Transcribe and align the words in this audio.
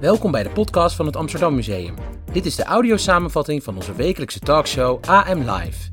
Welkom 0.00 0.30
bij 0.30 0.42
de 0.42 0.50
podcast 0.50 0.96
van 0.96 1.06
het 1.06 1.16
Amsterdam 1.16 1.54
Museum. 1.54 1.94
Dit 2.32 2.46
is 2.46 2.56
de 2.56 2.64
audiosamenvatting 2.64 3.62
van 3.62 3.76
onze 3.76 3.94
wekelijkse 3.94 4.38
talkshow 4.38 5.04
AM 5.04 5.38
Live. 5.38 5.90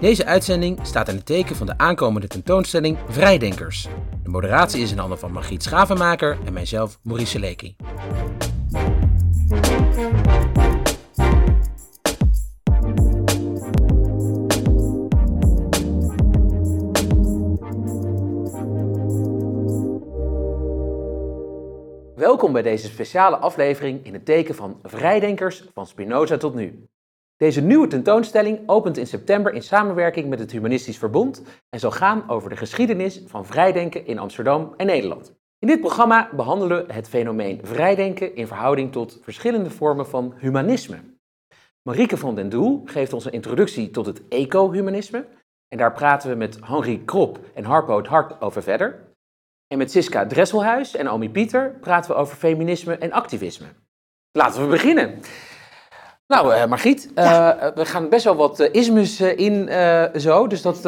Deze 0.00 0.24
uitzending 0.24 0.78
staat 0.82 1.08
in 1.08 1.14
het 1.14 1.26
teken 1.26 1.56
van 1.56 1.66
de 1.66 1.78
aankomende 1.78 2.26
tentoonstelling 2.26 2.98
Vrijdenkers. 3.08 3.88
De 4.22 4.28
moderatie 4.28 4.82
is 4.82 4.90
in 4.90 4.98
handen 4.98 5.18
van 5.18 5.32
Margriet 5.32 5.62
Schavenmaker 5.62 6.38
en 6.44 6.52
mijzelf 6.52 6.98
Maurice 7.02 7.38
Leekie. 7.38 7.76
Welkom 22.42 22.62
bij 22.62 22.72
deze 22.72 22.86
speciale 22.86 23.36
aflevering 23.36 24.04
in 24.04 24.12
het 24.12 24.24
teken 24.24 24.54
van 24.54 24.78
Vrijdenkers 24.82 25.64
van 25.74 25.86
Spinoza 25.86 26.36
tot 26.36 26.54
nu. 26.54 26.88
Deze 27.36 27.60
nieuwe 27.60 27.86
tentoonstelling 27.86 28.60
opent 28.66 28.96
in 28.96 29.06
september 29.06 29.52
in 29.52 29.62
samenwerking 29.62 30.28
met 30.28 30.38
het 30.38 30.52
Humanistisch 30.52 30.98
Verbond 30.98 31.42
en 31.70 31.80
zal 31.80 31.90
gaan 31.90 32.28
over 32.28 32.50
de 32.50 32.56
geschiedenis 32.56 33.22
van 33.26 33.46
vrijdenken 33.46 34.06
in 34.06 34.18
Amsterdam 34.18 34.74
en 34.76 34.86
Nederland. 34.86 35.34
In 35.58 35.68
dit 35.68 35.80
programma 35.80 36.30
behandelen 36.36 36.86
we 36.86 36.92
het 36.92 37.08
fenomeen 37.08 37.60
vrijdenken 37.62 38.34
in 38.34 38.46
verhouding 38.46 38.92
tot 38.92 39.18
verschillende 39.22 39.70
vormen 39.70 40.06
van 40.06 40.34
humanisme. 40.38 40.98
Marieke 41.82 42.16
van 42.16 42.34
den 42.34 42.48
Doel 42.48 42.82
geeft 42.84 43.12
ons 43.12 43.24
een 43.24 43.32
introductie 43.32 43.90
tot 43.90 44.06
het 44.06 44.28
eco-humanisme 44.28 45.26
en 45.68 45.78
daar 45.78 45.92
praten 45.92 46.30
we 46.30 46.36
met 46.36 46.58
Henri 46.64 47.04
Krop 47.04 47.38
en 47.54 47.64
Harpo 47.64 47.96
het 47.96 48.06
Hart 48.06 48.40
over 48.40 48.62
verder. 48.62 49.11
En 49.72 49.78
met 49.78 49.90
Siska 49.90 50.26
Dresselhuis 50.26 50.96
en 50.96 51.10
Omi 51.10 51.30
Pieter 51.30 51.76
praten 51.80 52.10
we 52.10 52.16
over 52.16 52.36
feminisme 52.36 52.98
en 52.98 53.12
activisme. 53.12 53.66
Laten 54.32 54.62
we 54.62 54.68
beginnen. 54.68 55.20
Nou, 56.26 56.54
uh, 56.54 56.66
Margriet, 56.66 57.10
uh, 57.14 57.48
we 57.74 57.84
gaan 57.84 58.08
best 58.08 58.24
wel 58.24 58.36
wat 58.36 58.60
uh, 58.60 59.36
in 59.36 59.68
zo, 60.20 60.46
dus 60.46 60.62
dat, 60.62 60.82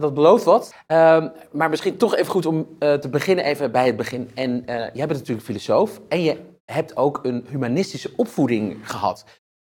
dat 0.00 0.14
belooft 0.14 0.44
wat. 0.44 0.74
Ehm, 0.86 1.28
maar 1.52 1.70
misschien 1.70 1.96
toch 1.96 2.14
even 2.14 2.30
goed 2.30 2.46
om 2.46 2.78
te 2.78 3.08
beginnen 3.10 3.44
even 3.44 3.72
bij 3.72 3.86
het 3.86 3.96
begin. 3.96 4.30
En 4.34 4.62
jij 4.66 5.06
bent 5.06 5.18
natuurlijk 5.18 5.46
filosoof 5.46 6.00
en 6.08 6.22
je 6.22 6.36
hebt 6.64 6.96
ook 6.96 7.20
een 7.22 7.46
humanistische 7.48 8.12
opvoeding 8.16 8.90
gehad. 8.90 9.24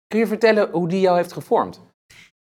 Kun 0.08 0.20
je 0.20 0.28
vertellen 0.28 0.70
hoe 0.72 0.88
die 0.88 1.00
jou 1.00 1.18
heeft 1.18 1.34
gevormd? 1.34 1.82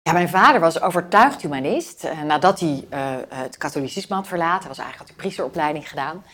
Ja, 0.06 0.12
mijn 0.12 0.28
vader 0.28 0.60
was 0.60 0.80
overtuigd 0.80 1.42
humanist. 1.42 2.04
Uh, 2.04 2.22
nadat 2.22 2.60
hij 2.60 2.86
uh, 2.90 3.16
het 3.28 3.56
katholicisme 3.56 4.14
had 4.14 4.26
verlaten, 4.26 4.68
was 4.68 4.78
eigenlijk 4.78 4.98
had 4.98 5.06
hij 5.08 5.16
priesteropleiding 5.16 5.88
gedaan. 5.88 6.24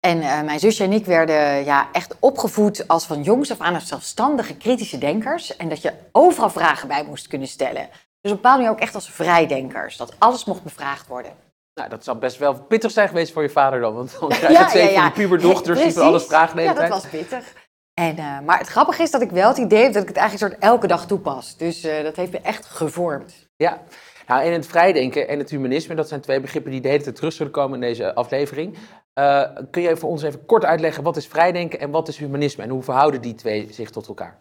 En 0.00 0.18
uh, 0.18 0.42
mijn 0.42 0.58
zusje 0.58 0.84
en 0.84 0.92
ik 0.92 1.06
werden 1.06 1.64
ja, 1.64 1.88
echt 1.92 2.16
opgevoed 2.20 2.88
als 2.88 3.06
van 3.06 3.22
jongs 3.22 3.50
af 3.50 3.60
aan 3.60 3.74
als 3.74 3.88
zelfstandige 3.88 4.56
kritische 4.56 4.98
denkers. 4.98 5.56
En 5.56 5.68
dat 5.68 5.82
je 5.82 5.92
overal 6.12 6.50
vragen 6.50 6.88
bij 6.88 7.04
moest 7.04 7.26
kunnen 7.26 7.48
stellen. 7.48 7.88
Dus 7.90 8.30
op 8.32 8.36
een 8.36 8.36
bepaalde 8.36 8.58
manier 8.58 8.70
ook 8.70 8.82
echt 8.82 8.94
als 8.94 9.10
vrijdenkers. 9.10 9.96
Dat 9.96 10.14
alles 10.18 10.44
mocht 10.44 10.62
bevraagd 10.62 11.06
worden. 11.06 11.32
Nou, 11.74 11.88
dat 11.88 12.04
zou 12.04 12.18
best 12.18 12.38
wel 12.38 12.54
pittig 12.54 12.90
zijn 12.90 13.08
geweest 13.08 13.32
voor 13.32 13.42
je 13.42 13.50
vader 13.50 13.80
dan. 13.80 13.94
Want 13.94 14.16
dan 14.20 14.28
krijg 14.38 14.72
je 14.72 14.78
ja, 14.78 14.84
ja, 14.84 14.90
ja. 14.90 14.94
van 14.94 15.04
die 15.04 15.12
puberdochters 15.12 15.94
die 15.94 16.00
alles 16.00 16.24
vragen 16.24 16.62
Ja, 16.62 16.72
dat 16.72 16.88
was 16.88 17.06
pittig. 17.06 17.52
En, 17.94 18.18
uh, 18.18 18.40
maar 18.40 18.58
het 18.58 18.68
grappige 18.68 19.02
is 19.02 19.10
dat 19.10 19.22
ik 19.22 19.30
wel 19.30 19.48
het 19.48 19.58
idee 19.58 19.82
heb 19.82 19.92
dat 19.92 20.02
ik 20.02 20.08
het 20.08 20.16
eigenlijk 20.16 20.52
soort 20.52 20.64
elke 20.64 20.86
dag 20.86 21.06
toepas. 21.06 21.56
Dus 21.56 21.84
uh, 21.84 22.02
dat 22.02 22.16
heeft 22.16 22.32
me 22.32 22.38
echt 22.38 22.66
gevormd. 22.66 23.48
Ja, 23.56 23.82
nou, 24.26 24.42
en 24.42 24.52
het 24.52 24.66
vrijdenken 24.66 25.28
en 25.28 25.38
het 25.38 25.50
humanisme, 25.50 25.94
dat 25.94 26.08
zijn 26.08 26.20
twee 26.20 26.40
begrippen 26.40 26.70
die 26.70 26.80
de 26.80 26.88
hele 26.88 27.02
tijd 27.02 27.16
terug 27.16 27.32
zullen 27.32 27.52
komen 27.52 27.74
in 27.74 27.88
deze 27.88 28.14
aflevering. 28.14 28.76
Uh, 29.18 29.42
kun 29.70 29.82
je 29.82 29.96
voor 29.96 30.10
ons 30.10 30.22
even 30.22 30.46
kort 30.46 30.64
uitleggen 30.64 31.02
wat 31.02 31.16
is 31.16 31.26
vrijdenken 31.26 31.80
en 31.80 31.90
wat 31.90 32.08
is 32.08 32.16
humanisme 32.16 32.64
en 32.64 32.70
hoe 32.70 32.82
verhouden 32.82 33.20
die 33.20 33.34
twee 33.34 33.68
zich 33.70 33.90
tot 33.90 34.08
elkaar? 34.08 34.38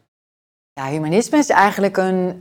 Ja, 0.73 0.87
humanisme 0.89 1.37
is 1.37 1.49
eigenlijk 1.49 1.97
een, 1.97 2.39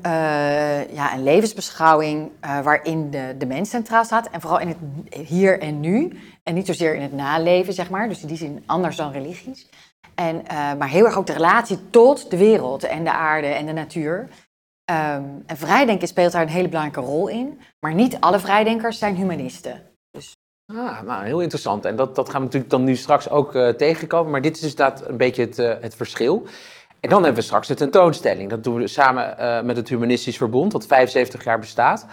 ja, 0.93 1.15
een 1.15 1.23
levensbeschouwing 1.23 2.31
waarin 2.41 3.11
de, 3.11 3.35
de 3.39 3.47
mens 3.47 3.71
centraal 3.71 4.05
staat 4.05 4.29
en 4.31 4.41
vooral 4.41 4.61
in 4.61 4.69
het 4.69 4.77
hier 5.29 5.61
en 5.61 5.81
nu 5.81 6.21
en 6.43 6.55
niet 6.55 6.67
zozeer 6.67 6.95
in 6.95 7.03
het 7.03 7.13
naleven, 7.13 7.73
zeg 7.73 7.91
maar. 7.91 8.09
Dus 8.09 8.23
in 8.23 8.29
die 8.29 8.37
zin 8.37 8.63
anders 8.67 8.97
dan 8.97 9.13
religies. 9.13 9.69
En, 10.15 10.37
uh, 10.37 10.75
maar 10.75 10.89
heel 10.89 11.05
erg 11.05 11.17
ook 11.17 11.27
de 11.27 11.33
relatie 11.33 11.91
tot 11.91 12.31
de 12.31 12.37
wereld 12.37 12.85
en 12.85 13.05
de 13.05 13.13
aarde 13.13 13.47
en 13.47 13.67
de 13.67 13.73
natuur. 13.73 14.29
Um, 14.91 15.43
en 15.47 15.57
vrijdenken 15.57 16.09
speelt 16.09 16.33
daar 16.33 16.43
een 16.43 16.49
hele 16.49 16.69
belangrijke 16.69 17.11
rol 17.11 17.29
in. 17.29 17.61
Maar 17.81 17.95
niet 17.95 18.17
alle 18.21 18.39
vrijdenkers 18.39 18.99
zijn 18.99 19.17
humanisten. 19.17 19.83
Dus... 20.11 20.33
Ah, 20.73 21.03
nou, 21.03 21.25
heel 21.25 21.41
interessant. 21.41 21.85
En 21.85 21.97
dat, 21.97 22.15
dat 22.15 22.29
gaan 22.29 22.39
we 22.39 22.45
natuurlijk 22.45 22.71
dan 22.71 22.85
nu 22.85 22.97
straks 22.97 23.31
ook 23.31 23.55
uh, 23.55 23.69
tegenkomen. 23.69 24.31
Maar 24.31 24.41
dit 24.43 24.55
is 24.55 24.61
dus 24.61 24.75
dat 24.75 25.09
een 25.09 25.17
beetje 25.17 25.43
het, 25.43 25.59
uh, 25.59 25.75
het 25.81 25.95
verschil. 25.95 26.47
En 27.01 27.09
dan 27.09 27.23
hebben 27.23 27.41
we 27.41 27.47
straks 27.47 27.69
de 27.69 27.75
tentoonstelling. 27.75 28.51
Dat 28.51 28.65
doen 28.65 28.77
we 28.77 28.87
samen 28.87 29.67
met 29.67 29.77
het 29.77 29.89
Humanistisch 29.89 30.37
Verbond, 30.37 30.73
dat 30.73 30.87
75 30.87 31.45
jaar 31.45 31.59
bestaat. 31.59 32.07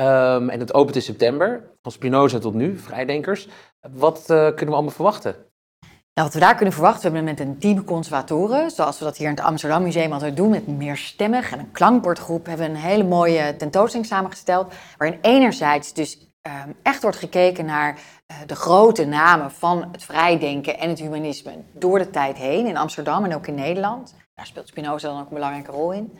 Um, 0.00 0.48
en 0.48 0.60
het 0.60 0.74
opent 0.74 0.96
in 0.96 1.02
september, 1.02 1.70
van 1.82 1.92
Spinoza 1.92 2.38
tot 2.38 2.54
nu, 2.54 2.78
vrijdenkers. 2.78 3.48
Wat 3.90 4.22
kunnen 4.26 4.66
we 4.66 4.72
allemaal 4.72 4.90
verwachten? 4.90 5.36
Nou, 6.16 6.28
wat 6.28 6.40
we 6.40 6.44
daar 6.44 6.54
kunnen 6.54 6.74
verwachten, 6.74 7.10
we 7.10 7.16
hebben 7.16 7.34
met 7.34 7.46
een 7.46 7.58
team 7.58 7.84
conservatoren, 7.84 8.70
zoals 8.70 8.98
we 8.98 9.04
dat 9.04 9.16
hier 9.16 9.28
in 9.28 9.34
het 9.34 9.44
Amsterdam 9.44 9.82
Museum 9.82 10.12
altijd 10.12 10.36
doen, 10.36 10.50
met 10.50 10.66
meerstemmig 10.66 11.52
en 11.52 11.58
een 11.58 11.72
klankbordgroep, 11.72 12.46
hebben 12.46 12.66
we 12.66 12.72
een 12.72 12.78
hele 12.80 13.04
mooie 13.04 13.56
tentoonstelling 13.56 14.08
samengesteld, 14.08 14.74
waarin 14.96 15.18
enerzijds 15.22 15.92
dus 15.92 16.18
um, 16.42 16.76
echt 16.82 17.02
wordt 17.02 17.16
gekeken 17.16 17.64
naar 17.64 17.94
uh, 17.94 18.36
de 18.46 18.54
grote 18.54 19.04
namen 19.04 19.50
van 19.50 19.88
het 19.92 20.04
vrijdenken 20.04 20.78
en 20.78 20.88
het 20.88 20.98
humanisme 20.98 21.52
door 21.72 21.98
de 21.98 22.10
tijd 22.10 22.36
heen, 22.36 22.66
in 22.66 22.76
Amsterdam 22.76 23.24
en 23.24 23.34
ook 23.34 23.46
in 23.46 23.54
Nederland. 23.54 24.14
Daar 24.34 24.46
speelt 24.46 24.68
Spinoza 24.68 25.08
dan 25.08 25.20
ook 25.20 25.28
een 25.28 25.34
belangrijke 25.34 25.70
rol 25.70 25.92
in. 25.92 26.12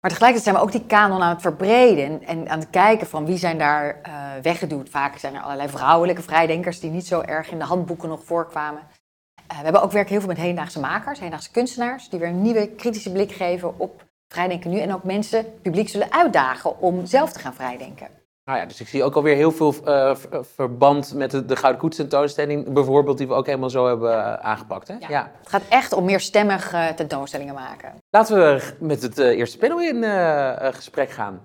Maar 0.00 0.10
tegelijkertijd 0.10 0.42
zijn 0.42 0.54
we 0.54 0.60
ook 0.60 0.72
die 0.72 0.86
kanon 0.86 1.22
aan 1.22 1.32
het 1.32 1.42
verbreden 1.42 2.22
en 2.22 2.48
aan 2.48 2.58
het 2.58 2.70
kijken 2.70 3.06
van 3.06 3.26
wie 3.26 3.38
zijn 3.38 3.58
daar 3.58 4.00
uh, 4.06 4.12
weggedoet. 4.42 4.90
Vaak 4.90 5.18
zijn 5.18 5.34
er 5.34 5.40
allerlei 5.40 5.68
vrouwelijke 5.68 6.22
vrijdenkers 6.22 6.80
die 6.80 6.90
niet 6.90 7.06
zo 7.06 7.20
erg 7.20 7.50
in 7.50 7.58
de 7.58 7.64
handboeken 7.64 8.08
nog 8.08 8.24
voorkwamen. 8.24 8.82
Uh, 9.52 9.58
we 9.58 9.64
hebben 9.64 9.82
ook 9.82 9.92
werk 9.92 10.08
heel 10.08 10.18
veel 10.18 10.28
met 10.28 10.36
hedendaagse 10.36 10.80
makers, 10.80 11.18
hedendaagse 11.18 11.50
kunstenaars, 11.50 12.08
die 12.08 12.18
weer 12.18 12.28
een 12.28 12.42
nieuwe 12.42 12.68
kritische 12.68 13.12
blik 13.12 13.32
geven 13.32 13.78
op 13.78 14.04
vrijdenken 14.28 14.70
nu. 14.70 14.78
En 14.78 14.94
ook 14.94 15.04
mensen, 15.04 15.38
het 15.38 15.62
publiek 15.62 15.88
zullen 15.88 16.12
uitdagen 16.12 16.80
om 16.80 17.06
zelf 17.06 17.32
te 17.32 17.38
gaan 17.38 17.54
vrijdenken. 17.54 18.08
Nou 18.44 18.58
ja, 18.58 18.64
dus 18.66 18.80
ik 18.80 18.88
zie 18.88 19.04
ook 19.04 19.14
alweer 19.14 19.36
heel 19.36 19.52
veel 19.52 19.74
uh, 19.84 20.14
verband 20.54 21.14
met 21.14 21.30
de, 21.30 21.44
de 21.44 21.56
Gouden 21.56 21.80
Koets 21.80 21.96
tentoonstelling, 21.96 22.72
bijvoorbeeld, 22.72 23.18
die 23.18 23.26
we 23.26 23.34
ook 23.34 23.46
helemaal 23.46 23.70
zo 23.70 23.86
hebben 23.86 24.10
uh, 24.10 24.32
aangepakt. 24.32 24.88
Hè? 24.88 24.94
Ja, 24.94 25.08
ja, 25.08 25.30
Het 25.38 25.48
gaat 25.48 25.62
echt 25.68 25.92
om 25.92 26.04
meerstemmig 26.04 26.72
uh, 26.72 26.88
tentoonstellingen 26.88 27.54
maken. 27.54 27.92
Laten 28.10 28.36
we 28.36 28.72
met 28.78 29.02
het 29.02 29.18
eerste 29.18 29.58
panel 29.58 29.80
in 29.80 30.04
gesprek 30.72 31.10
gaan. 31.10 31.40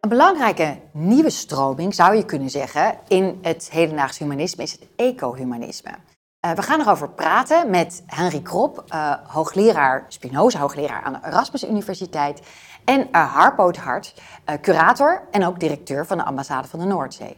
Een 0.00 0.08
belangrijke 0.08 0.80
nieuwe 0.92 1.30
stroming, 1.30 1.94
zou 1.94 2.14
je 2.14 2.24
kunnen 2.24 2.50
zeggen, 2.50 2.98
in 3.08 3.38
het 3.42 3.70
hedendaagse 3.70 4.22
humanisme 4.22 4.62
is 4.62 4.72
het 4.72 4.86
eco-humanisme. 4.96 5.90
Uh, 5.90 6.52
we 6.52 6.62
gaan 6.62 6.80
erover 6.80 7.10
praten 7.10 7.70
met 7.70 8.02
Henry 8.06 8.40
Krop, 8.40 8.84
uh, 8.88 9.14
hoogleraar 9.26 10.04
Spinoza, 10.08 10.58
hoogleraar 10.58 11.02
aan 11.02 11.12
de 11.12 11.18
Erasmus 11.28 11.64
Universiteit, 11.64 12.42
en 12.84 13.08
uh, 13.12 13.34
Harpo 13.34 13.72
Hart, 13.72 14.14
curator 14.60 15.22
en 15.30 15.46
ook 15.46 15.60
directeur 15.60 16.06
van 16.06 16.16
de 16.16 16.24
ambassade 16.24 16.68
van 16.68 16.78
de 16.78 16.86
Noordzee. 16.86 17.36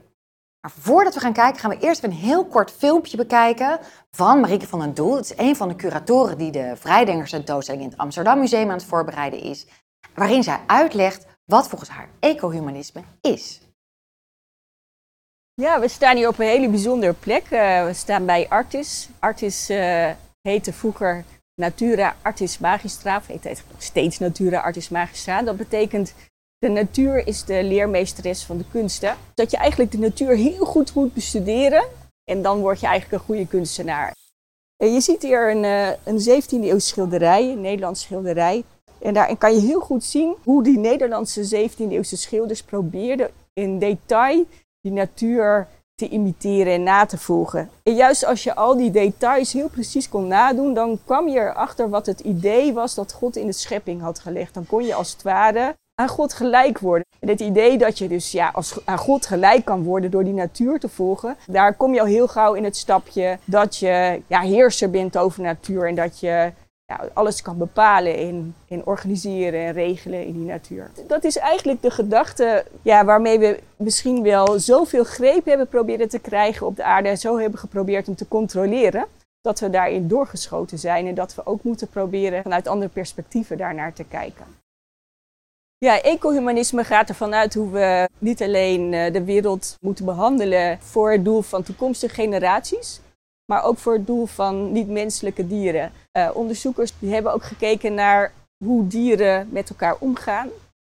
Maar 0.61 0.73
voordat 0.79 1.15
we 1.15 1.21
gaan 1.21 1.33
kijken, 1.33 1.61
gaan 1.61 1.71
we 1.71 1.79
eerst 1.79 2.05
een 2.05 2.13
heel 2.13 2.45
kort 2.45 2.71
filmpje 2.71 3.17
bekijken 3.17 3.79
van 4.11 4.41
Marieke 4.41 4.67
van 4.67 4.79
den 4.79 4.95
Doel. 4.95 5.17
Het 5.17 5.25
is 5.25 5.39
een 5.39 5.57
van 5.57 5.69
de 5.69 5.77
curatoren 5.77 6.39
die 6.39 6.51
de 6.51 6.73
Vrijdenkers 6.77 7.31
tentoonstelling 7.31 7.83
in 7.83 7.91
het 7.91 7.99
Amsterdam 7.99 8.39
Museum 8.39 8.69
aan 8.69 8.77
het 8.77 8.85
voorbereiden 8.85 9.41
is, 9.41 9.67
waarin 10.15 10.43
zij 10.43 10.61
uitlegt 10.67 11.27
wat 11.53 11.69
volgens 11.69 11.91
haar 11.91 12.09
ecohumanisme 12.21 13.03
is. 13.21 13.61
Ja, 15.55 15.81
we 15.81 15.89
staan 15.89 16.17
hier 16.17 16.29
op 16.29 16.39
een 16.39 16.47
hele 16.47 16.69
bijzondere 16.69 17.13
plek. 17.13 17.45
Uh, 17.51 17.85
we 17.85 17.93
staan 17.93 18.27
bij 18.27 18.49
Artis. 18.49 19.09
Artis 19.19 19.71
uh, 19.71 20.11
heette 20.43 20.73
vroeger 20.73 21.25
Natura 21.55 22.17
Artis 22.23 22.59
Magistra, 22.59 23.17
of 23.17 23.27
heet 23.27 23.63
steeds 23.79 24.19
Natura 24.19 24.61
Artis 24.61 24.89
Magistra. 24.89 25.43
Dat 25.43 25.57
betekent 25.57 26.15
de 26.59 26.69
natuur 26.69 27.27
is 27.27 27.45
de 27.45 27.65
leermeesteres 27.65 28.45
van 28.45 28.59
de 28.59 28.65
kunsten. 28.71 29.17
Dat 29.35 29.51
je 29.51 29.57
eigenlijk 29.57 29.91
de 29.91 29.99
natuur 29.99 30.37
heel 30.37 30.65
goed 30.65 30.95
moet 30.95 31.15
bestuderen 31.15 31.85
en 32.25 32.43
dan 32.43 32.61
word 32.61 32.81
je 32.81 32.87
eigenlijk 32.87 33.21
een 33.21 33.29
goede 33.29 33.47
kunstenaar. 33.47 34.15
En 34.77 34.93
je 34.93 35.01
ziet 35.01 35.23
hier 35.23 35.51
een, 35.51 35.65
een 36.05 36.43
17e 36.43 36.49
eeuw 36.49 36.79
schilderij, 36.79 37.51
een 37.51 37.61
Nederlands 37.61 38.01
schilderij. 38.01 38.65
En 39.03 39.15
daarin 39.15 39.39
kan 39.39 39.55
je 39.55 39.61
heel 39.61 39.81
goed 39.81 40.05
zien 40.05 40.35
hoe 40.45 40.63
die 40.63 40.79
Nederlandse 40.79 41.69
17e 41.69 41.89
eeuwse 41.89 42.17
schilders 42.17 42.63
probeerden 42.63 43.31
in 43.53 43.79
detail 43.79 44.45
die 44.81 44.93
natuur 44.93 45.69
te 45.95 46.09
imiteren 46.09 46.73
en 46.73 46.83
na 46.83 47.07
te 47.07 47.19
voegen. 47.19 47.71
En 47.83 47.95
juist 47.95 48.25
als 48.25 48.43
je 48.43 48.55
al 48.55 48.77
die 48.77 48.91
details 48.91 49.53
heel 49.53 49.69
precies 49.69 50.09
kon 50.09 50.27
nadoen, 50.27 50.75
dan 50.75 50.99
kwam 51.05 51.29
je 51.29 51.39
erachter 51.39 51.89
wat 51.89 52.07
het 52.07 52.21
idee 52.21 52.73
was 52.73 52.95
dat 52.95 53.13
God 53.13 53.37
in 53.37 53.47
de 53.47 53.53
schepping 53.53 54.01
had 54.01 54.19
gelegd. 54.19 54.55
Dan 54.55 54.67
kon 54.67 54.85
je 54.85 54.95
als 54.95 55.13
het 55.13 55.23
ware 55.23 55.77
aan 55.95 56.09
God 56.09 56.33
gelijk 56.33 56.79
worden. 56.79 57.07
En 57.21 57.29
het 57.29 57.41
idee 57.41 57.79
dat 57.79 57.99
je 57.99 58.09
dus 58.09 58.33
ja, 58.33 58.51
als, 58.55 58.79
aan 58.85 58.99
God 58.99 59.27
gelijk 59.27 59.65
kan 59.65 59.83
worden 59.83 60.11
door 60.11 60.25
die 60.25 60.33
natuur 60.33 60.79
te 60.79 60.89
volgen, 60.89 61.37
daar 61.47 61.75
kom 61.75 61.95
je 61.95 62.01
al 62.01 62.07
heel 62.07 62.29
gauw 62.29 62.55
in 62.55 62.65
het 62.65 62.77
stapje 62.77 63.39
dat 63.45 63.77
je 63.77 64.23
ja, 64.27 64.41
heerser 64.41 64.91
bent 64.91 65.19
over 65.19 65.43
natuur 65.43 65.89
en 65.89 65.95
dat 65.95 66.21
je 66.21 66.53
ja, 66.87 67.09
alles 67.13 67.43
kan 67.43 67.59
bepalen 67.59 68.17
en, 68.17 68.55
en 68.69 68.87
organiseren 68.87 69.61
en 69.61 69.73
regelen 69.73 70.27
in 70.27 70.33
die 70.33 70.47
natuur. 70.47 70.91
Dat 71.07 71.25
is 71.25 71.37
eigenlijk 71.37 71.83
de 71.83 71.91
gedachte 71.91 72.65
ja, 72.83 73.05
waarmee 73.05 73.39
we 73.39 73.61
misschien 73.77 74.23
wel 74.23 74.59
zoveel 74.59 75.05
greep 75.05 75.45
hebben 75.45 75.69
proberen 75.69 76.09
te 76.09 76.19
krijgen 76.19 76.67
op 76.67 76.77
de 76.77 76.85
aarde 76.85 77.09
en 77.09 77.19
zo 77.19 77.39
hebben 77.39 77.59
geprobeerd 77.59 78.09
om 78.09 78.15
te 78.15 78.29
controleren. 78.29 79.07
Dat 79.41 79.61
we 79.61 79.71
daarin 79.71 80.09
doorgeschoten 80.09 80.79
zijn 80.79 81.07
en 81.07 81.15
dat 81.15 81.35
we 81.35 81.47
ook 81.47 81.63
moeten 81.63 81.89
proberen 81.89 82.43
vanuit 82.43 82.69
andere 82.69 82.91
perspectieven 82.91 83.57
daarnaar 83.57 83.93
te 83.93 84.05
kijken. 84.05 84.45
Ja, 85.79 86.03
ecohumanisme 86.03 86.85
gaat 86.85 87.09
ervan 87.09 87.35
uit 87.35 87.55
hoe 87.55 87.71
we 87.71 88.09
niet 88.19 88.43
alleen 88.43 88.95
eh, 88.95 89.13
de 89.13 89.25
wereld 89.25 89.77
moeten 89.81 90.05
behandelen 90.05 90.79
voor 90.81 91.13
het 91.13 91.25
doel 91.25 91.43
van 91.43 91.63
toekomstige 91.63 92.15
generaties, 92.15 93.01
maar 93.47 93.65
ook 93.65 93.79
voor 93.79 93.93
het 93.93 94.07
doel 94.07 94.27
van 94.27 94.73
niet-menselijke 94.73 95.47
dieren. 95.47 95.93
Uh, 96.13 96.31
onderzoekers 96.35 96.93
die 96.99 97.13
hebben 97.13 97.33
ook 97.33 97.45
gekeken 97.45 97.95
naar 97.95 98.33
hoe 98.65 98.87
dieren 98.87 99.49
met 99.51 99.71
elkaar 99.71 99.97
omgaan. 99.99 100.49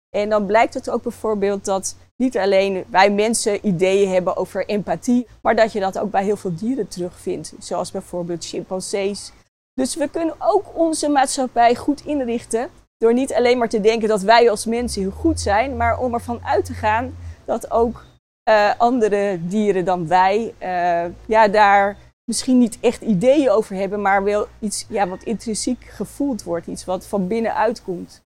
En 0.09 0.29
dan 0.29 0.45
blijkt 0.45 0.73
het 0.73 0.89
ook 0.89 1.03
bijvoorbeeld 1.03 1.65
dat 1.65 1.95
niet 2.15 2.37
alleen 2.37 2.83
wij 2.89 3.11
mensen 3.11 3.67
ideeën 3.67 4.09
hebben 4.09 4.37
over 4.37 4.65
empathie, 4.65 5.27
maar 5.41 5.55
dat 5.55 5.71
je 5.71 5.79
dat 5.79 5.99
ook 5.99 6.11
bij 6.11 6.23
heel 6.23 6.37
veel 6.37 6.55
dieren 6.55 6.87
terugvindt, 6.87 7.53
zoals 7.59 7.91
bijvoorbeeld 7.91 8.45
chimpansees. 8.45 9.31
Dus 9.73 9.95
we 9.95 10.09
kunnen 10.09 10.35
ook 10.39 10.65
onze 10.73 11.09
maatschappij 11.09 11.75
goed 11.75 12.05
inrichten 12.05 12.69
door 12.97 13.13
niet 13.13 13.33
alleen 13.33 13.57
maar 13.57 13.69
te 13.69 13.81
denken 13.81 14.07
dat 14.07 14.21
wij 14.21 14.49
als 14.49 14.65
mensen 14.65 15.01
heel 15.01 15.11
goed 15.11 15.39
zijn, 15.39 15.77
maar 15.77 15.99
om 15.99 16.13
ervan 16.13 16.39
uit 16.43 16.65
te 16.65 16.73
gaan 16.73 17.15
dat 17.45 17.71
ook 17.71 18.05
uh, 18.49 18.71
andere 18.77 19.39
dieren 19.41 19.85
dan 19.85 20.07
wij 20.07 20.53
uh, 20.59 21.13
ja, 21.25 21.47
daar 21.47 21.97
misschien 22.27 22.57
niet 22.57 22.77
echt 22.81 23.01
ideeën 23.01 23.49
over 23.49 23.75
hebben, 23.75 24.01
maar 24.01 24.23
wel 24.23 24.47
iets 24.59 24.85
ja, 24.89 25.07
wat 25.07 25.23
intrinsiek 25.23 25.83
gevoeld 25.83 26.43
wordt, 26.43 26.67
iets 26.67 26.85
wat 26.85 27.05
van 27.05 27.27
binnenuit 27.27 27.83
komt. 27.83 28.25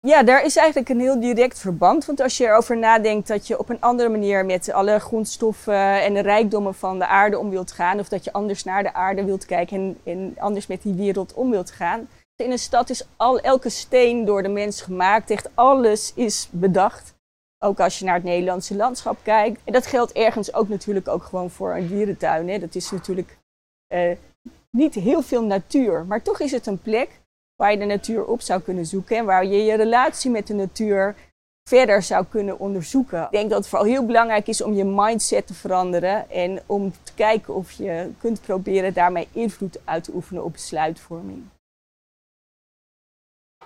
Ja, 0.00 0.22
daar 0.22 0.44
is 0.44 0.56
eigenlijk 0.56 0.88
een 0.88 1.00
heel 1.00 1.20
direct 1.20 1.58
verband. 1.58 2.04
Want 2.04 2.20
als 2.20 2.36
je 2.36 2.44
erover 2.44 2.76
nadenkt 2.76 3.28
dat 3.28 3.46
je 3.46 3.58
op 3.58 3.68
een 3.68 3.80
andere 3.80 4.08
manier 4.08 4.44
met 4.44 4.72
alle 4.72 4.98
grondstoffen 4.98 6.02
en 6.02 6.14
de 6.14 6.20
rijkdommen 6.20 6.74
van 6.74 6.98
de 6.98 7.06
aarde 7.06 7.38
om 7.38 7.50
wilt 7.50 7.72
gaan, 7.72 7.98
of 7.98 8.08
dat 8.08 8.24
je 8.24 8.32
anders 8.32 8.64
naar 8.64 8.82
de 8.82 8.92
aarde 8.92 9.24
wilt 9.24 9.46
kijken 9.46 9.76
en, 9.76 9.98
en 10.12 10.34
anders 10.38 10.66
met 10.66 10.82
die 10.82 10.94
wereld 10.94 11.34
om 11.34 11.50
wilt 11.50 11.70
gaan. 11.70 12.08
In 12.36 12.50
een 12.50 12.58
stad 12.58 12.90
is 12.90 13.06
al, 13.16 13.40
elke 13.40 13.68
steen 13.68 14.24
door 14.24 14.42
de 14.42 14.48
mens 14.48 14.82
gemaakt, 14.82 15.30
echt 15.30 15.48
alles 15.54 16.12
is 16.14 16.48
bedacht. 16.50 17.13
Ook 17.64 17.80
als 17.80 17.98
je 17.98 18.04
naar 18.04 18.14
het 18.14 18.24
Nederlandse 18.24 18.76
landschap 18.76 19.16
kijkt. 19.22 19.60
En 19.64 19.72
dat 19.72 19.86
geldt 19.86 20.12
ergens 20.12 20.54
ook 20.54 20.68
natuurlijk 20.68 21.08
ook 21.08 21.22
gewoon 21.22 21.50
voor 21.50 21.74
een 21.74 21.86
dierentuin. 21.86 22.48
Hè. 22.48 22.58
Dat 22.58 22.74
is 22.74 22.90
natuurlijk 22.90 23.38
uh, 23.94 24.16
niet 24.70 24.94
heel 24.94 25.22
veel 25.22 25.44
natuur. 25.44 26.04
Maar 26.04 26.22
toch 26.22 26.40
is 26.40 26.52
het 26.52 26.66
een 26.66 26.80
plek 26.80 27.20
waar 27.56 27.70
je 27.70 27.78
de 27.78 27.84
natuur 27.84 28.24
op 28.24 28.40
zou 28.40 28.60
kunnen 28.60 28.86
zoeken. 28.86 29.16
En 29.16 29.24
waar 29.24 29.46
je 29.46 29.64
je 29.64 29.74
relatie 29.74 30.30
met 30.30 30.46
de 30.46 30.54
natuur 30.54 31.14
verder 31.68 32.02
zou 32.02 32.24
kunnen 32.26 32.58
onderzoeken. 32.58 33.22
Ik 33.22 33.30
denk 33.30 33.50
dat 33.50 33.58
het 33.58 33.68
vooral 33.68 33.88
heel 33.88 34.06
belangrijk 34.06 34.46
is 34.46 34.62
om 34.62 34.74
je 34.74 34.84
mindset 34.84 35.46
te 35.46 35.54
veranderen. 35.54 36.30
En 36.30 36.62
om 36.66 36.92
te 37.02 37.14
kijken 37.14 37.54
of 37.54 37.72
je 37.72 38.10
kunt 38.18 38.40
proberen 38.40 38.94
daarmee 38.94 39.28
invloed 39.32 39.78
uit 39.84 40.04
te 40.04 40.14
oefenen 40.14 40.44
op 40.44 40.52
besluitvorming. 40.52 41.44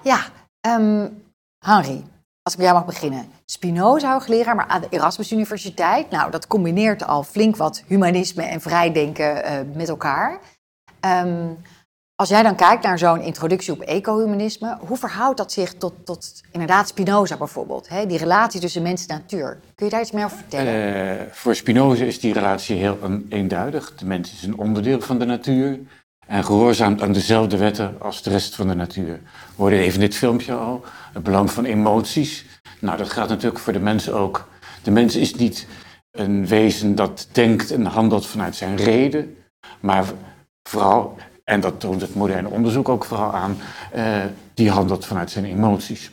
Ja, 0.03 0.31
um, 0.67 1.23
Henry, 1.65 2.05
als 2.49 2.57
ik 2.57 2.65
bij 2.65 2.73
jou 2.73 2.85
mag 2.87 2.95
beginnen. 2.95 3.31
Spinoza 3.45 4.13
hoogleraar, 4.13 4.57
maar 4.57 4.67
aan 4.67 4.81
de 4.81 4.87
Erasmus 4.91 5.33
Universiteit. 5.33 6.11
Nou, 6.11 6.31
dat 6.31 6.47
combineert 6.47 7.07
al 7.07 7.23
flink 7.23 7.57
wat 7.57 7.83
humanisme 7.87 8.43
en 8.43 8.61
vrijdenken 8.61 9.45
uh, 9.45 9.53
met 9.75 9.89
elkaar. 9.89 10.39
Um, 11.25 11.59
als 12.15 12.29
jij 12.29 12.43
dan 12.43 12.55
kijkt 12.55 12.83
naar 12.83 12.99
zo'n 12.99 13.21
introductie 13.21 13.73
op 13.73 13.81
ecohumanisme, 13.81 14.79
hoe 14.87 14.97
verhoudt 14.97 15.37
dat 15.37 15.53
zich 15.53 15.75
tot, 15.75 15.93
tot 16.05 16.43
inderdaad 16.53 16.89
Spinoza 16.89 17.37
bijvoorbeeld? 17.37 17.89
Hè? 17.89 18.07
Die 18.07 18.19
relatie 18.19 18.61
tussen 18.61 18.83
mens 18.83 19.07
en 19.07 19.17
natuur. 19.17 19.61
Kun 19.75 19.87
je 19.87 19.93
daar 19.93 20.01
iets 20.01 20.13
meer 20.13 20.25
over 20.25 20.37
vertellen? 20.37 20.75
Uh, 20.75 21.23
voor 21.31 21.55
Spinoza 21.55 22.05
is 22.05 22.21
die 22.21 22.33
relatie 22.33 22.77
heel 22.77 22.99
eenduidig. 23.29 23.95
De 23.95 24.07
mens 24.07 24.33
is 24.33 24.43
een 24.43 24.59
onderdeel 24.59 25.01
van 25.01 25.19
de 25.19 25.25
natuur 25.25 25.79
en 26.29 26.45
gehoorzaamt 26.45 27.03
aan 27.03 27.13
dezelfde 27.13 27.57
wetten 27.57 28.01
als 28.01 28.23
de 28.23 28.31
rest 28.31 28.55
van 28.55 28.69
de 28.69 28.75
natuur. 28.75 29.13
We 29.13 29.21
hoorden 29.57 29.79
even 29.79 30.01
dit 30.01 30.15
filmpje 30.15 30.53
al, 30.53 30.85
het 31.13 31.23
belang 31.23 31.51
van 31.51 31.65
emoties. 31.65 32.45
Nou, 32.81 32.99
dat 32.99 33.11
gaat 33.11 33.29
natuurlijk 33.29 33.59
voor 33.59 33.73
de 33.73 33.79
mens 33.79 34.11
ook. 34.11 34.49
De 34.83 34.91
mens 34.91 35.17
is 35.17 35.35
niet 35.35 35.67
een 36.11 36.47
wezen 36.47 36.95
dat 36.95 37.29
denkt 37.33 37.71
en 37.71 37.85
handelt 37.85 38.27
vanuit 38.27 38.57
zijn 38.57 38.77
reden, 38.77 39.37
maar 39.81 40.05
vooral, 40.63 41.17
en 41.45 41.61
dat 41.61 41.81
toont 41.81 42.01
het 42.01 42.15
moderne 42.15 42.49
onderzoek 42.49 42.89
ook 42.89 43.05
vooral 43.05 43.33
aan, 43.33 43.57
uh, 43.97 44.25
die 44.55 44.71
handelt 44.71 45.07
vanuit 45.07 45.31
zijn 45.31 45.45
emoties. 45.45 46.11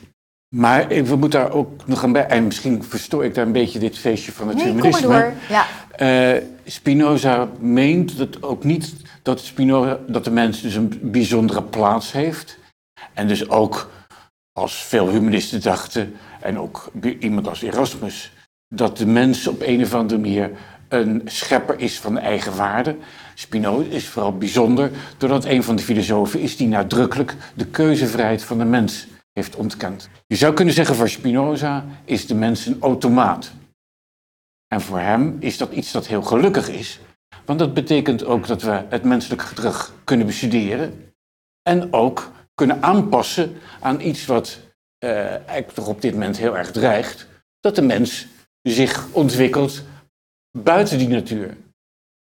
Maar 0.50 0.88
we 0.88 1.16
moeten 1.16 1.40
daar 1.40 1.52
ook 1.52 1.88
nog 1.88 2.04
aan 2.04 2.12
bij, 2.12 2.28
en 2.28 2.46
misschien 2.46 2.84
verstoor 2.84 3.26
ik 3.26 3.34
daar 3.36 3.46
een 3.46 3.52
beetje 3.52 3.80
dit 3.80 3.98
feestje 3.98 4.32
van 4.32 4.48
het 4.48 4.58
nee, 4.58 4.66
feminisme. 4.66 5.02
Kom 5.02 5.10
maar 5.10 5.22
door. 5.22 5.34
Ja. 5.50 6.36
Uh, 6.36 6.42
Spinoza 6.66 7.50
meent 7.60 8.18
dat 8.18 8.44
ook 8.44 8.64
niet 8.64 8.94
dat, 9.22 9.40
Spinoza, 9.40 10.00
dat 10.08 10.24
de 10.24 10.32
mens 10.32 10.62
dus 10.62 10.76
een 10.76 11.00
bijzondere 11.02 11.64
plaats 11.64 12.12
heeft. 12.12 12.58
En 13.14 13.28
dus 13.28 13.50
ook, 13.50 13.90
als 14.54 14.74
veel 14.76 15.10
humanisten 15.10 15.62
dachten, 15.62 16.16
en 16.42 16.60
ook 16.60 16.92
iemand 17.20 17.48
als 17.48 17.62
Erasmus, 17.62 18.32
dat 18.68 18.98
de 18.98 19.06
mens 19.06 19.48
op 19.48 19.62
een 19.62 19.84
of 19.84 19.94
andere 19.94 20.20
manier 20.20 20.52
een 20.88 21.22
schepper 21.26 21.80
is 21.80 22.00
van 22.00 22.18
eigen 22.18 22.56
waarde. 22.56 22.96
Spinoza 23.34 23.90
is 23.90 24.08
vooral 24.08 24.38
bijzonder 24.38 24.92
doordat 25.18 25.46
een 25.46 25.64
van 25.64 25.76
de 25.76 25.84
filosofen 25.84 26.40
is 26.40 26.58
die 26.58 26.68
nadrukkelijk 26.68 27.36
de 27.54 27.66
keuzevrijheid 27.66 28.44
van 28.44 28.58
de 28.58 28.66
mens 28.66 29.08
heeft 29.40 29.56
ontkend. 29.56 30.10
Je 30.28 30.36
zou 30.36 30.54
kunnen 30.54 30.74
zeggen 30.74 30.96
voor 30.96 31.10
Spinoza 31.10 31.86
is 32.06 32.28
de 32.28 32.36
mens 32.36 32.66
een 32.66 32.82
automaat. 32.82 33.52
En 34.68 34.82
voor 34.82 35.00
hem 35.00 35.38
is 35.40 35.58
dat 35.58 35.72
iets 35.72 35.92
dat 35.92 36.08
heel 36.08 36.22
gelukkig 36.22 36.70
is, 36.70 37.00
want 37.46 37.60
dat 37.60 37.74
betekent 37.74 38.26
ook 38.26 38.48
dat 38.48 38.62
we 38.62 38.84
het 38.90 39.04
menselijk 39.04 39.42
gedrag 39.42 39.94
kunnen 40.04 40.26
bestuderen 40.26 41.14
en 41.62 41.94
ook 41.94 42.32
kunnen 42.54 42.84
aanpassen 42.84 43.58
aan 43.80 44.02
iets 44.02 44.26
wat 44.26 44.60
uh, 45.04 45.10
eigenlijk 45.30 45.72
toch 45.72 45.88
op 45.88 46.02
dit 46.02 46.14
moment 46.14 46.38
heel 46.38 46.58
erg 46.58 46.72
dreigt, 46.72 47.28
dat 47.60 47.76
de 47.76 47.82
mens 47.82 48.28
zich 48.62 49.08
ontwikkelt 49.12 49.84
buiten 50.58 50.98
die 50.98 51.08
natuur. 51.08 51.58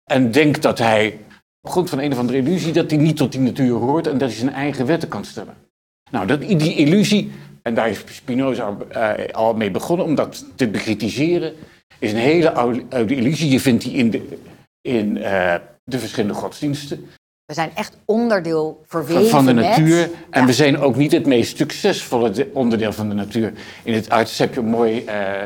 En 0.04 0.32
denkt 0.32 0.62
dat 0.62 0.78
hij, 0.78 1.20
op 1.62 1.72
grond 1.72 1.90
van 1.90 2.00
een 2.00 2.12
of 2.12 2.18
andere 2.18 2.38
illusie, 2.38 2.74
dat 2.74 2.90
hij 2.90 3.00
niet 3.00 3.18
tot 3.18 3.32
die 3.32 3.42
natuur 3.42 3.75
hoort 3.75 4.08
en 4.08 4.18
dat 4.18 4.30
hij 4.30 4.38
zijn 4.38 4.54
eigen 4.54 4.86
wetten 4.86 5.10
kan 5.10 5.25
stellen. 5.25 5.65
Nou, 6.12 6.28
dat, 6.28 6.40
die 6.40 6.76
illusie, 6.76 7.32
en 7.62 7.76
daar 7.76 7.90
is 7.90 8.04
Spinoza 8.06 8.78
uh, 8.92 9.12
al 9.32 9.54
mee 9.54 9.72
begonnen 9.72 10.06
om 10.06 10.16
dat 10.16 10.46
te 10.56 10.68
bekritiseren, 10.68 11.54
is 12.00 12.12
een 12.12 12.18
hele 12.18 12.52
oude, 12.52 13.16
illusie. 13.16 13.50
Je 13.50 13.60
vindt 13.60 13.84
die 13.84 13.94
in 13.94 14.10
de, 14.10 14.40
in, 14.82 15.18
uh, 15.18 15.56
de 15.84 16.00
verschillende 16.00 16.36
godsdiensten. 16.36 17.10
We 17.46 17.54
zijn 17.54 17.72
echt 17.76 17.98
onderdeel 18.06 18.84
verweven 18.88 19.30
van 19.30 19.46
de 19.46 19.54
natuur. 19.54 19.98
Met, 19.98 20.12
en 20.30 20.42
ja. 20.42 20.48
we 20.48 20.54
zijn 20.54 20.78
ook 20.78 20.96
niet 20.96 21.12
het 21.12 21.26
meest 21.26 21.58
succesvolle 21.58 22.50
onderdeel 22.54 22.94
van 22.94 23.10
de 23.10 23.16
natuur. 23.16 23.54
In 23.84 23.94
het 23.94 24.10
arts 24.10 24.38
heb 24.38 24.54
je 24.54 24.60
een 24.60 24.66
mooi 24.66 25.04
uh, 25.06 25.44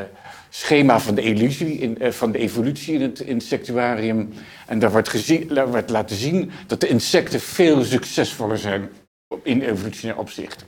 schema 0.48 1.00
van 1.00 1.14
de, 1.14 1.22
illusie, 1.22 1.78
in, 1.78 1.96
uh, 2.00 2.10
van 2.10 2.32
de 2.32 2.38
evolutie 2.38 2.94
in 2.94 3.02
het, 3.02 3.20
in 3.20 3.34
het 3.36 3.46
sectuarium. 3.46 4.28
En 4.66 4.78
daar 4.78 4.90
wordt, 4.90 5.08
gezien, 5.08 5.48
daar 5.48 5.68
wordt 5.70 5.90
laten 5.90 6.16
zien 6.16 6.50
dat 6.66 6.80
de 6.80 6.88
insecten 6.88 7.40
veel 7.40 7.84
succesvoller 7.84 8.58
zijn 8.58 8.88
in 9.42 9.60
evolutionair 9.62 10.18
opzicht. 10.18 10.64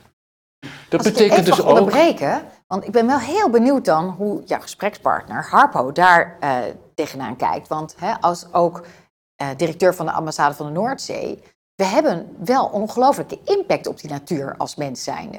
Dat 0.89 0.99
Als 1.05 1.11
betekent 1.11 1.39
ik 1.39 1.45
dus 1.45 1.61
ook. 1.61 1.67
onderbreken, 1.67 2.41
want 2.67 2.85
ik 2.85 2.91
ben 2.91 3.07
wel 3.07 3.19
heel 3.19 3.49
benieuwd 3.49 3.85
dan 3.85 4.09
hoe 4.09 4.41
jouw 4.45 4.59
gesprekspartner 4.59 5.47
Harpo 5.49 5.91
daar 5.91 6.37
uh, 6.43 6.57
tegenaan 6.95 7.35
kijkt. 7.35 7.67
Want 7.67 7.95
hè, 7.97 8.13
als 8.21 8.53
ook 8.53 8.85
uh, 9.41 9.47
directeur 9.57 9.95
van 9.95 10.05
de 10.05 10.11
ambassade 10.11 10.53
van 10.55 10.65
de 10.65 10.71
Noordzee, 10.71 11.41
we 11.75 11.85
hebben 11.85 12.35
wel 12.43 12.65
ongelooflijke 12.65 13.39
impact 13.45 13.87
op 13.87 13.99
die 13.99 14.09
natuur 14.09 14.55
als 14.57 14.75
mens 14.75 15.03
zijnde. 15.03 15.37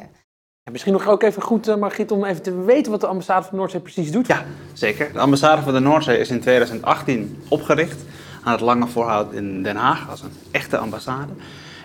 Ja, 0.62 0.72
misschien 0.72 0.92
nog 0.92 1.06
ook 1.06 1.22
even 1.22 1.42
goed, 1.42 1.68
uh, 1.68 1.76
Margriet, 1.76 2.10
om 2.10 2.24
even 2.24 2.42
te 2.42 2.62
weten 2.64 2.92
wat 2.92 3.00
de 3.00 3.06
ambassade 3.06 3.42
van 3.42 3.50
de 3.50 3.56
Noordzee 3.56 3.80
precies 3.80 4.12
doet. 4.12 4.26
Ja, 4.26 4.44
zeker. 4.72 5.12
De 5.12 5.18
ambassade 5.18 5.62
van 5.62 5.72
de 5.72 5.80
Noordzee 5.80 6.18
is 6.18 6.30
in 6.30 6.40
2018 6.40 7.42
opgericht 7.48 8.02
aan 8.42 8.52
het 8.52 8.60
Lange 8.60 8.86
Voorhout 8.86 9.32
in 9.32 9.62
Den 9.62 9.76
Haag 9.76 10.10
als 10.10 10.22
een 10.22 10.32
echte 10.50 10.78
ambassade. 10.78 11.32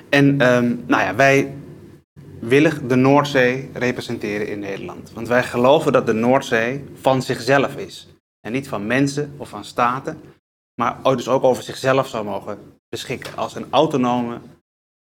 En 0.10 0.54
um, 0.54 0.84
nou 0.88 1.04
ja, 1.04 1.16
wij 1.16 1.54
willen 2.40 2.88
de 2.88 2.96
Noordzee 2.96 3.70
representeren 3.74 4.48
in 4.48 4.60
Nederland. 4.60 5.12
Want 5.14 5.28
wij 5.28 5.44
geloven 5.44 5.92
dat 5.92 6.06
de 6.06 6.14
Noordzee 6.14 6.84
van 7.02 7.22
zichzelf 7.22 7.76
is. 7.76 8.08
En 8.40 8.52
niet 8.52 8.68
van 8.68 8.88
mensen 8.88 9.34
of 9.38 9.50
van 9.50 9.66
staten, 9.66 10.22
maar 10.82 11.04
dus 11.04 11.28
ook 11.28 11.44
over 11.44 11.64
zichzelf 11.64 12.08
zou 12.08 12.26
mogen 12.26 12.58
beschikken. 12.90 13.36
Als 13.36 13.56
een 13.56 13.66
autonome 13.70 14.40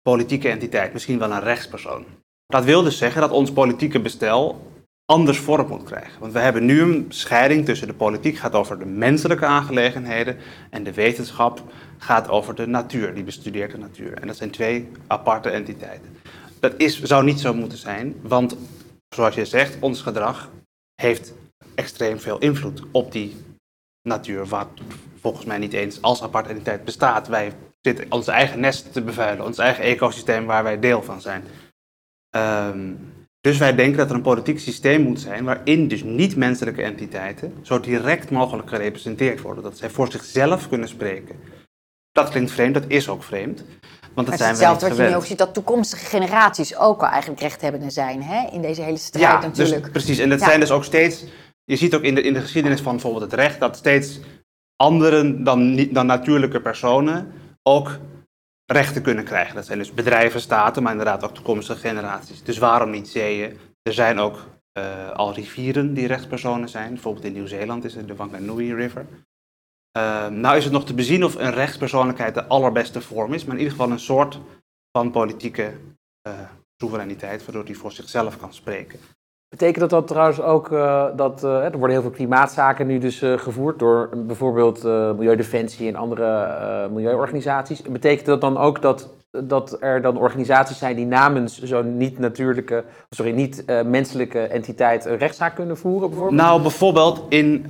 politieke 0.02 0.48
entiteit, 0.48 0.92
misschien 0.92 1.18
wel 1.18 1.30
een 1.30 1.40
rechtspersoon. 1.40 2.04
Dat 2.46 2.64
wil 2.64 2.82
dus 2.82 2.98
zeggen 2.98 3.20
dat 3.20 3.30
ons 3.30 3.52
politieke 3.52 4.00
bestel 4.00 4.71
anders 5.04 5.38
vorm 5.38 5.68
moet 5.68 5.84
krijgen. 5.84 6.20
Want 6.20 6.32
we 6.32 6.38
hebben 6.38 6.64
nu 6.64 6.80
een 6.80 7.06
scheiding 7.08 7.64
tussen 7.64 7.86
de 7.86 7.94
politiek 7.94 8.36
gaat 8.36 8.54
over 8.54 8.78
de 8.78 8.86
menselijke 8.86 9.46
aangelegenheden 9.46 10.36
en 10.70 10.84
de 10.84 10.92
wetenschap 10.92 11.62
gaat 11.98 12.28
over 12.28 12.54
de 12.54 12.66
natuur, 12.66 13.14
die 13.14 13.24
bestudeert 13.24 13.70
de 13.70 13.78
natuur. 13.78 14.18
En 14.18 14.26
dat 14.26 14.36
zijn 14.36 14.50
twee 14.50 14.88
aparte 15.06 15.50
entiteiten. 15.50 16.16
Dat 16.60 16.74
is, 16.76 17.02
zou 17.02 17.24
niet 17.24 17.40
zo 17.40 17.54
moeten 17.54 17.78
zijn, 17.78 18.14
want 18.22 18.56
zoals 19.14 19.34
je 19.34 19.44
zegt, 19.44 19.76
ons 19.80 20.02
gedrag 20.02 20.50
heeft 20.94 21.32
extreem 21.74 22.20
veel 22.20 22.38
invloed 22.38 22.82
op 22.90 23.12
die 23.12 23.36
natuur, 24.02 24.46
wat 24.46 24.68
volgens 25.20 25.44
mij 25.44 25.58
niet 25.58 25.72
eens 25.72 26.02
als 26.02 26.22
aparte 26.22 26.48
entiteit 26.48 26.84
bestaat. 26.84 27.28
Wij 27.28 27.52
zitten 27.80 28.06
ons 28.08 28.26
eigen 28.26 28.60
nest 28.60 28.92
te 28.92 29.02
bevuilen, 29.02 29.44
ons 29.44 29.58
eigen 29.58 29.84
ecosysteem 29.84 30.46
waar 30.46 30.62
wij 30.62 30.78
deel 30.78 31.02
van 31.02 31.20
zijn. 31.20 31.44
Ehm, 32.30 32.94
dus 33.42 33.58
wij 33.58 33.74
denken 33.74 33.96
dat 33.98 34.08
er 34.10 34.14
een 34.14 34.22
politiek 34.22 34.58
systeem 34.58 35.02
moet 35.02 35.20
zijn 35.20 35.44
waarin 35.44 35.88
dus 35.88 36.02
niet-menselijke 36.02 36.82
entiteiten 36.82 37.54
zo 37.62 37.80
direct 37.80 38.30
mogelijk 38.30 38.68
gerepresenteerd 38.68 39.40
worden. 39.40 39.62
Dat 39.62 39.78
zij 39.78 39.90
voor 39.90 40.10
zichzelf 40.10 40.68
kunnen 40.68 40.88
spreken. 40.88 41.36
Dat 42.12 42.28
klinkt 42.28 42.50
vreemd, 42.50 42.74
dat 42.74 42.84
is 42.86 43.08
ook 43.08 43.22
vreemd. 43.22 43.64
Want 44.14 44.26
dat 44.26 44.26
het 44.26 44.36
zijn 44.36 44.38
we 44.38 44.46
hetzelfde 44.46 44.88
wat 44.88 44.96
je 44.96 45.02
nu 45.02 45.16
ook 45.16 45.26
ziet, 45.26 45.38
dat 45.38 45.54
toekomstige 45.54 46.04
generaties 46.04 46.76
ook 46.76 47.02
al 47.02 47.08
eigenlijk 47.08 47.40
rechthebbenden 47.40 47.90
zijn 47.90 48.22
hè? 48.22 48.50
in 48.52 48.62
deze 48.62 48.82
hele 48.82 48.96
strijd 48.96 49.24
Ja, 49.24 49.40
natuurlijk. 49.48 49.82
dus, 49.82 49.90
precies. 49.92 50.18
En 50.18 50.28
dat 50.28 50.40
Ja. 50.40 50.46
zijn 50.46 50.60
dus 50.60 50.70
ook 50.70 50.84
steeds. 50.84 51.24
Je 51.64 51.76
ziet 51.76 51.94
ook 51.94 52.02
in 52.02 52.14
de, 52.14 52.22
in 52.22 52.32
de 52.34 52.40
geschiedenis 52.40 52.80
van 52.80 52.92
bijvoorbeeld 52.92 53.30
het 53.30 53.40
recht 53.40 53.60
dat 53.60 53.76
steeds 53.76 54.20
anderen 54.76 55.44
dan, 55.44 55.74
niet, 55.74 55.94
dan 55.94 56.06
natuurlijke 56.06 56.60
personen 56.60 57.32
ook 57.62 57.98
rechten 58.72 59.02
kunnen 59.02 59.24
krijgen. 59.24 59.54
Dat 59.54 59.66
zijn 59.66 59.78
dus 59.78 59.94
bedrijven, 59.94 60.40
staten, 60.40 60.82
maar 60.82 60.92
inderdaad 60.92 61.24
ook 61.24 61.34
toekomstige 61.34 61.80
generaties. 61.80 62.42
Dus 62.42 62.58
waarom 62.58 62.90
niet 62.90 63.08
zeeën? 63.08 63.58
Er 63.82 63.92
zijn 63.92 64.18
ook 64.18 64.38
eh, 64.72 65.10
al 65.10 65.34
rivieren 65.34 65.94
die 65.94 66.06
rechtspersonen 66.06 66.68
zijn. 66.68 66.92
Bijvoorbeeld 66.92 67.24
in 67.24 67.32
Nieuw-Zeeland 67.32 67.84
is 67.84 67.94
het 67.94 68.08
de 68.08 68.16
Wanganui 68.16 68.74
River. 68.74 69.06
Eh, 69.90 70.28
nou 70.28 70.56
is 70.56 70.64
het 70.64 70.72
nog 70.72 70.84
te 70.84 70.94
bezien 70.94 71.24
of 71.24 71.34
een 71.34 71.50
rechtspersoonlijkheid 71.50 72.34
de 72.34 72.46
allerbeste 72.46 73.00
vorm 73.00 73.32
is, 73.32 73.44
maar 73.44 73.54
in 73.54 73.62
ieder 73.62 73.76
geval 73.76 73.92
een 73.92 73.98
soort 74.00 74.40
van 74.90 75.10
politieke 75.10 75.74
eh, 76.20 76.40
soevereiniteit, 76.76 77.44
waardoor 77.44 77.64
die 77.64 77.78
voor 77.78 77.92
zichzelf 77.92 78.38
kan 78.38 78.54
spreken. 78.54 79.00
Betekent 79.52 79.80
dat 79.80 79.90
dan 79.90 80.04
trouwens 80.04 80.40
ook 80.40 80.72
eh, 80.72 81.04
dat 81.16 81.44
eh, 81.44 81.64
er 81.64 81.70
worden 81.70 81.90
heel 81.90 82.00
veel 82.02 82.10
klimaatzaken 82.10 82.86
nu 82.86 82.98
dus 82.98 83.22
eh, 83.22 83.38
gevoerd 83.38 83.78
door 83.78 84.08
bijvoorbeeld 84.16 84.82
Milieudefensie 84.84 85.88
en 85.88 85.96
andere 85.96 86.48
milieuorganisaties? 86.92 87.82
Betekent 87.82 88.26
dat 88.26 88.40
dan 88.40 88.58
ook 88.58 88.82
dat, 88.82 89.08
dat 89.30 89.76
er 89.80 90.02
dan 90.02 90.18
organisaties 90.18 90.78
zijn 90.78 90.96
die 90.96 91.06
namens 91.06 91.62
zo'n 91.62 91.96
niet-natuurlijke, 91.96 92.84
sorry, 93.10 93.32
niet-menselijke 93.32 94.38
entiteit 94.40 95.04
een 95.04 95.18
rechtszaak 95.18 95.54
kunnen 95.54 95.76
voeren 95.76 96.08
bijvoorbeeld? 96.08 96.40
Nou, 96.40 96.62
bijvoorbeeld 96.62 97.24
in, 97.28 97.66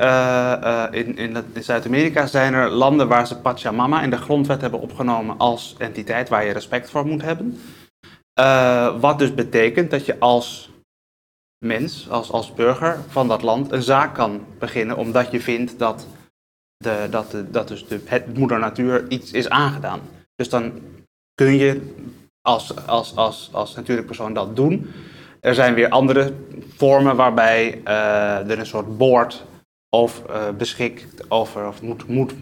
in, 0.91 1.17
in, 1.17 1.35
dat- 1.35 1.45
in 1.53 1.63
Zuid-Amerika 1.63 2.27
zijn 2.27 2.55
er 2.55 2.71
landen 2.71 3.09
waar 3.09 3.27
ze 3.27 3.41
Pachamama 3.41 4.03
in 4.03 4.11
de 4.11 4.17
grondwet 4.17 4.61
hebben 4.61 4.81
opgenomen 4.81 5.39
als 5.39 5.75
entiteit 5.79 6.29
waar 6.29 6.45
je 6.45 6.53
respect 6.53 6.91
voor 6.91 7.07
moet 7.07 7.23
hebben. 7.23 7.59
Wat 9.01 9.19
dus 9.19 9.35
betekent 9.35 9.91
dat 9.91 10.07
je 10.07 10.19
als 10.19 10.72
mens, 11.63 12.11
als, 12.11 12.31
als 12.31 12.55
burger 12.55 12.99
van 13.09 13.29
dat 13.29 13.43
land, 13.43 13.73
een 13.73 13.83
zaak 13.83 14.15
kan 14.15 14.47
beginnen 14.59 14.97
omdat 14.97 15.31
je 15.31 15.41
vindt 15.41 15.79
dat, 15.79 16.07
de, 16.77 17.07
dat, 17.11 17.31
de, 17.31 17.51
dat 17.51 17.69
dus 17.69 17.87
de, 17.87 18.01
het 18.05 18.39
moeder 18.39 18.59
natuur 18.59 19.09
iets 19.09 19.33
is 19.33 19.49
aangedaan. 19.49 20.01
Dus 20.35 20.49
dan 20.49 20.73
kun 21.35 21.57
je 21.57 21.95
als, 22.41 22.87
als, 22.87 23.17
als, 23.17 23.51
als 23.53 23.75
natuurlijk 23.75 24.07
persoon 24.07 24.35
dat 24.35 24.57
doen. 24.57 24.91
Er 25.41 25.55
zijn 25.55 25.75
weer 25.75 25.89
andere 25.89 26.35
vormen 26.77 27.17
waarbij 27.17 27.81
eh, 27.85 28.51
er 28.51 28.59
een 28.59 28.67
soort 28.67 28.99
board 28.99 29.45
of 29.89 30.25
eh, 30.25 30.51
beschikt 30.51 31.31
over, 31.31 31.67
of 31.67 31.83
moet, 31.83 32.09
moet 32.09 32.35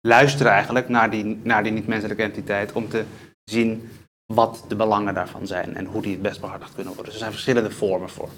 luisteren 0.00 0.52
eigenlijk 0.52 0.88
naar 0.88 1.10
die, 1.10 1.40
naar 1.42 1.62
die 1.62 1.72
niet-menselijke 1.72 2.22
entiteit 2.22 2.72
om 2.72 2.88
te 2.88 3.04
zien 3.44 3.88
wat 4.32 4.64
de 4.68 4.76
belangen 4.76 5.14
daarvan 5.14 5.46
zijn 5.46 5.76
en 5.76 5.84
hoe 5.84 6.02
die 6.02 6.12
het 6.12 6.22
best 6.22 6.40
behartigd 6.40 6.74
kunnen 6.74 6.94
worden. 6.94 7.04
Dus 7.04 7.14
er 7.14 7.20
zijn 7.20 7.32
verschillende 7.32 7.70
vormen 7.70 8.08
voor. 8.08 8.28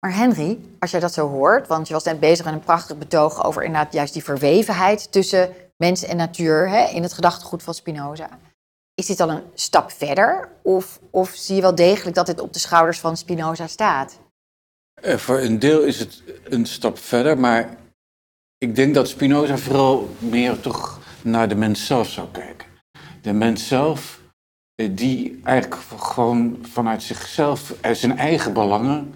Maar 0.00 0.14
Henry, 0.14 0.58
als 0.78 0.90
jij 0.90 1.00
dat 1.00 1.12
zo 1.12 1.28
hoort, 1.28 1.66
want 1.66 1.86
je 1.86 1.94
was 1.94 2.04
net 2.04 2.20
bezig 2.20 2.44
met 2.44 2.54
een 2.54 2.60
prachtig 2.60 2.98
betoog 2.98 3.44
over 3.44 3.64
inderdaad 3.64 3.92
juist 3.92 4.12
die 4.12 4.24
verwevenheid 4.24 5.12
tussen 5.12 5.54
mens 5.76 6.02
en 6.04 6.16
natuur 6.16 6.68
hè, 6.68 6.88
in 6.88 7.02
het 7.02 7.12
gedachtegoed 7.12 7.62
van 7.62 7.74
Spinoza. 7.74 8.38
Is 8.94 9.06
dit 9.06 9.20
al 9.20 9.30
een 9.30 9.42
stap 9.54 9.90
verder? 9.90 10.48
Of, 10.62 11.00
of 11.10 11.30
zie 11.30 11.54
je 11.54 11.60
wel 11.60 11.74
degelijk 11.74 12.16
dat 12.16 12.26
dit 12.26 12.40
op 12.40 12.52
de 12.52 12.58
schouders 12.58 12.98
van 12.98 13.16
Spinoza 13.16 13.66
staat? 13.66 14.18
Eh, 15.02 15.16
voor 15.16 15.38
een 15.38 15.58
deel 15.58 15.82
is 15.82 15.98
het 15.98 16.22
een 16.44 16.66
stap 16.66 16.98
verder, 16.98 17.38
maar 17.38 17.76
ik 18.58 18.74
denk 18.74 18.94
dat 18.94 19.08
Spinoza 19.08 19.56
vooral 19.56 20.08
meer 20.18 20.60
toch 20.60 20.98
naar 21.22 21.48
de 21.48 21.54
mens 21.54 21.86
zelf 21.86 22.08
zou 22.08 22.28
kijken. 22.32 22.68
De 23.22 23.32
mens 23.32 23.68
zelf, 23.68 24.20
eh, 24.74 24.88
die 24.92 25.40
eigenlijk 25.42 25.82
gewoon 25.98 26.58
vanuit 26.62 27.02
zichzelf, 27.02 27.74
uit 27.80 27.96
zijn 27.98 28.18
eigen 28.18 28.52
belangen, 28.52 29.14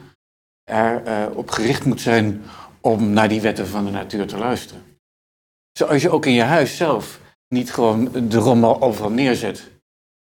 erop 0.64 1.36
op 1.36 1.50
gericht 1.50 1.84
moet 1.84 2.00
zijn 2.00 2.42
om 2.80 3.10
naar 3.10 3.28
die 3.28 3.40
wetten 3.40 3.66
van 3.66 3.84
de 3.84 3.90
natuur 3.90 4.26
te 4.26 4.38
luisteren. 4.38 4.82
Zoals 5.72 6.02
je 6.02 6.10
ook 6.10 6.26
in 6.26 6.32
je 6.32 6.42
huis 6.42 6.76
zelf 6.76 7.20
niet 7.48 7.72
gewoon 7.72 8.28
de 8.28 8.38
rommel 8.38 8.82
overal 8.82 9.10
neerzet. 9.10 9.70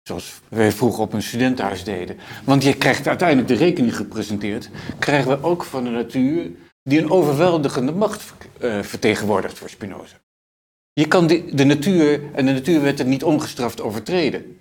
Zoals 0.02 0.40
wij 0.48 0.72
vroeger 0.72 1.02
op 1.02 1.12
een 1.12 1.22
studentenhuis 1.22 1.84
deden. 1.84 2.18
Want 2.44 2.62
je 2.62 2.76
krijgt 2.76 3.06
uiteindelijk 3.06 3.48
de 3.48 3.54
rekening 3.54 3.96
gepresenteerd. 3.96 4.70
Krijgen 4.98 5.30
we 5.30 5.46
ook 5.46 5.64
van 5.64 5.84
de 5.84 5.90
natuur 5.90 6.50
die 6.82 6.98
een 6.98 7.10
overweldigende 7.10 7.92
macht 7.92 8.32
eh, 8.60 8.82
vertegenwoordigt 8.82 9.58
voor 9.58 9.68
Spinoza. 9.68 10.20
Je 10.92 11.08
kan 11.08 11.26
de, 11.26 11.54
de 11.54 11.64
natuur 11.64 12.34
en 12.34 12.46
de 12.46 12.52
natuurwetten 12.52 13.08
niet 13.08 13.24
ongestraft 13.24 13.80
overtreden. 13.80 14.60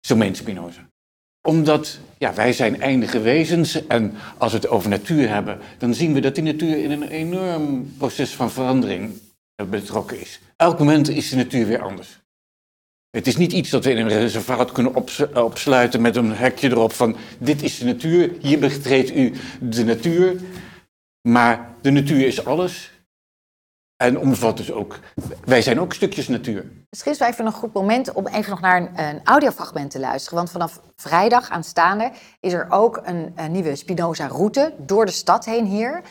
Zo 0.00 0.16
meent 0.16 0.36
Spinoza. 0.36 0.88
Omdat 1.46 1.98
ja, 2.18 2.34
wij 2.34 2.52
zijn 2.52 2.80
eindige 2.80 3.20
wezens 3.20 3.86
en 3.86 4.14
als 4.38 4.52
we 4.52 4.58
het 4.58 4.68
over 4.68 4.88
natuur 4.88 5.28
hebben, 5.28 5.58
dan 5.78 5.94
zien 5.94 6.12
we 6.12 6.20
dat 6.20 6.34
die 6.34 6.44
natuur 6.44 6.84
in 6.84 6.90
een 6.90 7.08
enorm 7.08 7.94
proces 7.98 8.30
van 8.30 8.50
verandering 8.50 9.12
eh, 9.54 9.66
betrokken 9.66 10.20
is. 10.20 10.40
Elk 10.56 10.78
moment 10.78 11.08
is 11.08 11.28
de 11.28 11.36
natuur 11.36 11.66
weer 11.66 11.82
anders. 11.82 12.20
Het 13.10 13.26
is 13.26 13.36
niet 13.36 13.52
iets 13.52 13.70
dat 13.70 13.84
we 13.84 13.90
in 13.90 13.96
een 13.96 14.08
reservaat 14.08 14.72
kunnen 14.72 14.94
ops- 14.94 15.32
opsluiten 15.32 16.00
met 16.00 16.16
een 16.16 16.32
hekje 16.32 16.70
erop 16.70 16.92
van 16.92 17.16
dit 17.38 17.62
is 17.62 17.78
de 17.78 17.84
natuur, 17.84 18.32
hier 18.40 18.58
betreedt 18.58 19.14
u 19.14 19.32
de 19.60 19.84
natuur. 19.84 20.40
Maar 21.28 21.74
de 21.80 21.90
natuur 21.90 22.26
is 22.26 22.44
alles 22.44 22.90
en 23.96 24.18
omvat 24.18 24.56
dus 24.56 24.72
ook, 24.72 24.98
wij 25.44 25.62
zijn 25.62 25.80
ook 25.80 25.92
stukjes 25.92 26.28
natuur. 26.28 26.64
Misschien 26.90 27.12
is 27.12 27.18
het 27.18 27.18
wel 27.18 27.28
even 27.28 27.46
een 27.46 27.52
goed 27.60 27.72
moment 27.72 28.12
om 28.12 28.26
even 28.26 28.50
nog 28.50 28.60
naar 28.60 28.76
een, 28.76 28.90
een 29.04 29.20
audiofragment 29.24 29.90
te 29.90 30.00
luisteren. 30.00 30.38
Want 30.38 30.50
vanaf 30.50 30.80
vrijdag 30.96 31.50
aanstaande 31.50 32.10
is 32.40 32.52
er 32.52 32.66
ook 32.70 33.00
een, 33.04 33.32
een 33.36 33.52
nieuwe 33.52 33.76
Spinoza-route 33.76 34.72
door 34.78 35.06
de 35.06 35.12
stad 35.12 35.44
heen 35.44 35.64
hier. 35.64 36.02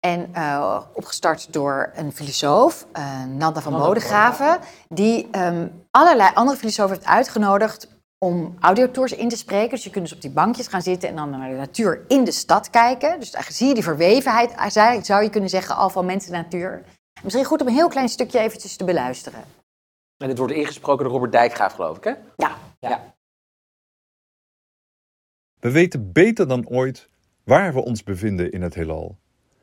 En 0.00 0.28
eh, 0.32 0.80
opgestart 0.94 1.52
door 1.52 1.90
een 1.94 2.12
filosoof, 2.12 2.86
eh, 2.92 3.24
Nanda 3.24 3.60
van 3.60 3.72
Bodegraven, 3.72 4.58
die 4.88 5.28
ehm, 5.30 5.66
allerlei 5.90 6.30
andere 6.34 6.56
filosofen 6.58 6.94
heeft 6.96 7.08
uitgenodigd 7.08 7.88
om 8.18 8.54
audiotours 8.60 9.12
in 9.12 9.28
te 9.28 9.36
spreken. 9.36 9.70
Dus 9.70 9.84
je 9.84 9.90
kunt 9.90 10.04
dus 10.04 10.14
op 10.14 10.20
die 10.20 10.30
bankjes 10.30 10.66
gaan 10.66 10.82
zitten 10.82 11.08
en 11.08 11.16
dan 11.16 11.30
naar 11.30 11.50
de 11.50 11.56
natuur 11.56 12.04
in 12.08 12.24
de 12.24 12.32
stad 12.32 12.70
kijken. 12.70 13.08
Dus 13.20 13.30
eigenlijk 13.30 13.56
zie 13.56 13.68
je 13.68 13.74
die 13.74 13.82
verwevenheid, 13.82 14.54
zou- 14.68 15.04
zou 15.04 15.22
je 15.22 15.30
kunnen 15.30 15.50
zeggen, 15.50 15.76
al 15.76 15.90
van 15.90 16.04
mens 16.04 16.26
en 16.26 16.32
natuur. 16.32 16.84
Misschien 17.22 17.44
goed 17.44 17.60
om 17.60 17.66
een 17.66 17.74
heel 17.74 17.88
klein 17.88 18.08
stukje 18.08 18.38
eventjes 18.38 18.76
te 18.76 18.84
beluisteren. 18.84 19.44
En 20.16 20.28
dit 20.28 20.38
wordt 20.38 20.52
ingesproken 20.52 21.04
door 21.04 21.12
Robert 21.12 21.32
Dijkgraaf, 21.32 21.72
geloof 21.72 21.96
ik, 21.96 22.04
hè? 22.04 22.14
Ja, 22.36 22.56
Ja. 22.80 23.14
We 25.60 25.70
weten 25.70 26.12
beter 26.12 26.48
dan 26.48 26.68
ooit 26.68 27.08
waar 27.44 27.74
we 27.74 27.84
ons 27.84 28.02
bevinden 28.02 28.52
in 28.52 28.62
het 28.62 28.74
heelal. 28.74 29.18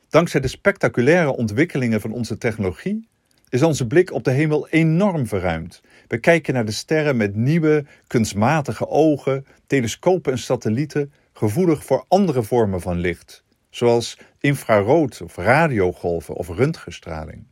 Dankzij 0.10 0.39
de 0.39 0.48
spectaculaire 0.48 1.36
ontwikkelingen 1.36 2.01
van 2.01 2.12
onze 2.12 2.38
technologie 2.38 3.10
is 3.50 3.63
onze 3.63 3.88
blik 3.88 4.12
op 4.12 4.24
de 4.24 4.31
hemel 4.31 4.67
enorm 4.67 5.27
verruimd. 5.27 5.81
We 6.08 6.17
kijken 6.17 6.53
naar 6.53 6.65
de 6.65 6.72
sterren 6.72 7.17
met 7.17 7.36
nieuwe, 7.36 7.86
kunstmatige 8.08 8.88
ogen, 8.88 9.46
telescopen 9.67 10.31
en 10.31 10.38
satellieten, 10.38 11.13
gevoelig 11.34 11.86
voor 11.86 12.05
andere 12.08 12.43
vormen 12.43 12.81
van 12.81 12.98
licht, 12.98 13.43
zoals 13.72 14.18
infrarood 14.40 15.22
of 15.22 15.36
radiogolven 15.36 16.34
of 16.36 16.48
röntgenstraling. 16.48 17.44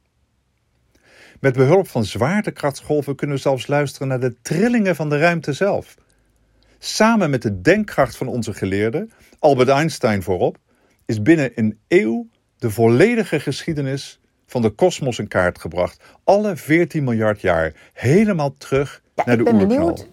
Met 1.40 1.54
behulp 1.54 1.88
van 1.88 2.06
zwaartekrachtsgolven 2.06 3.16
kunnen 3.16 3.36
we 3.36 3.42
zelfs 3.42 3.68
luisteren 3.68 4.08
naar 4.08 4.20
de 4.20 4.42
trillingen 4.42 4.96
van 4.96 5.10
de 5.10 5.18
ruimte 5.18 5.54
zelf. 5.54 5.96
Samen 6.80 7.30
met 7.30 7.42
de 7.42 7.62
denkkracht 7.62 8.18
van 8.18 8.28
onze 8.28 8.54
geleerden, 8.54 9.12
Albert 9.40 9.70
Einstein 9.70 10.24
voorop, 10.24 10.58
is 11.06 11.22
binnen 11.22 11.52
een 11.56 11.80
eeuw 11.88 12.28
de 12.58 12.70
volledige 12.72 13.40
geschiedenis 13.40 14.20
van 14.46 14.62
de 14.62 14.70
kosmos 14.70 15.20
in 15.20 15.28
kaart 15.28 15.60
gebracht. 15.60 16.04
Alle 16.24 16.56
14 16.56 17.04
miljard 17.04 17.42
jaar, 17.42 17.74
helemaal 17.94 18.54
terug 18.54 19.02
Ja, 19.14 19.24
naar 19.26 19.38
de 19.38 19.44
ik 19.44 19.50
ben 19.50 19.56
oerknal. 19.60 19.78
benieuwd. 19.78 20.08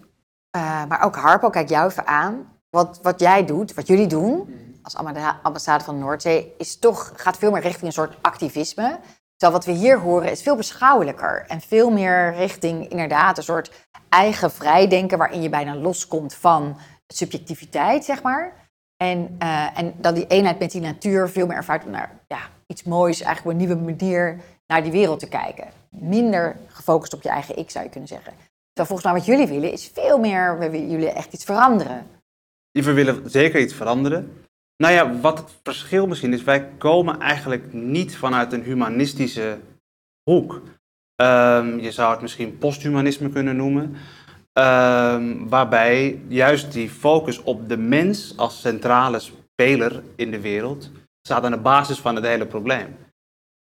Eh, 0.51 0.85
maar 0.85 1.03
ook 1.03 1.15
Harpo, 1.15 1.49
kijk 1.49 1.69
jou 1.69 1.89
even 1.89 2.07
aan. 2.07 2.55
wat, 2.69 2.99
wat 3.01 3.19
jij 3.19 3.45
doet, 3.45 3.73
wat 3.73 3.87
jullie 3.87 4.07
doen 4.07 4.49
als 4.95 5.17
ambassade 5.41 5.83
van 5.83 5.99
Noordzee, 5.99 6.53
is 6.57 6.79
toch, 6.79 7.11
gaat 7.15 7.37
veel 7.37 7.51
meer 7.51 7.61
richting 7.61 7.85
een 7.85 7.91
soort 7.91 8.17
activisme. 8.21 8.99
Terwijl 9.35 9.59
wat 9.59 9.65
we 9.65 9.71
hier 9.71 9.99
horen 9.99 10.31
is 10.31 10.41
veel 10.41 10.55
beschouwelijker 10.55 11.45
en 11.47 11.61
veel 11.61 11.89
meer 11.91 12.33
richting 12.35 12.89
inderdaad 12.89 13.37
een 13.37 13.43
soort 13.43 13.71
eigen 14.09 14.51
vrijdenken 14.51 15.17
waarin 15.17 15.41
je 15.41 15.49
bijna 15.49 15.75
loskomt 15.75 16.33
van 16.33 16.77
subjectiviteit, 17.07 18.05
zeg 18.05 18.23
maar. 18.23 18.69
En, 18.97 19.35
eh, 19.39 19.79
en 19.79 19.93
dan 19.97 20.13
die 20.13 20.27
eenheid 20.27 20.59
met 20.59 20.71
die 20.71 20.81
natuur 20.81 21.29
veel 21.29 21.47
meer 21.47 21.57
ervaart 21.57 21.85
om 21.85 21.91
naar 21.91 22.19
ja, 22.27 22.39
iets 22.67 22.83
moois, 22.83 23.21
eigenlijk 23.21 23.45
op 23.45 23.61
een 23.61 23.67
nieuwe 23.67 23.91
manier 23.91 24.39
naar 24.67 24.83
die 24.83 24.91
wereld 24.91 25.19
te 25.19 25.27
kijken. 25.27 25.67
Minder 25.89 26.57
gefocust 26.67 27.13
op 27.13 27.21
je 27.21 27.29
eigen 27.29 27.57
ik, 27.57 27.69
zou 27.69 27.83
je 27.83 27.91
kunnen 27.91 28.09
zeggen. 28.09 28.33
Terwijl 28.73 28.87
volgens 28.87 29.03
mij 29.03 29.13
wat 29.13 29.25
jullie 29.25 29.47
willen 29.47 29.71
is 29.71 29.91
veel 29.93 30.17
meer, 30.17 30.59
we 30.59 30.69
willen 30.69 30.89
jullie 30.89 31.09
echt 31.09 31.33
iets 31.33 31.43
veranderen. 31.43 32.07
We 32.71 32.93
willen 32.93 33.29
zeker 33.29 33.59
iets 33.59 33.73
veranderen. 33.73 34.46
Nou 34.77 34.93
ja, 34.93 35.19
wat 35.19 35.37
het 35.37 35.59
verschil 35.63 36.07
misschien 36.07 36.33
is, 36.33 36.43
wij 36.43 36.69
komen 36.77 37.19
eigenlijk 37.19 37.73
niet 37.73 38.17
vanuit 38.17 38.53
een 38.53 38.63
humanistische 38.63 39.59
hoek. 40.23 40.61
Ehm, 41.15 41.79
je 41.79 41.91
zou 41.91 42.11
het 42.11 42.21
misschien 42.21 42.57
posthumanisme 42.57 43.29
kunnen 43.29 43.55
noemen. 43.55 43.95
Ehm, 44.53 45.47
waarbij 45.47 46.21
juist 46.27 46.71
die 46.71 46.89
focus 46.89 47.43
op 47.43 47.69
de 47.69 47.77
mens 47.77 48.37
als 48.37 48.61
centrale 48.61 49.19
speler 49.19 50.03
in 50.15 50.31
de 50.31 50.39
wereld 50.39 50.91
staat 51.21 51.43
aan 51.43 51.51
de 51.51 51.57
basis 51.57 51.99
van 51.99 52.15
het 52.15 52.25
hele 52.25 52.45
probleem. 52.45 52.95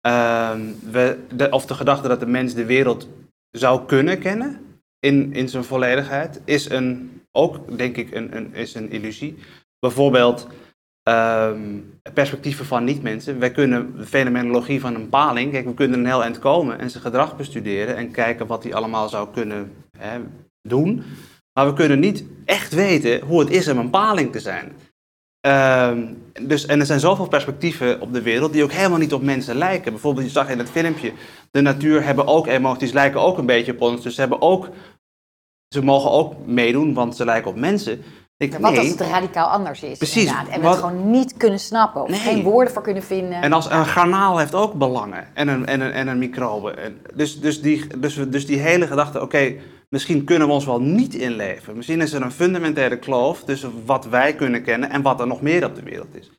Ehm, 0.01 0.61
we, 0.91 1.19
of 1.51 1.67
de 1.67 1.75
gedachte 1.75 2.09
dat 2.09 2.21
de 2.21 2.27
mens 2.27 2.55
de 2.55 2.65
wereld 2.65 3.09
zou 3.51 3.87
kunnen 3.87 4.19
kennen 4.19 4.81
in, 4.99 5.33
in 5.33 5.49
zijn 5.49 5.65
volledigheid, 5.65 6.41
is 6.45 6.71
een, 6.71 7.21
ook 7.33 7.79
denk 7.79 7.97
ik 7.97 8.15
een, 8.15 8.37
een, 8.37 8.55
is 8.55 8.75
een 8.75 8.91
illusie. 8.91 9.39
Bijvoorbeeld 9.79 10.47
ehm, 11.07 11.61
perspectieven 12.15 12.65
van 12.67 12.85
niet-mensen. 12.85 13.39
Wij 13.39 13.51
kunnen 13.51 13.97
de 13.97 14.07
fenomenologie 14.07 14.81
van 14.81 14.95
een 14.95 15.09
paling, 15.09 15.53
kijk, 15.53 15.67
we 15.67 15.75
kunnen 15.75 15.99
een 15.99 16.07
heel 16.07 16.23
eind 16.23 16.39
komen 16.39 16.79
en 16.79 16.91
zijn 16.91 17.03
gedrag 17.03 17.37
bestuderen 17.37 17.97
en 17.97 18.11
kijken 18.11 18.47
wat 18.47 18.63
hij 18.63 18.75
allemaal 18.75 19.09
zou 19.09 19.29
kunnen 19.33 19.73
hè, 19.99 20.21
doen. 20.69 21.03
Maar 21.53 21.67
we 21.67 21.73
kunnen 21.73 22.01
niet 22.01 22.25
echt 22.45 22.75
weten 22.75 23.21
hoe 23.21 23.41
het 23.41 23.51
is 23.51 23.69
om 23.69 23.79
een 23.79 23.91
paling 23.91 24.33
te 24.33 24.41
zijn. 24.41 24.73
Ehm, 25.41 26.07
dus, 26.43 26.67
en 26.67 26.81
er 26.81 26.87
zijn 26.87 27.01
zoveel 27.01 27.29
perspectieven 27.29 28.01
op 28.01 28.13
de 28.13 28.23
wereld 28.23 28.53
die 28.53 28.63
ook 28.63 28.73
helemaal 28.73 28.99
niet 28.99 29.13
op 29.13 29.23
mensen 29.23 29.57
lijken. 29.57 29.93
Bijvoorbeeld, 29.93 30.27
je 30.27 30.33
zag 30.33 30.49
in 30.49 30.59
het 30.59 30.71
filmpje, 30.71 31.13
de 31.51 31.61
natuur 31.61 32.05
hebben 32.05 32.27
ook 32.27 32.47
emoties, 32.47 32.93
lijken 32.93 33.21
ook 33.21 33.39
een 33.39 33.47
beetje 33.47 33.73
op 33.73 33.81
ons. 33.81 34.03
Dus 34.03 34.15
ze, 34.15 34.21
hebben 34.21 34.41
ook, 34.41 34.69
ze 35.69 35.83
mogen 35.83 36.11
ook 36.11 36.47
meedoen, 36.47 36.95
want 36.95 37.17
ze 37.17 37.25
lijken 37.25 37.51
op 37.51 37.57
mensen. 37.57 38.03
Ik, 38.39 38.53
Wat 38.53 38.71
nee. 38.71 38.79
als 38.81 38.89
het 38.89 39.01
radicaal 39.01 39.49
anders 39.49 39.83
is, 39.83 39.99
Precies, 39.99 40.17
inderdaad. 40.25 40.49
En 40.49 40.61
we 40.61 40.67
wat- 40.67 40.77
het 40.77 40.85
gewoon 40.85 41.11
niet 41.11 41.37
kunnen 41.37 41.59
snappen 41.61 42.03
of 42.03 42.09
Nee. 42.09 42.19
geen 42.19 42.43
woorden 42.43 42.73
voor 42.73 42.83
kunnen 42.83 43.03
vinden. 43.03 43.43
En 43.43 43.53
als 43.53 43.71
een 43.71 43.87
garnaal 43.87 44.39
heeft 44.39 44.55
ook 44.55 44.75
belangen 44.75 45.29
en 45.35 45.49
een, 45.49 45.67
en 45.67 45.81
een, 45.81 45.93
en 45.93 46.09
een 46.09 46.19
microbe. 46.19 46.71
En 46.71 47.01
dus, 47.15 47.41
dus, 47.41 47.63
die, 47.63 47.99
dus, 47.99 48.15
dus 48.29 48.47
die 48.47 48.59
hele 48.59 48.87
gedachte, 48.87 49.23
oké, 49.23 49.55
misschien 49.89 50.25
kunnen 50.25 50.49
we 50.49 50.55
ons 50.55 50.65
wel 50.65 50.81
niet 50.81 51.15
inleven. 51.15 51.77
Misschien 51.77 52.01
is 52.01 52.13
er 52.13 52.23
een 52.23 52.33
fundamentele 52.33 52.99
kloof 52.99 53.43
tussen 53.45 53.73
wat 53.87 54.07
wij 54.07 54.35
kunnen 54.35 54.63
kennen 54.63 54.91
en 54.91 55.03
wat 55.03 55.21
er 55.21 55.27
nog 55.27 55.41
meer 55.43 55.65
op 55.65 55.75
de 55.75 55.83
wereld 55.83 56.15
is. 56.15 56.31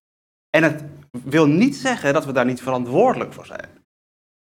En 0.50 0.64
het 0.64 0.84
wil 1.24 1.46
niet 1.46 1.76
zeggen 1.76 2.14
dat 2.14 2.26
we 2.26 2.32
daar 2.32 2.46
niet 2.46 2.62
verantwoordelijk 2.62 3.34
voor 3.34 3.46
zijn. 3.46 3.68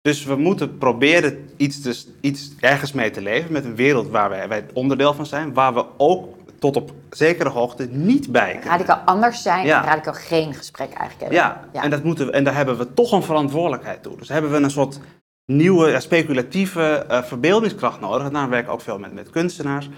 Dus 0.01 0.23
we 0.25 0.35
moeten 0.35 0.77
proberen 0.77 1.49
iets, 1.57 1.81
te, 1.81 2.05
iets 2.21 2.51
ergens 2.59 2.91
mee 2.91 3.11
te 3.11 3.21
leven 3.21 3.51
met 3.51 3.65
een 3.65 3.75
wereld 3.75 4.09
waar 4.09 4.29
wij, 4.29 4.47
wij 4.47 4.65
onderdeel 4.73 5.13
van 5.13 5.25
zijn, 5.25 5.53
waar 5.53 5.73
we 5.73 5.85
ook 5.97 6.35
tot 6.59 6.75
op 6.75 6.91
zekere 7.09 7.49
hoogte 7.49 7.87
niet 7.91 8.31
bij 8.31 8.51
kunnen. 8.51 8.69
Radicaal 8.69 8.97
anders 9.05 9.41
zijn 9.41 9.65
Ja. 9.65 9.81
en 9.81 9.87
radicaal 9.87 10.13
geen 10.13 10.53
gesprek 10.53 10.93
eigenlijk 10.93 11.19
hebben. 11.33 11.37
Ja, 11.73 11.83
En, 11.83 11.89
dat 11.89 12.03
moeten 12.03 12.25
we, 12.25 12.31
en 12.31 12.43
daar 12.43 12.55
hebben 12.55 12.77
we 12.77 12.93
toch 12.93 13.11
een 13.11 13.23
verantwoordelijkheid 13.23 14.03
toe. 14.03 14.17
Dus 14.17 14.29
hebben 14.29 14.51
we 14.51 14.57
een 14.57 14.71
soort 14.71 14.99
nieuwe, 15.45 15.99
speculatieve 15.99 17.05
eh, 17.09 17.23
verbeeldingskracht 17.23 17.99
nodig. 17.99 18.29
Daar 18.29 18.49
werk 18.49 18.65
ik 18.65 18.71
ook 18.71 18.81
veel 18.81 18.99
met, 18.99 19.13
met 19.13 19.29
kunstenaars. 19.29 19.89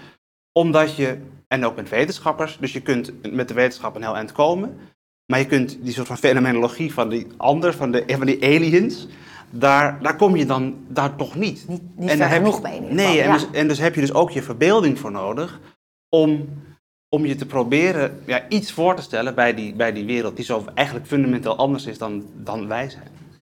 Omdat 0.52 0.96
je, 0.96 1.18
en 1.48 1.64
ook 1.66 1.76
met 1.76 1.88
wetenschappers, 1.88 2.56
dus 2.60 2.72
je 2.72 2.80
kunt 2.80 3.12
met 3.32 3.48
de 3.48 3.54
wetenschap 3.54 3.94
een 3.96 4.02
heel 4.02 4.16
eind 4.16 4.32
komen. 4.32 4.78
Maar 5.26 5.38
je 5.38 5.46
kunt 5.46 5.78
die 5.80 5.92
soort 5.92 6.06
van 6.06 6.16
fenomenologie 6.18 6.92
van 6.92 7.08
die 7.08 7.26
ander, 7.36 7.74
van, 7.74 7.90
de, 7.90 8.04
van 8.06 8.26
die 8.26 8.42
aliens, 8.44 9.06
daar, 9.50 9.98
daar 10.02 10.16
kom 10.16 10.36
je 10.36 10.46
dan 10.46 10.76
daar 10.88 11.16
toch 11.16 11.34
niet. 11.34 11.64
Niet, 11.68 11.82
niet 11.96 12.08
En 12.08 12.08
ver 12.08 12.18
daar 12.18 12.28
heb 12.28 12.38
genoeg 12.44 12.56
je- 12.56 12.62
mee 12.62 12.76
in 12.76 12.82
ieder 12.82 12.96
Nee, 12.96 13.20
en, 13.20 13.26
ja. 13.28 13.32
dus, 13.32 13.46
en 13.52 13.68
dus 13.68 13.78
heb 13.78 13.94
je 13.94 14.00
dus 14.00 14.12
ook 14.12 14.30
je 14.30 14.42
verbeelding 14.42 14.98
voor 14.98 15.10
nodig 15.10 15.60
om, 16.10 16.48
om 17.08 17.26
je 17.26 17.34
te 17.34 17.46
proberen 17.46 18.20
ja, 18.26 18.48
iets 18.48 18.72
voor 18.72 18.94
te 18.94 19.02
stellen 19.02 19.34
bij 19.34 19.54
die, 19.54 19.74
bij 19.74 19.92
die 19.92 20.04
wereld 20.06 20.36
die 20.36 20.44
zo 20.44 20.64
eigenlijk 20.74 21.06
fundamenteel 21.06 21.56
anders 21.56 21.86
is 21.86 21.98
dan, 21.98 22.24
dan 22.36 22.68
wij 22.68 22.90
zijn. 22.90 23.08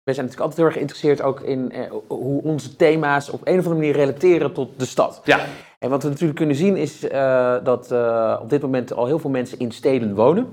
We 0.03 0.13
zijn 0.17 0.27
natuurlijk 0.27 0.41
altijd 0.41 0.57
heel 0.57 0.65
erg 0.67 0.75
geïnteresseerd 0.75 1.23
ook 1.23 1.41
in 1.41 1.73
eh, 1.73 1.91
hoe 2.09 2.43
onze 2.43 2.77
thema's 2.77 3.29
op 3.31 3.41
een 3.45 3.59
of 3.59 3.65
andere 3.67 3.75
manier 3.75 3.93
relateren 3.95 4.53
tot 4.53 4.79
de 4.79 4.85
stad. 4.85 5.21
Ja, 5.25 5.41
En 5.79 5.91
wat 5.91 6.03
we 6.03 6.09
natuurlijk 6.09 6.39
kunnen 6.39 6.57
zien 6.57 6.77
is 6.77 7.09
eh, 7.09 7.65
dat 7.65 7.91
eh, 7.93 8.39
op 8.43 8.51
dit 8.51 8.63
moment 8.63 8.93
al 8.93 9.07
heel 9.07 9.19
veel 9.19 9.31
mensen 9.31 9.59
in 9.59 9.73
steden 9.73 10.15
wonen. 10.15 10.49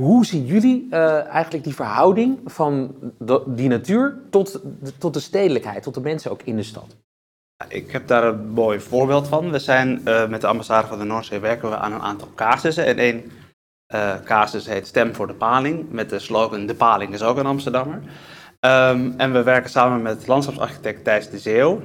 Hoe 0.00 0.26
zien 0.26 0.44
jullie 0.46 0.86
eh, 0.90 1.26
eigenlijk 1.26 1.64
die 1.64 1.74
verhouding 1.74 2.38
van 2.44 2.94
de- 3.18 3.42
die 3.46 3.68
natuur 3.68 4.18
tot 4.30 4.52
de, 4.80 4.92
tot 4.98 5.14
de 5.14 5.20
stedelijkheid, 5.20 5.82
tot 5.82 5.94
de 5.94 6.00
mensen 6.00 6.30
ook 6.30 6.42
in 6.42 6.56
de 6.56 6.62
stad? 6.62 6.96
Ik 7.68 7.92
heb 7.92 8.06
daar 8.06 8.24
een 8.24 8.48
mooi 8.48 8.80
voorbeeld 8.80 9.28
van. 9.28 9.50
We 9.50 9.58
zijn 9.58 10.00
eh, 10.04 10.28
met 10.28 10.40
de 10.40 10.46
ambassade 10.46 10.86
van 10.86 10.98
de 10.98 11.04
Noordzee 11.04 11.38
werken 11.38 11.70
we 11.70 11.76
aan 11.76 11.92
een 11.92 12.02
aantal 12.02 12.28
casussen. 12.34 12.86
En 12.86 12.98
één 12.98 13.32
eh, 13.86 14.14
casus 14.24 14.66
heet 14.66 14.86
Stem 14.86 15.14
voor 15.14 15.26
de 15.26 15.34
Paling, 15.34 15.90
met 15.90 16.10
de 16.10 16.18
slogan 16.18 16.66
De 16.66 16.74
Paling 16.74 17.12
is 17.12 17.22
ook 17.22 17.36
een 17.36 17.46
Amsterdammer. 17.46 18.00
Ehm, 18.60 19.10
en 19.16 19.32
we 19.32 19.42
werken 19.42 19.70
samen 19.70 20.02
met 20.02 20.26
landschapsarchitect 20.26 21.04
Thijs 21.04 21.30
de 21.30 21.38
Zeeuw. 21.38 21.82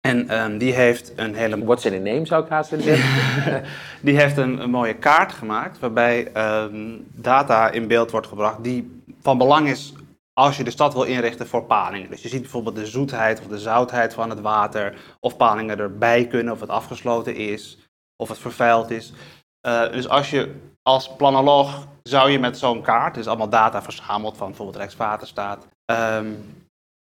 En 0.00 0.28
ehm, 0.28 0.58
die 0.58 0.72
heeft 0.72 1.12
een 1.16 1.34
hele 1.34 1.64
What's 1.64 1.84
in 1.84 1.92
a 1.92 2.12
name 2.12 2.26
zou 2.26 2.44
ik 2.44 2.50
haast 2.50 2.70
willen 2.70 2.84
zeggen. 2.84 3.62
Die 4.02 4.16
heeft 4.16 4.36
een, 4.36 4.62
een 4.62 4.70
mooie 4.70 4.94
kaart 4.94 5.32
gemaakt 5.32 5.78
waarbij 5.78 6.32
ehm, 6.32 6.98
data 7.12 7.70
in 7.70 7.86
beeld 7.86 8.10
wordt 8.10 8.26
gebracht 8.26 8.64
die 8.64 9.02
van 9.22 9.38
belang 9.38 9.68
is 9.68 9.94
als 10.34 10.56
je 10.56 10.64
de 10.64 10.70
stad 10.70 10.92
wil 10.92 11.02
inrichten 11.02 11.46
voor 11.46 11.64
palingen. 11.64 12.10
Dus 12.10 12.22
je 12.22 12.28
ziet 12.28 12.40
bijvoorbeeld 12.40 12.76
de 12.76 12.86
zoetheid 12.86 13.40
of 13.40 13.46
de 13.46 13.58
zoutheid 13.58 14.14
van 14.14 14.30
het 14.30 14.40
water, 14.40 15.16
of 15.20 15.36
palingen 15.36 15.78
erbij 15.78 16.26
kunnen, 16.26 16.52
of 16.52 16.60
het 16.60 16.70
afgesloten 16.70 17.36
is, 17.36 17.78
of 18.16 18.28
het 18.28 18.38
vervuild 18.38 18.90
is. 18.90 19.12
Eh, 19.60 19.92
dus 19.92 20.08
als 20.08 20.30
je 20.30 20.54
als 20.82 21.16
planoloog 21.16 21.86
zou 22.02 22.30
je 22.30 22.38
met 22.38 22.58
zo'n 22.58 22.82
kaart, 22.82 23.14
dus 23.14 23.26
allemaal 23.26 23.48
data 23.48 23.82
verzameld 23.82 24.36
van 24.36 24.46
bijvoorbeeld 24.46 24.76
Rijkswaterstaat, 24.76 25.66
ehm, 25.84 26.32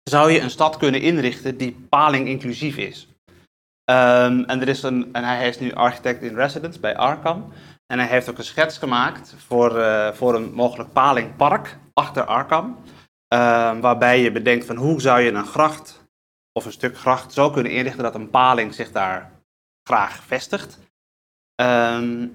zou 0.03 0.31
je 0.31 0.39
een 0.39 0.49
stad 0.49 0.77
kunnen 0.77 1.01
inrichten 1.01 1.57
die 1.57 1.85
paling 1.89 2.27
inclusief 2.27 2.77
is. 2.77 3.07
Ehm, 3.83 4.43
en, 4.43 4.61
er 4.61 4.67
is 4.67 4.83
een, 4.83 5.09
en 5.13 5.23
hij 5.23 5.47
is 5.47 5.59
nu 5.59 5.73
architect 5.73 6.21
in 6.21 6.35
residence 6.35 6.79
bij 6.79 6.97
Arkham. 6.97 7.53
En 7.85 7.99
hij 7.99 8.07
heeft 8.07 8.29
ook 8.29 8.37
een 8.37 8.43
schets 8.43 8.77
gemaakt 8.77 9.35
voor, 9.37 9.79
eh, 9.79 10.13
voor 10.13 10.35
een 10.35 10.53
mogelijk 10.53 10.93
palingpark 10.93 11.77
achter 11.93 12.25
Arkham. 12.25 12.77
Ehm, 13.33 13.79
waarbij 13.79 14.21
je 14.21 14.31
bedenkt 14.31 14.65
van 14.65 14.75
hoe 14.75 15.01
zou 15.01 15.21
je 15.21 15.31
een 15.31 15.45
gracht 15.45 16.03
of 16.51 16.65
een 16.65 16.71
stuk 16.71 16.97
gracht 16.97 17.33
zo 17.33 17.49
kunnen 17.49 17.71
inrichten 17.71 18.03
dat 18.03 18.15
een 18.15 18.29
paling 18.29 18.73
zich 18.73 18.91
daar 18.91 19.31
graag 19.83 20.23
vestigt. 20.23 20.79
Ehm, 21.55 22.27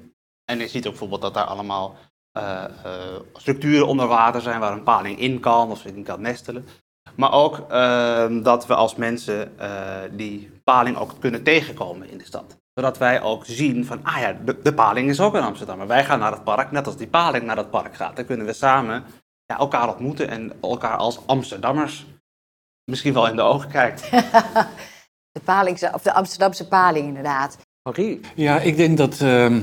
en 0.45 0.59
je 0.59 0.69
ziet 0.69 0.85
ook 0.85 0.91
bijvoorbeeld 0.91 1.23
dat 1.23 1.35
daar 1.35 1.45
allemaal 1.45 1.97
eh, 2.33 2.65
eh, 2.65 3.21
structuren 3.33 3.87
onder 3.87 4.07
water 4.07 4.41
zijn 4.41 4.61
waar 4.61 4.73
een 4.73 4.83
paling 4.83 5.19
in 5.19 5.41
kan 5.41 5.71
of 5.71 5.85
in 5.85 6.03
kan 6.03 6.21
nestelen. 6.21 6.67
Maar 7.17 7.33
ook 7.33 7.71
ehm, 7.71 8.43
dat 8.43 8.67
we 8.67 8.75
als 8.75 8.95
mensen 8.95 9.59
eh, 9.59 10.03
die 10.13 10.51
paling 10.65 10.97
ook 10.97 11.13
kunnen 11.21 11.43
tegenkomen 11.43 12.11
in 12.11 12.19
de 12.19 12.25
stad. 12.25 12.59
Zodat 12.75 12.99
wij 12.99 13.23
ook 13.23 13.45
zien 13.45 13.85
van, 13.85 14.05
ah 14.05 14.19
ja, 14.21 14.33
de, 14.33 14.63
de 14.63 14.75
paling 14.75 15.09
is 15.09 15.21
ook 15.21 15.35
in 15.35 15.43
Amsterdam. 15.43 15.79
Maar 15.79 15.87
wij 15.87 16.05
gaan 16.05 16.19
naar 16.19 16.33
het 16.33 16.45
park, 16.45 16.71
net 16.71 16.87
als 16.87 16.97
die 16.97 17.09
paling 17.09 17.45
naar 17.45 17.57
het 17.57 17.71
park 17.71 17.95
gaat. 17.95 18.17
Dan 18.17 18.25
kunnen 18.25 18.47
we 18.47 18.53
samen 18.53 19.05
ja, 19.49 19.59
elkaar 19.59 19.89
ontmoeten 19.89 20.29
en 20.29 20.53
elkaar 20.61 20.97
als 20.97 21.27
Amsterdammers 21.27 22.07
misschien 22.85 23.13
wel 23.13 23.29
in 23.29 23.37
de 23.37 23.43
ogen 23.43 23.71
kijkt. 23.71 24.11
De, 25.33 25.45
paling, 25.45 25.93
of 25.93 26.03
de 26.03 26.13
Amsterdamse 26.13 26.69
paling, 26.69 27.07
inderdaad. 27.07 27.59
Henri, 27.83 28.21
Ja, 28.35 28.61
ik 28.61 28.77
denk 28.77 28.97
dat 28.99 29.21
ehm, 29.21 29.63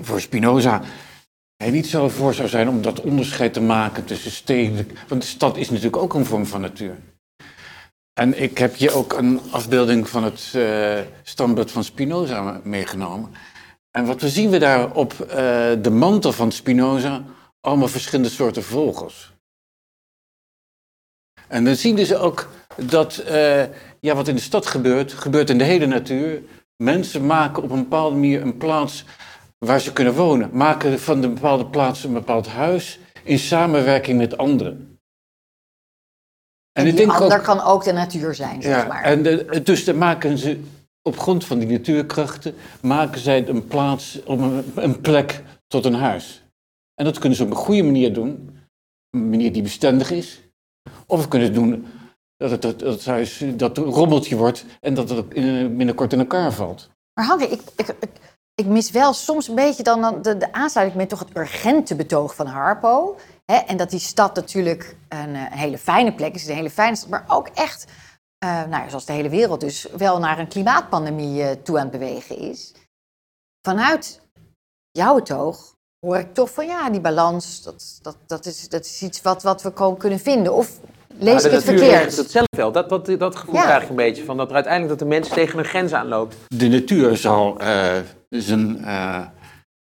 voor 0.00 0.20
Spinoza 0.20 0.82
hij 1.56 1.70
niet 1.70 1.86
zo 1.86 2.08
voor 2.08 2.34
zou 2.34 2.48
zijn 2.48 2.68
om 2.68 2.82
dat 2.82 3.00
onderscheid 3.00 3.52
te 3.52 3.60
maken 3.60 4.04
tussen 4.04 4.30
stedelijk. 4.30 5.04
Want 5.08 5.22
de 5.22 5.28
stad 5.28 5.56
is 5.56 5.70
natuurlijk 5.70 5.96
ook 5.96 6.14
een 6.14 6.24
vorm 6.24 6.46
van 6.46 6.60
natuur. 6.60 6.96
En 8.12 8.42
ik 8.42 8.58
heb 8.58 8.74
hier 8.74 8.94
ook 8.94 9.12
een 9.12 9.40
afbeelding 9.50 10.08
van 10.08 10.24
het 10.24 10.52
eh 10.54 11.00
standbeeld 11.22 11.70
van 11.70 11.84
Spinoza 11.84 12.60
meegenomen. 12.64 13.30
En 13.90 14.06
wat 14.06 14.20
we 14.20 14.28
zien 14.28 14.50
we 14.50 14.58
daar 14.58 14.92
op 14.92 15.12
eh, 15.20 15.36
de 15.82 15.90
mantel 15.90 16.32
van 16.32 16.52
Spinoza? 16.52 17.24
Allemaal 17.64 17.88
verschillende 17.88 18.30
soorten 18.30 18.62
vogels. 18.62 19.32
En 21.48 21.64
dan 21.64 21.76
zien 21.76 22.06
ze 22.06 22.16
ook 22.16 22.48
dat 22.76 23.16
eh, 23.16 23.62
ja, 24.00 24.14
wat 24.14 24.28
in 24.28 24.34
de 24.34 24.40
stad 24.40 24.66
gebeurt, 24.66 25.12
gebeurt 25.12 25.50
in 25.50 25.58
de 25.58 25.64
hele 25.64 25.86
natuur. 25.86 26.42
Mensen 26.76 27.26
maken 27.26 27.62
op 27.62 27.70
een 27.70 27.82
bepaalde 27.82 28.14
manier 28.14 28.42
een 28.42 28.56
plaats 28.56 29.04
waar 29.58 29.80
ze 29.80 29.92
kunnen 29.92 30.14
wonen. 30.14 30.50
Maken 30.52 31.00
van 31.00 31.20
de 31.20 31.28
bepaalde 31.28 31.66
plaats 31.66 32.04
een 32.04 32.12
bepaald 32.12 32.46
huis 32.46 32.98
in 33.22 33.38
samenwerking 33.38 34.18
met 34.18 34.36
anderen. 34.36 34.98
En, 36.72 36.86
ik 36.86 36.96
die 36.96 37.06
denk 37.06 37.18
ander 37.18 37.38
ook- 37.38 37.44
kan 37.44 37.60
ook 37.60 37.84
de 37.84 37.92
natuur 37.92 38.34
zijn, 38.34 38.62
zeg 38.62 38.76
ja, 38.82 38.86
maar. 38.86 39.02
en 39.02 39.22
de, 39.22 39.60
dus 39.62 39.84
dan 39.84 39.98
maken 39.98 40.38
ze 40.38 40.62
op 41.02 41.18
grond 41.18 41.44
van 41.44 41.58
die 41.58 41.68
natuurkrachten, 41.68 42.54
maken 42.82 43.20
zij 43.20 43.48
een 43.48 43.66
plaats, 43.66 44.20
een, 44.26 44.72
een 44.74 45.00
plek 45.00 45.42
tot 45.66 45.84
een 45.84 45.94
huis. 45.94 46.43
En 46.94 47.04
dat 47.04 47.18
kunnen 47.18 47.38
ze 47.38 47.44
op 47.44 47.50
een 47.50 47.56
goede 47.56 47.82
manier 47.82 48.12
doen, 48.12 48.58
een 49.10 49.30
manier 49.30 49.52
die 49.52 49.62
bestendig 49.62 50.10
is. 50.10 50.42
Of 51.06 51.22
ze 51.22 51.28
kunnen 51.28 51.48
het 51.48 51.56
doen 51.56 51.86
dat 52.36 52.50
het, 52.50 52.78
dat 52.78 53.04
dat 53.56 53.78
een 53.78 53.84
rommeltje 53.84 54.36
wordt 54.36 54.64
en 54.80 54.94
dat 54.94 55.08
het 55.08 55.28
binnenkort 55.76 56.12
in 56.12 56.18
elkaar 56.18 56.52
valt. 56.52 56.90
Maar 57.14 57.26
Hanke, 57.26 57.48
ik, 57.48 57.60
ik, 57.76 57.96
ik, 58.00 58.10
ik 58.54 58.66
mis 58.66 58.90
wel 58.90 59.12
soms 59.12 59.48
een 59.48 59.54
beetje 59.54 59.82
dan, 59.82 60.22
de, 60.22 60.36
de 60.36 60.52
aansluiting 60.52 61.00
met 61.00 61.08
toch 61.08 61.18
het 61.18 61.36
urgente 61.36 61.96
betoog 61.96 62.34
van 62.34 62.46
Harpo. 62.46 63.16
Hè? 63.44 63.56
En 63.56 63.76
dat 63.76 63.90
die 63.90 64.00
stad 64.00 64.34
natuurlijk 64.34 64.96
een, 65.08 65.34
eh, 65.34 65.52
hele 65.52 65.78
fijne 65.78 66.14
plek 66.14 66.34
is, 66.34 66.46
een 66.46 66.54
hele 66.54 66.70
fijne 66.70 66.96
stad, 66.96 67.08
maar 67.08 67.24
ook 67.28 67.48
echt, 67.48 67.86
eh, 68.38 68.64
nou 68.64 68.88
zoals 68.88 69.04
de 69.04 69.12
hele 69.12 69.28
wereld 69.28 69.60
dus, 69.60 69.82
wel 69.96 70.18
naar 70.18 70.38
een 70.38 70.48
klimaatpandemie 70.48 71.42
eh, 71.42 71.50
toe 71.62 71.76
aan 71.78 71.88
het 71.88 71.98
bewegen 71.98 72.38
is. 72.38 72.74
Vanuit 73.66 74.20
jouw 74.90 75.14
betoog 75.14 75.74
hoor 76.04 76.18
ik 76.18 76.34
toch 76.34 76.50
van 76.50 76.66
ja, 76.66 76.90
die 76.90 77.00
balans, 77.00 77.62
dat, 77.62 77.98
dat, 78.02 78.16
dat, 78.26 78.46
is, 78.46 78.68
dat 78.68 78.84
is 78.84 79.02
iets 79.02 79.22
wat, 79.22 79.42
wat 79.42 79.62
we 79.62 79.70
gewoon 79.74 79.96
kunnen 79.96 80.18
vinden. 80.18 80.54
Of 80.54 80.70
lees 81.18 81.42
Ja, 81.42 81.48
ik 81.48 81.54
het 81.54 81.64
de 81.64 81.72
natuur 81.72 81.88
verkeerd? 81.88 82.16
het 82.16 82.30
zelf 82.30 82.46
wel. 82.56 82.72
Dat, 82.72 82.88
dat, 82.88 83.06
dat 83.18 83.36
gevoel 83.36 83.54
Ja. 83.54 83.62
krijg 83.64 83.82
ik 83.82 83.88
een 83.88 83.96
beetje 83.96 84.24
van. 84.24 84.36
Dat 84.36 84.48
er 84.48 84.54
uiteindelijk 84.54 84.98
dat 84.98 85.08
de 85.08 85.14
mens 85.14 85.28
tegen 85.28 85.58
een 85.58 85.64
grens 85.64 85.92
aanloopt. 85.92 86.36
De 86.46 86.68
natuur 86.68 87.16
zal 87.16 87.58
eh, 87.60 87.92
zijn. 88.28 88.84
eh, 88.84 89.20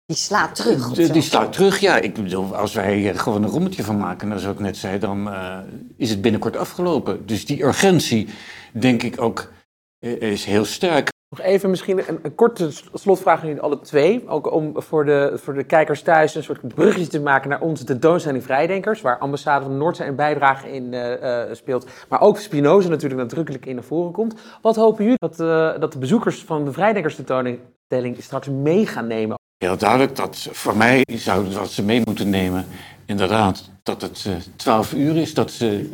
Die 0.05 0.17
slaat 0.17 0.55
terug. 0.55 0.89
die, 0.91 1.21
slaat 1.21 1.53
terug, 1.53 1.79
ja. 1.79 1.97
Ik 1.97 2.13
bedoel, 2.13 2.55
als 2.55 2.73
wij 2.73 3.07
er 3.07 3.19
gewoon 3.19 3.43
een 3.43 3.49
rommeltje 3.49 3.83
van 3.83 3.97
maken, 3.97 4.27
nou, 4.27 4.39
zoals 4.39 4.55
ik 4.55 4.61
net 4.61 4.77
zei, 4.77 4.99
dan 4.99 5.29
eh, 5.31 5.57
is 5.97 6.09
het 6.09 6.21
binnenkort 6.21 6.55
afgelopen. 6.57 7.25
Dus 7.25 7.45
die 7.45 7.63
urgentie, 7.63 8.29
denk 8.73 9.03
ik 9.03 9.21
ook, 9.21 9.51
is 9.99 10.45
heel 10.45 10.65
sterk. 10.65 11.09
Nog 11.35 11.45
even 11.45 11.69
misschien 11.69 12.09
een, 12.09 12.19
een 12.21 12.35
korte 12.35 12.71
slotvraag 12.93 13.41
aan 13.41 13.47
jullie 13.47 13.61
alle 13.61 13.79
twee. 13.79 14.27
Ook 14.27 14.51
om 14.51 14.81
voor 14.81 15.05
de, 15.05 15.31
voor 15.35 15.53
de 15.53 15.63
kijkers 15.63 16.01
thuis 16.01 16.35
een 16.35 16.43
soort 16.43 16.67
bruggetje 16.67 17.07
te 17.07 17.21
maken 17.21 17.49
naar 17.49 17.61
onze 17.61 17.83
tentoonstelling 17.83 18.43
Vrijdenkers. 18.43 19.01
Waar 19.01 19.17
ambassade 19.17 19.65
van 19.65 19.77
Noordzee 19.77 20.07
een 20.07 20.15
bijdrage 20.15 20.71
in 20.73 20.93
eh, 20.93 21.41
eh, 21.41 21.55
speelt. 21.55 21.87
Maar 22.09 22.21
ook 22.21 22.39
Spinoza 22.39 22.89
natuurlijk 22.89 23.21
nadrukkelijk 23.21 23.65
in 23.65 23.75
naar 23.75 23.83
voren 23.83 24.11
komt. 24.11 24.35
Wat 24.61 24.75
hopen 24.75 25.03
jullie 25.03 25.19
dat, 25.19 25.39
eh, 25.39 25.79
dat 25.79 25.91
de 25.91 25.99
bezoekers 25.99 26.43
van 26.43 26.65
de 26.65 26.71
Vrijdenkers 26.71 27.15
tentoonstelling 27.15 28.17
straks 28.17 28.47
mee 28.49 28.87
gaan 28.87 29.07
nemen? 29.07 29.37
Heel 29.57 29.77
duidelijk 29.77 30.15
dat 30.15 30.47
voor 30.51 30.77
mij 30.77 31.05
zouden 31.05 31.53
wat 31.53 31.69
ze 31.69 31.83
mee 31.83 32.01
moeten 32.05 32.29
nemen, 32.29 32.65
inderdaad, 33.05 33.69
dat 33.83 34.01
het 34.01 34.27
12 34.55 34.93
uur 34.93 35.17
is, 35.17 35.33
dat 35.33 35.51
ze 35.51 35.91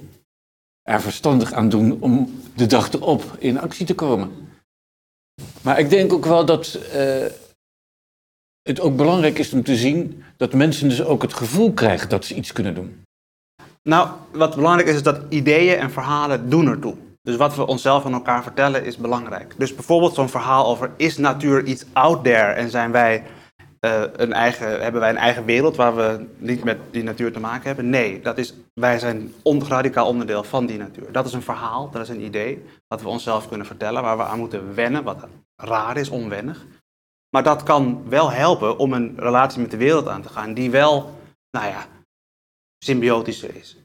er 0.81 1.01
verstandig 1.01 1.53
aan 1.53 1.69
doen 1.69 1.97
om 1.99 2.41
de 2.55 2.65
dag 2.65 2.91
erop 2.91 3.23
in 3.39 3.59
actie 3.59 3.85
te 3.85 3.95
komen. 3.95 4.46
Maar 5.67 5.79
ik 5.79 5.89
denk 5.89 6.13
ook 6.13 6.25
wel 6.25 6.45
dat 6.45 6.79
eh, 6.93 7.25
het 8.61 8.79
ook 8.79 8.95
belangrijk 8.95 9.37
is 9.39 9.53
om 9.53 9.63
te 9.63 9.75
zien 9.75 10.23
dat 10.37 10.53
mensen 10.53 10.89
dus 10.89 11.03
ook 11.03 11.21
het 11.21 11.33
gevoel 11.33 11.73
krijgen 11.73 12.09
dat 12.09 12.25
ze 12.25 12.35
iets 12.35 12.51
kunnen 12.51 12.75
doen. 12.75 13.03
Nou, 13.83 14.09
wat 14.31 14.55
belangrijk 14.55 14.87
is, 14.87 14.95
is 14.95 15.03
dat 15.03 15.21
ideeën 15.29 15.77
en 15.77 15.91
verhalen 15.91 16.49
doen 16.49 16.67
ertoe. 16.67 16.95
Dus 17.21 17.35
wat 17.35 17.55
we 17.55 17.67
onszelf 17.67 18.05
aan 18.05 18.13
elkaar 18.13 18.43
vertellen 18.43 18.85
is 18.85 18.97
belangrijk. 18.97 19.53
Dus 19.57 19.75
bijvoorbeeld 19.75 20.13
zo'n 20.13 20.29
verhaal 20.29 20.67
over 20.67 20.91
is 20.97 21.17
natuur 21.17 21.63
iets 21.63 21.85
out 21.93 22.23
there 22.23 22.51
en 22.51 22.69
zijn 22.69 22.91
wij, 22.91 23.23
eh, 23.79 24.01
een 24.15 24.33
eigen, 24.33 24.81
hebben 24.81 25.01
wij 25.01 25.09
een 25.09 25.17
eigen 25.17 25.45
wereld 25.45 25.75
waar 25.75 25.95
we 25.95 26.25
niet 26.37 26.63
met 26.63 26.77
die 26.91 27.03
natuur 27.03 27.31
te 27.31 27.39
maken 27.39 27.67
hebben? 27.67 27.89
Nee, 27.89 28.21
dat 28.21 28.37
is, 28.37 28.53
wij 28.73 28.99
zijn 28.99 29.33
on, 29.41 29.67
radicaal 29.67 30.07
onderdeel 30.07 30.43
van 30.43 30.65
die 30.65 30.77
natuur. 30.77 31.11
Dat 31.11 31.25
is 31.25 31.33
een 31.33 31.41
verhaal, 31.41 31.89
dat 31.91 32.01
is 32.01 32.09
een 32.09 32.23
idee 32.23 32.63
wat 32.87 33.01
we 33.01 33.07
onszelf 33.07 33.47
kunnen 33.47 33.67
vertellen, 33.67 34.01
waar 34.01 34.17
we 34.17 34.23
aan 34.23 34.39
moeten 34.39 34.75
wennen, 34.75 35.03
wat 35.03 35.27
raar 35.63 35.97
is, 35.97 36.09
onwennig. 36.09 36.65
Maar 37.29 37.43
dat 37.43 37.63
kan 37.63 38.09
wel 38.09 38.31
helpen 38.31 38.77
om 38.77 38.93
een 38.93 39.15
relatie 39.19 39.61
met 39.61 39.71
de 39.71 39.77
wereld 39.77 40.07
aan 40.07 40.21
te 40.21 40.29
gaan 40.29 40.53
die 40.53 40.71
wel, 40.71 41.13
nou 41.51 41.67
ja, 41.67 41.85
symbiotischer 42.83 43.55
is. 43.55 43.77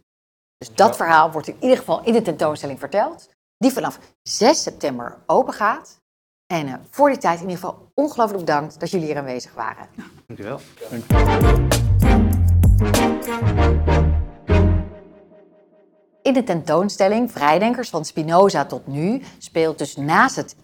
Dus 0.58 0.74
dat 0.74 0.96
verhaal 0.96 1.30
wordt 1.30 1.48
in 1.48 1.56
ieder 1.61 1.78
geval 1.78 2.04
in 2.04 2.12
de 2.12 2.22
tentoonstelling 2.22 2.78
verteld. 2.78 3.30
Die 3.56 3.72
vanaf 3.72 3.98
6 4.22 4.62
september 4.62 5.18
open 5.26 5.54
gaat. 5.54 6.00
En 6.46 6.66
eh, 6.66 6.74
voor 6.90 7.08
die 7.08 7.18
tijd 7.18 7.40
in 7.40 7.48
ieder 7.48 7.58
geval 7.58 7.90
ongelooflijk 7.94 8.44
bedankt 8.44 8.80
dat 8.80 8.90
jullie 8.90 9.06
hier 9.06 9.16
aanwezig 9.16 9.54
waren. 9.54 9.88
Dankjewel. 10.26 10.61
In 16.22 16.32
de 16.32 16.42
tentoonstelling 16.44 17.32
Vrijdenkers 17.32 17.90
van 17.90 18.04
Spinoza 18.04 18.64
tot 18.64 18.87
nu 18.87 19.22
speelt 19.38 19.78
dus 19.78 19.96
naast 19.96 20.37
het 20.37 20.56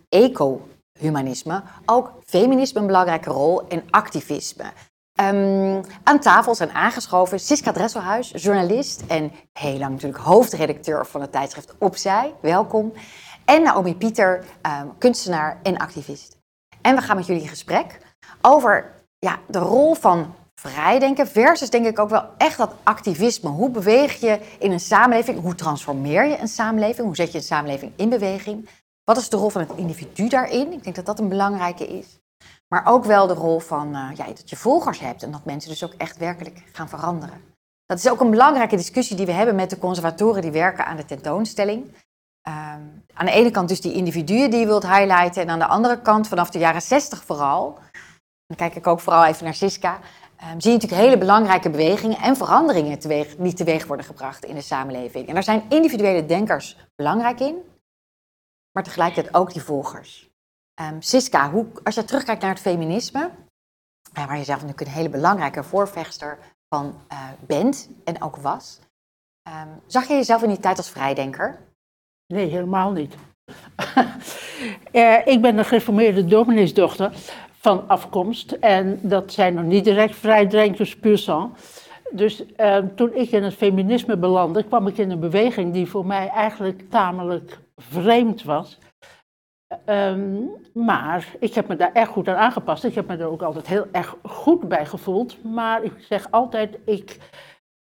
eco-humanisme 0.99 1.63
ook 1.87 2.13
feminisme 2.27 2.81
een 2.81 2.87
belangrijke 2.87 3.31
rol 3.31 3.69
en 3.69 3.83
activisme. 3.91 4.65
Ehm, 5.15 5.83
aan 6.03 6.21
tafel 6.21 6.55
zijn 6.55 6.71
aangeschoven 6.71 7.41
Siska 7.41 7.73
Dresselhuis, 7.73 8.33
journalist 8.35 9.03
en 9.07 9.33
heel 9.53 9.79
lang 9.79 9.93
natuurlijk 9.93 10.23
hoofdredacteur 10.23 11.07
van 11.07 11.21
het 11.21 11.33
tijdschrift 11.33 11.75
Opzij. 11.79 12.35
Welkom. 12.41 12.93
En 13.45 13.63
Naomi 13.63 13.97
Pieter, 13.97 14.45
ehm, 14.63 14.87
kunstenaar 14.99 15.59
en 15.63 15.77
activist. 15.77 16.37
En 16.81 16.95
we 16.95 17.03
gaan 17.03 17.17
met 17.17 17.27
jullie 17.27 17.43
in 17.43 17.49
gesprek 17.49 17.99
over 18.43 18.95
ja, 19.19 19.39
de 19.47 19.59
rol 19.59 19.95
van 19.95 20.35
vrijdenken 20.55 21.27
versus 21.27 21.71
denk 21.71 21.87
ik 21.87 21.99
ook 21.99 22.11
wel 22.11 22.25
echt 22.37 22.59
dat 22.59 22.75
activisme. 22.83 23.51
Hoe 23.51 23.71
beweeg 23.71 24.21
je 24.21 24.39
in 24.59 24.73
een 24.73 24.81
samenleving? 24.81 25.41
Hoe 25.41 25.55
transformeer 25.55 26.27
je 26.27 26.39
een 26.39 26.49
samenleving? 26.49 27.07
Hoe 27.07 27.17
zet 27.17 27.33
je 27.33 27.39
een 27.39 27.45
samenleving 27.45 27.93
in 27.97 28.09
beweging? 28.09 28.69
Wat 29.09 29.17
is 29.17 29.29
de 29.29 29.37
rol 29.37 29.49
van 29.49 29.61
het 29.61 29.71
individu 29.77 30.29
daarin? 30.29 30.73
Ik 30.73 30.83
denk 30.83 30.97
dat 30.97 31.07
dat 31.07 31.19
een 31.19 31.29
belangrijke 31.29 31.87
is. 31.87 32.19
Maar 32.69 32.87
ook 32.87 33.05
wel 33.05 33.27
de 33.27 33.35
rol 33.35 33.59
van 33.59 33.95
eh, 33.95 34.27
dat 34.27 34.51
je 34.51 34.57
volgers 34.57 35.01
hebt 35.01 35.23
en 35.23 35.31
dat 35.31 35.45
mensen 35.45 35.71
dus 35.71 35.85
ook 35.85 35.93
echt 35.93 36.17
werkelijk 36.17 36.63
gaan 36.73 36.89
veranderen. 36.89 37.41
Dat 37.87 37.99
is 37.99 38.09
ook 38.11 38.21
een 38.21 38.31
belangrijke 38.31 38.77
discussie 38.77 39.17
die 39.17 39.27
we 39.27 39.33
hebben 39.33 39.55
met 39.55 39.71
de 39.71 39.79
conservatoren 39.79 40.43
die 40.43 40.51
werken 40.51 40.87
aan 40.87 40.97
de 40.97 41.05
tentoonstelling. 41.05 41.95
Ehm, 42.43 42.81
aan 43.15 43.27
de 43.27 43.33
ene 43.33 43.51
kant 43.51 43.69
dus 43.69 43.81
die 43.81 43.93
individuen 43.93 44.51
die 44.51 44.61
je 44.61 44.67
wilt 44.67 44.87
highlighten 44.87 45.43
en 45.43 45.51
aan 45.51 45.59
de 45.59 45.67
andere 45.67 46.01
kant 46.01 46.29
vanaf 46.29 46.51
de 46.51 46.59
jaren 46.59 46.83
60 46.83 47.25
vooral, 47.25 47.79
dan 48.47 48.57
kijk 48.57 48.75
ik 48.75 48.87
ook 48.87 49.01
vooral 49.01 49.25
even 49.25 49.45
naar 49.45 49.55
Siska, 49.55 49.99
ehm, 50.37 50.61
zie 50.61 50.71
je 50.71 50.77
natuurlijk 50.77 51.03
hele 51.03 51.19
belangrijke 51.19 51.71
bewegingen 51.71 52.19
en 52.19 52.37
veranderingen 52.37 52.99
teweeg, 52.99 53.37
die 53.37 53.53
teweeg 53.53 53.87
worden 53.87 54.07
gebracht 54.07 54.45
in 54.45 54.55
de 54.55 54.61
samenleving. 54.61 55.29
En 55.29 55.35
daar 55.35 55.43
zijn 55.43 55.63
individuele 55.69 56.27
denkers 56.27 56.77
belangrijk 56.97 57.41
in, 57.41 57.57
maar 58.79 58.87
tegelijkertijd 58.87 59.35
ook 59.35 59.53
die 59.53 59.63
volgers. 59.63 60.31
Ehm, 60.75 61.01
Siska, 61.01 61.51
hoe, 61.51 61.67
als 61.85 61.95
je 61.95 62.05
terugkijkt 62.05 62.41
naar 62.41 62.51
het 62.51 62.61
feminisme, 62.61 63.31
eh, 64.13 64.27
waar 64.27 64.39
je 64.39 64.45
zelf 64.45 64.61
natuurlijk 64.61 64.89
een 64.89 64.97
hele 64.97 65.09
belangrijke 65.09 65.65
voorvechter 65.65 66.39
van 66.75 67.01
eh, 67.09 67.29
bent 67.47 67.89
en 68.05 68.23
ook 68.23 68.37
was, 68.37 68.79
ehm, 69.43 69.69
zag 69.87 70.09
je 70.09 70.15
jezelf 70.15 70.43
in 70.43 70.49
die 70.49 70.61
tijd 70.61 70.77
als 70.77 70.91
vrijdenker? 70.91 71.59
Nee, 72.27 72.47
helemaal 72.47 72.93
niet. 72.93 73.15
Eh, 74.93 75.27
ik 75.27 75.43
ben 75.43 75.59
een 75.59 75.65
gereformeerde 75.65 76.25
domineesdochter 76.25 77.13
van 77.53 77.89
afkomst. 77.89 78.53
En 78.53 78.99
dat 79.03 79.33
zijn 79.33 79.55
nog 79.55 79.65
niet 79.65 79.85
direct 79.85 80.17
vrijdenkers 80.17 80.97
puur 80.97 81.19
sang. 81.19 81.53
Dus 82.11 82.55
eh, 82.55 82.79
toen 82.95 83.15
ik 83.15 83.31
in 83.31 83.43
het 83.43 83.55
feminisme 83.55 84.17
belandde, 84.17 84.65
kwam 84.65 84.87
ik 84.87 84.99
in 84.99 85.11
een 85.11 85.21
beweging 85.21 85.73
die 85.73 85.89
voor 85.89 86.07
mij 86.07 86.29
eigenlijk 86.29 86.91
tamelijk 86.91 87.59
vreemd 87.79 88.43
was. 88.43 88.79
Ehm, 89.85 90.45
maar 90.73 91.37
ik 91.41 91.55
heb 91.55 91.69
me 91.69 91.77
daar 91.77 91.93
erg 91.93 92.09
goed 92.09 92.29
aan 92.29 92.37
aangepast. 92.37 92.85
Ik 92.85 92.95
heb 92.95 93.07
me 93.07 93.17
er 93.17 93.31
ook 93.31 93.43
altijd 93.43 93.67
heel 93.67 93.87
erg 93.93 94.17
goed 94.23 94.69
bij 94.69 94.87
gevoeld. 94.87 95.45
Maar 95.45 95.83
ik 95.83 95.93
zeg 95.99 96.31
altijd, 96.31 96.79
ik 96.85 97.19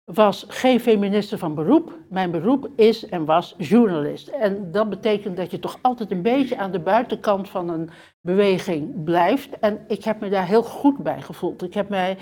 was 0.05 0.45
geen 0.49 0.81
feministe 0.81 1.39
van 1.39 1.55
beroep. 1.55 1.99
Mijn 2.09 2.31
beroep 2.31 2.69
is 2.77 3.07
en 3.07 3.25
was 3.25 3.55
journalist. 3.59 4.29
En 4.29 4.73
dat 4.73 4.89
betekent 4.89 5.37
dat 5.37 5.51
je 5.51 5.59
toch 5.59 5.79
altijd 5.83 6.11
een 6.11 6.23
beetje 6.23 6.57
aan 6.57 6.73
de 6.73 6.81
buitenkant 6.81 7.49
van 7.49 7.69
een 7.69 7.91
beweging 8.21 9.05
blijft. 9.05 9.59
En 9.59 9.85
ik 9.89 10.05
heb 10.05 10.21
me 10.21 10.29
daar 10.29 10.47
heel 10.47 10.63
goed 10.63 10.99
bij 10.99 11.23
gevoeld. 11.23 11.63
Ik 11.63 11.75
heb 11.75 11.89
mij 11.89 12.17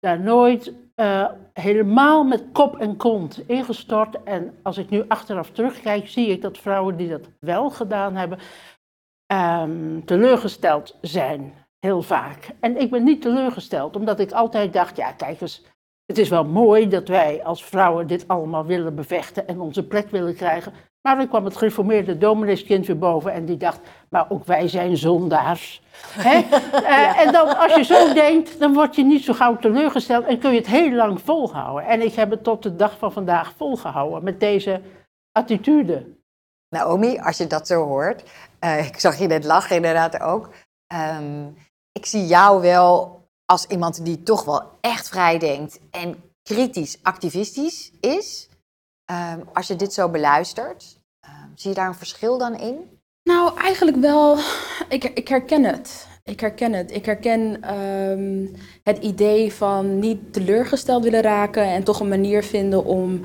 daar 0.00 0.20
nooit 0.20 0.72
eh, 0.94 1.30
helemaal 1.52 2.24
met 2.24 2.44
kop 2.52 2.76
en 2.76 2.96
kont 2.96 3.42
ingestort. 3.46 4.22
En 4.22 4.54
als 4.62 4.78
ik 4.78 4.90
nu 4.90 5.04
achteraf 5.08 5.50
terugkijk, 5.50 6.08
zie 6.08 6.28
ik 6.28 6.42
dat 6.42 6.58
vrouwen 6.58 6.96
die 6.96 7.08
dat 7.08 7.28
wel 7.40 7.70
gedaan 7.70 8.16
hebben, 8.16 8.38
ehm, 9.26 10.00
teleurgesteld 10.04 10.98
zijn. 11.00 11.54
Heel 11.78 12.02
vaak. 12.02 12.50
En 12.60 12.80
ik 12.80 12.90
ben 12.90 13.04
niet 13.04 13.22
teleurgesteld, 13.22 13.96
omdat 13.96 14.20
ik 14.20 14.32
altijd 14.32 14.72
dacht, 14.72 14.96
ja 14.96 15.12
kijk 15.12 15.40
eens, 15.40 15.64
het 16.06 16.18
is 16.18 16.28
wel 16.28 16.44
mooi 16.44 16.88
dat 16.88 17.08
wij 17.08 17.44
als 17.44 17.64
vrouwen 17.64 18.06
dit 18.06 18.28
allemaal 18.28 18.64
willen 18.64 18.94
bevechten 18.94 19.46
en 19.48 19.60
onze 19.60 19.86
plek 19.86 20.08
willen 20.10 20.34
krijgen. 20.34 20.72
Maar 21.02 21.16
dan 21.16 21.28
kwam 21.28 21.44
het 21.44 21.56
gereformeerde 21.56 22.18
domineeskind 22.18 22.86
weer 22.86 22.98
boven 22.98 23.32
en 23.32 23.44
die 23.44 23.56
dacht, 23.56 23.80
maar 24.08 24.30
ook 24.30 24.44
wij 24.44 24.68
zijn 24.68 24.96
zondaars. 24.96 25.82
Hè? 26.28 26.38
Eh, 26.76 27.20
en 27.20 27.32
dan, 27.32 27.58
als 27.58 27.74
je 27.74 27.84
zo 27.84 28.12
denkt, 28.12 28.58
dan 28.58 28.74
word 28.74 28.94
je 28.96 29.04
niet 29.04 29.24
zo 29.24 29.32
gauw 29.32 29.56
teleurgesteld 29.56 30.24
en 30.24 30.38
kun 30.38 30.50
je 30.50 30.58
het 30.58 30.66
heel 30.66 30.92
lang 30.92 31.20
volhouden. 31.20 31.86
En 31.86 32.02
ik 32.02 32.14
heb 32.14 32.30
het 32.30 32.42
tot 32.44 32.62
de 32.62 32.76
dag 32.76 32.98
van 32.98 33.12
vandaag 33.12 33.54
volgehouden 33.56 34.24
met 34.24 34.40
deze 34.40 34.80
attitude. 35.32 36.16
Naomi, 36.68 37.18
als 37.18 37.36
je 37.36 37.46
dat 37.46 37.66
zo 37.66 37.84
hoort, 37.84 38.22
eh, 38.58 38.86
ik 38.86 39.00
zag 39.00 39.18
je 39.18 39.26
net 39.26 39.44
lachen 39.44 39.76
inderdaad 39.76 40.20
ook. 40.20 40.50
Ehm, 40.86 41.46
ik 41.92 42.06
zie 42.06 42.26
jou 42.26 42.60
wel 42.60 43.18
als 43.44 43.66
iemand 43.66 44.04
die 44.04 44.22
toch 44.22 44.44
wel 44.44 44.62
echt 44.80 45.08
vrij 45.08 45.38
denkt 45.38 45.80
en 45.90 46.22
kritisch 46.42 46.98
activistisch 47.02 47.92
is. 48.00 48.47
Ehm, 49.10 49.40
als 49.52 49.66
je 49.66 49.76
dit 49.76 49.92
zo 49.92 50.08
beluistert, 50.08 51.00
ehm, 51.20 51.48
zie 51.54 51.70
je 51.70 51.76
daar 51.76 51.88
een 51.88 51.94
verschil 51.94 52.38
dan 52.38 52.56
in? 52.56 53.00
Nou, 53.22 53.58
eigenlijk 53.58 53.96
wel. 53.96 54.38
Ik, 54.88 55.04
ik 55.04 55.28
herken 55.28 55.64
het. 55.64 56.06
Ik 56.24 56.40
herken 56.40 56.72
het. 56.72 56.94
Ik 56.94 57.04
herken 57.04 57.62
ehm, 57.62 58.46
het 58.82 58.98
idee 58.98 59.52
van 59.52 59.98
niet 59.98 60.32
teleurgesteld 60.32 61.04
willen 61.04 61.22
raken 61.22 61.62
en 61.62 61.84
toch 61.84 62.00
een 62.00 62.08
manier 62.08 62.42
vinden 62.42 62.84
om 62.84 63.20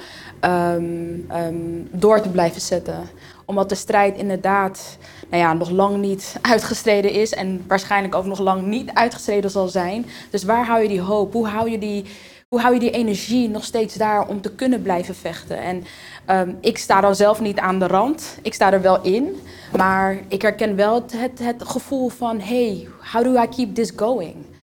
door 1.92 2.22
te 2.22 2.30
blijven 2.32 2.62
zetten. 2.62 3.10
Omdat 3.46 3.70
de 3.70 3.76
strijd 3.76 4.18
inderdaad 4.18 4.98
nou 5.30 5.44
ja, 5.44 5.54
nog 5.54 5.70
lang 5.70 5.98
niet 5.98 6.36
uitgestreden 6.42 7.12
is 7.12 7.34
en 7.34 7.64
waarschijnlijk 7.68 8.16
ook 8.16 8.26
nog 8.26 8.40
lang 8.40 8.66
niet 8.66 8.90
uitgestreden 8.94 9.52
zal 9.52 9.68
zijn. 9.68 10.06
Dus 10.30 10.44
waar 10.44 10.66
hou 10.66 10.82
je 10.82 10.88
die 10.88 11.02
hoop? 11.02 11.34
Hoe 11.34 11.48
hou 11.48 11.70
je 11.70 11.78
die, 11.78 12.06
hoe 12.54 12.62
hou 12.62 12.74
je 12.74 12.80
die 12.80 12.92
energie 12.92 13.50
nog 13.50 13.64
steeds 13.64 13.96
daar 13.96 14.28
om 14.28 14.42
te 14.42 14.56
kunnen 14.56 14.82
blijven 14.82 15.16
vechten? 15.16 15.58
En 15.58 15.84
ehm, 16.26 16.54
ik 16.62 16.78
sta 16.78 17.02
dan 17.02 17.16
zelf 17.16 17.42
niet 17.42 17.60
aan 17.60 17.80
de 17.80 17.88
rand. 17.88 18.40
Ik 18.42 18.54
sta 18.54 18.74
er 18.74 18.82
wel 18.82 19.02
in. 19.02 19.36
Maar 19.78 20.18
ik 20.28 20.42
herken 20.42 20.76
wel 20.76 20.94
het, 20.94 21.40
het, 21.40 21.64
gevoel 21.64 22.10
van, 22.10 22.40
hey, 22.40 22.88
how 23.12 23.24
do 23.24 23.42
I 23.42 23.48
keep 23.48 23.76
this 23.76 23.92
going? 23.96 24.36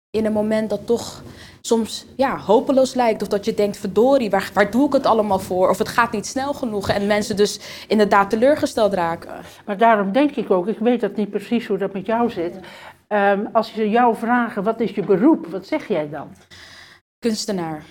In 0.09 0.25
een 0.25 0.31
moment 0.31 0.69
dat 0.69 0.85
toch 0.85 1.23
soms 1.61 2.05
ja, 2.15 2.37
hopeloos 2.37 2.93
lijkt. 2.93 3.21
Of 3.21 3.27
dat 3.27 3.45
je 3.45 3.53
denkt, 3.53 3.77
verdorie, 3.77 4.29
waar, 4.29 4.49
waar 4.53 4.71
doe 4.71 4.87
ik 4.87 4.93
het 4.93 5.05
allemaal 5.05 5.39
voor? 5.39 5.69
Of 5.69 5.77
het 5.77 5.87
gaat 5.87 6.11
niet 6.11 6.25
snel 6.25 6.53
genoeg. 6.53 6.89
En 6.89 7.07
mensen 7.07 7.35
dus 7.35 7.59
inderdaad 7.87 8.29
teleurgesteld 8.29 8.93
raken. 8.93 9.31
Maar 9.65 9.77
daarom 9.77 10.11
denk 10.11 10.35
ik 10.35 10.51
ook, 10.51 10.67
ik 10.67 10.79
weet 10.79 11.01
dat 11.01 11.15
niet 11.15 11.29
precies 11.29 11.67
hoe 11.67 11.77
dat 11.77 11.93
met 11.93 12.05
jou 12.05 12.29
zit. 12.29 12.59
Ehm, 13.07 13.45
als 13.53 13.73
ze 13.73 13.89
jou 13.89 14.15
vragen, 14.15 14.63
wat 14.63 14.79
is 14.79 14.91
je 14.91 15.03
beroep? 15.03 15.47
Wat 15.47 15.67
zeg 15.67 15.87
jij 15.87 16.09
dan? 16.09 16.27
Kunstenaar. 17.19 17.84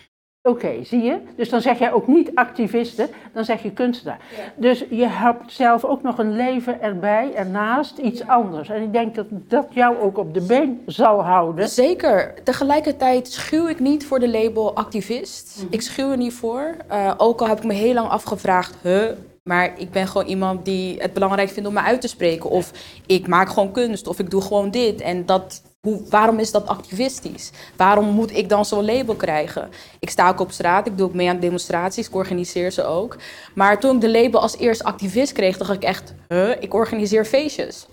Oké, 0.43 0.85
zie 0.85 1.03
je? 1.03 1.19
Dus 1.37 1.49
dan 1.49 1.61
zeg 1.61 1.79
jij 1.79 1.93
ook 1.93 2.07
niet 2.07 2.31
activiste, 2.35 3.09
dan 3.33 3.45
zeg 3.45 3.62
je 3.62 3.71
kunstenaar. 3.71 4.21
Dus 4.57 4.85
je 4.91 5.07
hebt 5.07 5.53
zelf 5.53 5.85
ook 5.85 6.03
nog 6.03 6.19
een 6.19 6.37
leven 6.37 6.81
erbij, 6.83 7.35
ernaast, 7.35 7.99
iets 7.99 8.27
anders. 8.27 8.69
En 8.69 8.83
ik 8.83 8.93
denk 8.93 9.15
dat 9.15 9.27
dat 9.31 9.67
jou 9.71 9.99
ook 9.99 10.19
op 10.19 10.35
de 10.35 10.41
been 10.41 10.83
zal 10.87 11.23
houden. 11.25 11.69
Zeker. 11.69 12.35
Tegelijkertijd 12.43 13.29
schuw 13.29 13.69
ik 13.69 13.81
niet 13.81 14.07
voor 14.07 14.19
de 14.19 14.29
label 14.29 14.75
activist. 14.75 15.67
Ik 15.71 15.81
schuw 15.81 16.11
er 16.11 16.17
niet 16.17 16.35
voor. 16.35 16.77
Uh, 16.91 17.12
ook 17.17 17.41
al 17.41 17.49
heb 17.49 17.59
ik 17.59 17.65
me 17.65 17.75
heel 17.75 17.95
lang 17.95 18.09
afgevraagd, 18.09 18.77
huh, 18.83 19.09
maar 19.43 19.81
ik 19.81 19.91
ben 19.91 20.07
gewoon 20.07 20.27
iemand 20.27 20.65
die 20.65 21.01
het 21.01 21.12
belangrijk 21.12 21.49
vindt 21.49 21.69
om 21.69 21.75
me 21.75 21.81
uit 21.81 22.01
te 22.01 22.09
spreken. 22.09 22.51
Of 22.51 22.73
ik 23.07 23.27
maak 23.27 23.49
gewoon 23.49 23.73
kunst, 23.73 24.07
of 24.07 24.19
ik 24.19 24.31
doe 24.31 24.41
gewoon 24.41 24.71
dit. 24.71 25.01
En 25.01 25.27
dat, 25.27 25.62
hoe, 25.87 26.01
waarom 26.11 26.38
is 26.38 26.51
dat 26.51 26.66
activistisch? 26.66 27.51
Waarom 27.77 28.07
moet 28.09 28.37
ik 28.37 28.49
dan 28.49 28.64
zo'n 28.64 28.85
label 28.85 29.14
krijgen? 29.14 29.68
Ik 29.99 30.11
sta 30.11 30.29
ook 30.29 30.40
op 30.40 30.53
straat, 30.53 30.87
ik 30.87 30.99
doe 30.99 31.07
ook 31.07 31.14
mee 31.14 31.29
aan 31.29 31.40
demonstraties, 31.40 32.07
ik 32.09 32.14
organiseer 32.14 32.70
ze 32.70 32.85
ook. 32.85 33.16
Maar 33.55 33.81
toen 33.81 33.94
ik 33.94 34.01
de 34.01 34.11
label 34.11 34.40
als 34.40 34.57
eerst 34.59 34.85
activist 34.85 35.33
kreeg, 35.33 35.57
dacht 35.57 35.72
ik 35.72 35.83
echt, 35.83 36.14
huh, 36.29 36.51
ik 36.61 36.75
organiseer 36.75 37.25
feestjes. 37.25 37.87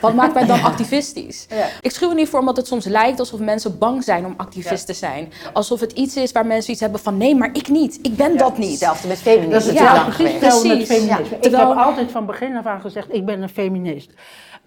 Wat 0.00 0.14
maakt 0.14 0.34
mij 0.34 0.46
dan 0.46 0.62
activistisch? 0.70 1.46
Ja. 1.50 1.66
Ik 1.80 1.90
schuw 1.90 2.08
er 2.08 2.14
niet 2.14 2.28
voor 2.28 2.40
omdat 2.40 2.56
het 2.56 2.66
soms 2.66 2.84
lijkt 2.84 3.18
alsof 3.18 3.40
mensen 3.40 3.78
bang 3.78 4.04
zijn 4.04 4.26
om 4.26 4.34
activist 4.36 4.86
te 4.86 4.92
zijn. 4.92 5.32
Alsof 5.52 5.80
het 5.80 5.92
iets 5.92 6.16
is 6.16 6.32
waar 6.32 6.46
mensen 6.46 6.72
iets 6.72 6.80
hebben 6.80 7.00
van 7.00 7.16
nee, 7.16 7.34
maar 7.36 7.50
ik 7.52 7.68
niet. 7.68 7.98
Ik 8.02 8.16
ben 8.16 8.36
dat 8.36 8.58
niet. 8.58 8.70
Hetzelfde 8.70 9.08
met 9.08 9.18
feminisme. 9.18 9.72
Dat 9.72 10.08
is 10.08 10.14
precies, 10.16 10.38
precies 10.38 10.62
met 10.76 10.86
feminisme. 10.86 11.36
Ik 11.36 11.42
Terwijl- 11.42 11.68
heb 11.68 11.76
altijd 11.78 12.10
van 12.10 12.26
begin 12.26 12.56
af 12.56 12.66
aan 12.66 12.80
gezegd, 12.80 13.12
ik 13.14 13.24
ben 13.24 13.42
een 13.42 13.48
feminist. 13.48 14.10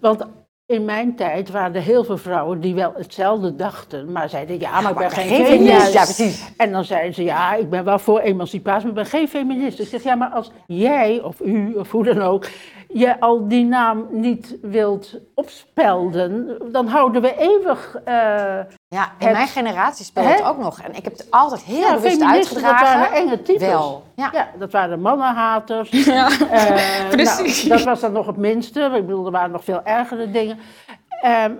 Want 0.00 0.24
in 0.66 0.84
mijn 0.84 1.16
tijd 1.16 1.50
waren 1.50 1.74
er 1.74 1.82
heel 1.82 2.04
veel 2.04 2.16
vrouwen 2.16 2.60
die 2.60 2.74
wel 2.74 2.92
hetzelfde 2.94 3.56
dachten, 3.56 4.12
maar 4.12 4.28
zeiden 4.28 4.60
ja, 4.60 4.80
maar 4.80 4.90
ik 4.90 4.98
ben 4.98 5.10
geen, 5.10 5.28
geen 5.28 5.44
feminist. 5.44 5.72
feminist. 5.72 5.92
Ja, 5.92 6.02
precies. 6.02 6.52
En 6.56 6.72
dan 6.72 6.84
zeiden 6.84 7.14
ze 7.14 7.22
ja, 7.22 7.54
ik 7.54 7.70
ben 7.70 7.84
wel 7.84 7.98
voor 7.98 8.18
emancipatie, 8.20 8.80
maar 8.80 8.96
ik 8.96 9.10
ben 9.10 9.18
geen 9.18 9.28
feminist. 9.28 9.80
Ik 9.80 9.88
zeg 9.88 10.02
ja, 10.02 10.14
maar 10.14 10.28
als 10.28 10.50
jij 10.66 11.22
of 11.22 11.40
u 11.40 11.74
of 11.74 11.90
hoe 11.90 12.04
dan 12.04 12.22
ook 12.22 12.46
je 12.88 13.20
al 13.20 13.48
die 13.48 13.64
naam 13.64 14.06
niet 14.10 14.56
wilt 14.62 15.14
opspelden, 15.34 16.58
dan 16.72 16.86
houden 16.86 17.22
we 17.22 17.36
eeuwig 17.36 17.96
eh, 18.04 18.14
Ja, 18.88 19.12
in 19.18 19.26
Het- 19.26 19.32
mijn 19.36 19.48
generatie 19.48 20.04
speelt 20.04 20.26
het 20.28 20.42
ook 20.42 20.58
nog. 20.58 20.80
En 20.80 20.94
ik 20.94 21.04
heb 21.04 21.12
het 21.12 21.26
altijd 21.30 21.62
heel 21.62 21.78
ja, 21.80 21.94
bewust 21.94 22.16
feministen, 22.16 22.54
dat 22.62 22.64
uitgedragen. 22.64 23.00
waren 23.00 23.16
enge 23.16 23.42
types. 23.42 23.66
Wel, 23.68 24.02
ja. 24.14 24.28
Ja, 24.32 24.48
dat 24.58 24.72
waren 24.72 25.00
mannenhaters. 25.00 25.90
Ja. 26.04 26.28
Eh, 26.50 27.08
Precies. 27.08 27.64
nou, 27.64 27.76
dat 27.78 27.86
was 27.86 28.00
dan 28.00 28.12
nog 28.12 28.26
het 28.26 28.36
minste. 28.36 28.80
Ik 28.80 29.06
bedoel, 29.06 29.26
er 29.26 29.32
waren 29.32 29.50
nog 29.50 29.64
veel 29.64 29.80
ergere 29.84 30.30
dingen. 30.30 30.58
Ehm, 31.22 31.52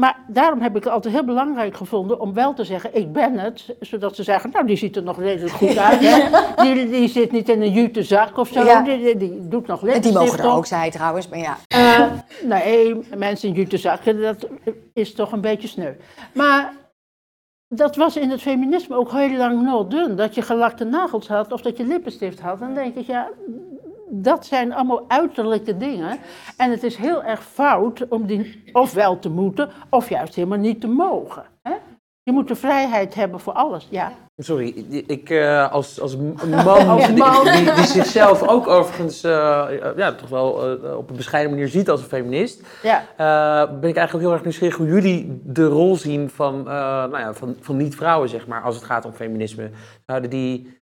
maar 0.00 0.24
daarom 0.26 0.60
heb 0.60 0.76
ik 0.76 0.84
het 0.84 0.92
altijd 0.92 1.14
heel 1.14 1.24
belangrijk 1.24 1.76
gevonden 1.76 2.20
om 2.20 2.34
wel 2.34 2.54
te 2.54 2.64
zeggen, 2.64 2.96
ik 2.96 3.12
ben 3.12 3.38
het. 3.38 3.76
Zodat 3.80 4.16
ze 4.16 4.22
zeggen, 4.22 4.50
nou 4.50 4.66
die 4.66 4.76
ziet 4.76 4.96
er 4.96 5.02
nog 5.02 5.18
redelijk 5.20 5.54
goed 5.54 5.76
uit. 5.88 6.00
Hè? 6.00 6.28
Die, 6.62 6.88
die 6.88 7.08
zit 7.08 7.32
niet 7.32 7.48
in 7.48 7.62
een 7.62 7.72
jute 7.72 8.02
zak 8.02 8.36
of 8.36 8.48
zo. 8.48 8.64
Ja. 8.64 8.82
Die, 8.82 8.98
die, 8.98 9.16
die 9.16 9.48
doet 9.48 9.66
nog 9.66 9.86
En 9.86 10.00
die 10.00 10.12
mogen 10.12 10.38
er 10.38 10.50
ook 10.50 10.66
zijn 10.66 10.90
trouwens, 10.90 11.28
maar 11.28 11.38
ja. 11.38 11.56
Eh, 11.66 12.06
nee, 12.42 12.98
mensen 13.16 13.48
in 13.48 13.54
jute 13.54 13.76
zakken, 13.76 14.20
dat 14.20 14.48
is 14.92 15.14
toch 15.14 15.32
een 15.32 15.40
beetje 15.40 15.68
sneu. 15.68 15.92
Maar 16.34 16.72
dat 17.68 17.96
was 17.96 18.16
in 18.16 18.30
het 18.30 18.40
feminisme 18.40 18.96
ook 18.96 19.12
heel 19.12 19.36
lang 19.36 19.62
no 19.62 19.86
dun. 19.86 20.16
Dat 20.16 20.34
je 20.34 20.42
gelakte 20.42 20.84
nagels 20.84 21.28
had 21.28 21.52
of 21.52 21.60
dat 21.60 21.76
je 21.76 21.84
lippenstift 21.84 22.40
had. 22.40 22.58
Dan 22.58 22.74
denk 22.74 22.94
ik, 22.94 23.06
ja, 23.06 23.28
dat 24.10 24.46
zijn 24.46 24.72
allemaal 24.72 25.04
uiterlijke 25.08 25.76
dingen. 25.76 26.18
En 26.56 26.70
het 26.70 26.82
is 26.82 26.96
heel 26.96 27.22
erg 27.22 27.42
fout 27.42 28.08
om 28.08 28.26
die 28.26 28.62
ofwel 28.72 29.18
te 29.18 29.30
moeten 29.30 29.70
of 29.90 30.08
juist 30.08 30.34
helemaal 30.34 30.58
niet 30.58 30.80
te 30.80 30.88
mogen. 30.88 31.44
Hè? 31.62 31.74
Je 32.22 32.32
moet 32.32 32.48
de 32.48 32.56
vrijheid 32.56 33.14
hebben 33.14 33.40
voor 33.40 33.52
alles, 33.52 33.86
ja. 33.90 34.12
Sorry, 34.36 34.84
ik 35.06 35.30
eh, 35.30 35.72
als, 35.72 36.00
als 36.00 36.16
man, 36.64 36.88
Als 36.88 37.06
die, 37.06 37.16
man. 37.16 37.44
Die, 37.44 37.72
die 37.72 37.84
zichzelf 37.84 38.42
ook 38.48 38.66
overigens 38.66 39.24
eh, 39.24 39.66
ja, 39.96 40.12
toch 40.12 40.28
wel 40.28 40.78
eh, 40.84 40.96
op 40.96 41.10
een 41.10 41.16
bescheiden 41.16 41.52
manier 41.52 41.68
ziet 41.68 41.90
als 41.90 42.00
een 42.00 42.06
feminist, 42.06 42.62
ja. 42.82 43.04
ben 43.66 43.90
ik 43.90 43.96
eigenlijk 43.96 44.14
ook 44.14 44.20
heel 44.20 44.32
erg 44.32 44.42
nieuwsgierig 44.42 44.76
hoe 44.76 44.86
jullie 44.86 45.40
de 45.44 45.66
rol 45.66 45.96
zien 45.96 46.30
van, 46.30 46.62
nou 46.62 47.18
ja, 47.18 47.34
van, 47.34 47.56
van 47.60 47.76
niet-vrouwen, 47.76 48.28
zeg 48.28 48.46
maar, 48.46 48.62
als 48.62 48.74
het 48.74 48.84
gaat 48.84 49.04
om 49.04 49.12
feminisme. 49.12 49.70
Zouden 50.06 50.30
die 50.30 50.78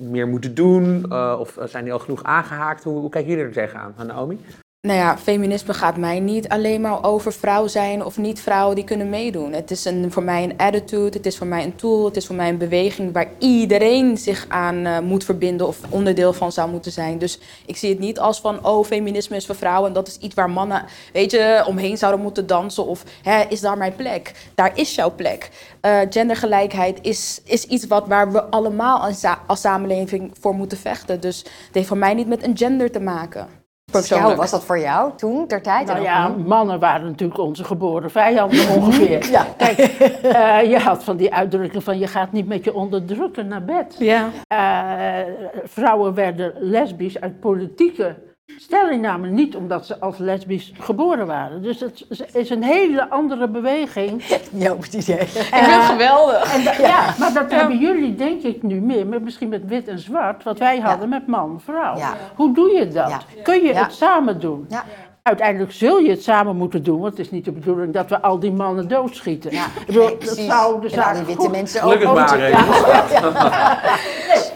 meer 0.00 0.28
moeten 0.28 0.54
doen 0.54 1.04
eh, 1.10 1.36
of 1.38 1.58
zijn 1.64 1.84
die 1.84 1.92
al 1.92 1.98
genoeg 1.98 2.22
aangehaakt? 2.22 2.84
Hoe, 2.84 3.00
hoe 3.00 3.10
kijken 3.10 3.30
jullie 3.30 3.44
er 3.44 3.52
tegenaan, 3.52 3.94
aan 3.96 4.06
Naomi? 4.06 4.38
Nou 4.86 4.98
ja, 4.98 5.18
feminisme 5.18 5.74
gaat 5.74 5.96
mij 5.96 6.20
niet 6.20 6.48
alleen 6.48 6.80
maar 6.80 7.04
over 7.04 7.32
vrouw 7.32 7.66
zijn 7.66 8.04
of 8.04 8.18
niet 8.18 8.40
vrouwen 8.40 8.74
die 8.74 8.84
kunnen 8.84 9.08
meedoen. 9.08 9.52
Het 9.52 9.70
is 9.70 9.84
een, 9.84 10.12
voor 10.12 10.22
mij 10.22 10.42
een 10.44 10.56
attitude, 10.56 11.16
het 11.16 11.26
is 11.26 11.38
voor 11.38 11.46
mij 11.46 11.64
een 11.64 11.76
tool, 11.76 12.04
het 12.04 12.16
is 12.16 12.26
voor 12.26 12.36
mij 12.36 12.48
een 12.48 12.58
beweging 12.58 13.12
waar 13.12 13.28
iedereen 13.38 14.18
zich 14.18 14.46
aan 14.48 14.86
eh, 14.86 14.98
moet 14.98 15.24
verbinden 15.24 15.66
of 15.66 15.78
onderdeel 15.88 16.32
van 16.32 16.52
zou 16.52 16.70
moeten 16.70 16.92
zijn. 16.92 17.18
Dus 17.18 17.38
ik 17.66 17.76
zie 17.76 17.88
het 17.90 17.98
niet 17.98 18.18
als 18.18 18.40
van, 18.40 18.66
oh, 18.66 18.84
feminisme 18.84 19.36
is 19.36 19.46
voor 19.46 19.54
vrouwen 19.54 19.88
en 19.88 19.94
dat 19.94 20.08
is 20.08 20.18
iets 20.18 20.34
waar 20.34 20.50
mannen, 20.50 20.84
weet 21.12 21.30
je, 21.30 21.64
omheen 21.66 21.98
zouden 21.98 22.20
moeten 22.20 22.46
dansen 22.46 22.86
of, 22.86 23.04
hè, 23.22 23.42
is 23.48 23.60
daar 23.60 23.78
mijn 23.78 23.96
plek? 23.96 24.50
Daar 24.54 24.78
is 24.78 24.94
jouw 24.94 25.14
plek. 25.14 25.50
Eh, 25.80 25.98
gendergelijkheid 26.10 26.98
is, 27.02 27.40
is 27.44 27.64
iets 27.64 27.86
wat, 27.86 28.06
waar 28.06 28.32
we 28.32 28.42
allemaal 28.42 28.98
als, 29.00 29.24
als 29.46 29.60
samenleving 29.60 30.32
voor 30.40 30.54
moeten 30.54 30.78
vechten. 30.78 31.20
Dus 31.20 31.38
het 31.38 31.74
heeft 31.74 31.88
voor 31.88 31.96
mij 31.96 32.14
niet 32.14 32.28
met 32.28 32.42
een 32.42 32.56
gender 32.56 32.90
te 32.90 33.00
maken. 33.00 33.59
Hoe 33.92 34.34
was 34.34 34.50
dat 34.50 34.64
voor 34.64 34.78
jou 34.78 35.12
toen, 35.16 35.46
ter 35.46 35.62
tijd? 35.62 35.86
Nou 35.86 35.98
En 35.98 36.04
ja, 36.04 36.28
mannen 36.28 36.78
waren 36.78 37.06
natuurlijk 37.06 37.40
onze 37.40 37.64
geboren 37.64 38.10
vijanden 38.10 38.68
ongeveer. 38.76 39.30
Ja. 39.30 39.46
Kijk, 39.56 39.78
eh, 39.78 40.70
je 40.70 40.78
had 40.78 41.04
van 41.04 41.16
die 41.16 41.34
uitdrukking 41.34 41.84
van 41.84 41.98
je 41.98 42.06
gaat 42.06 42.32
niet 42.32 42.46
met 42.46 42.64
je 42.64 42.74
onderdrukker 42.74 43.44
naar 43.44 43.64
bed. 43.64 43.96
Ja. 43.98 44.28
Eh, 44.46 45.32
vrouwen 45.64 46.14
werden 46.14 46.52
lesbisch 46.58 47.20
uit 47.20 47.40
politieke 47.40 48.14
stellingnamen, 48.58 49.34
niet 49.34 49.56
omdat 49.56 49.86
ze 49.86 50.00
als 50.00 50.18
lesbisch 50.18 50.72
geboren 50.80 51.26
waren. 51.26 51.62
Dus 51.62 51.80
het 51.80 52.04
is 52.32 52.50
een 52.50 52.62
hele 52.62 53.10
andere 53.10 53.48
beweging. 53.48 54.22
Ja, 54.52 54.72
op 54.72 54.82
het 54.82 54.92
idee. 54.94 55.18
Ik 55.20 55.28
vind 55.28 55.50
het 55.66 55.84
geweldig. 55.84 56.54
En 56.54 56.64
da- 56.64 56.86
ja, 56.86 57.14
maar 57.18 57.32
dat 57.32 57.50
hebben 57.50 57.78
jullie 57.78 58.14
denk 58.14 58.42
ik 58.42 58.62
nu 58.62 58.80
meer, 58.80 59.06
met, 59.06 59.22
misschien 59.22 59.48
met 59.48 59.62
wit 59.66 59.88
en 59.88 59.98
zwart, 59.98 60.42
wat 60.44 60.58
wij 60.58 60.78
hadden 60.80 61.08
met 61.08 61.26
man-vrouw. 61.26 61.96
Ja. 61.96 62.14
Hoe 62.34 62.54
doe 62.54 62.70
je 62.70 62.88
dat? 62.88 63.08
Ja. 63.08 63.18
Kun 63.42 63.62
je 63.62 63.72
Ja. 63.74 63.82
het 63.82 63.92
samen 63.92 64.40
doen? 64.40 64.66
Ja. 64.68 64.84
uiteindelijk 65.22 65.72
zul 65.72 65.98
je 65.98 66.10
het 66.10 66.22
samen 66.22 66.56
moeten 66.56 66.82
doen, 66.82 67.00
want 67.00 67.16
het 67.16 67.26
is 67.26 67.30
niet 67.30 67.44
de 67.44 67.52
bedoeling 67.52 67.92
dat 67.92 68.08
we 68.08 68.20
al 68.22 68.38
die 68.38 68.52
mannen 68.52 68.88
doodschieten. 68.88 69.50
Ja, 69.52 69.64
Ik 69.64 69.86
bedoel, 69.86 70.02
nee, 70.02 70.10
dat 70.10 70.18
precies. 70.18 70.46
zou 70.46 70.80
de 70.80 70.86
En 70.86 70.92
zaak 70.94 71.14
die 71.14 71.24
witte 71.24 71.40
goed- 71.42 71.50
mensen 71.50 71.82
ook. 71.82 71.90
Gelukkig 71.92 72.14
maar. 72.14 72.38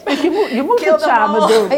Dus 0.04 0.20
je 0.22 0.30
moet, 0.30 0.50
je 0.50 0.62
moet 0.66 0.84
het 0.90 1.00
samen 1.00 1.40
doen. 1.48 1.68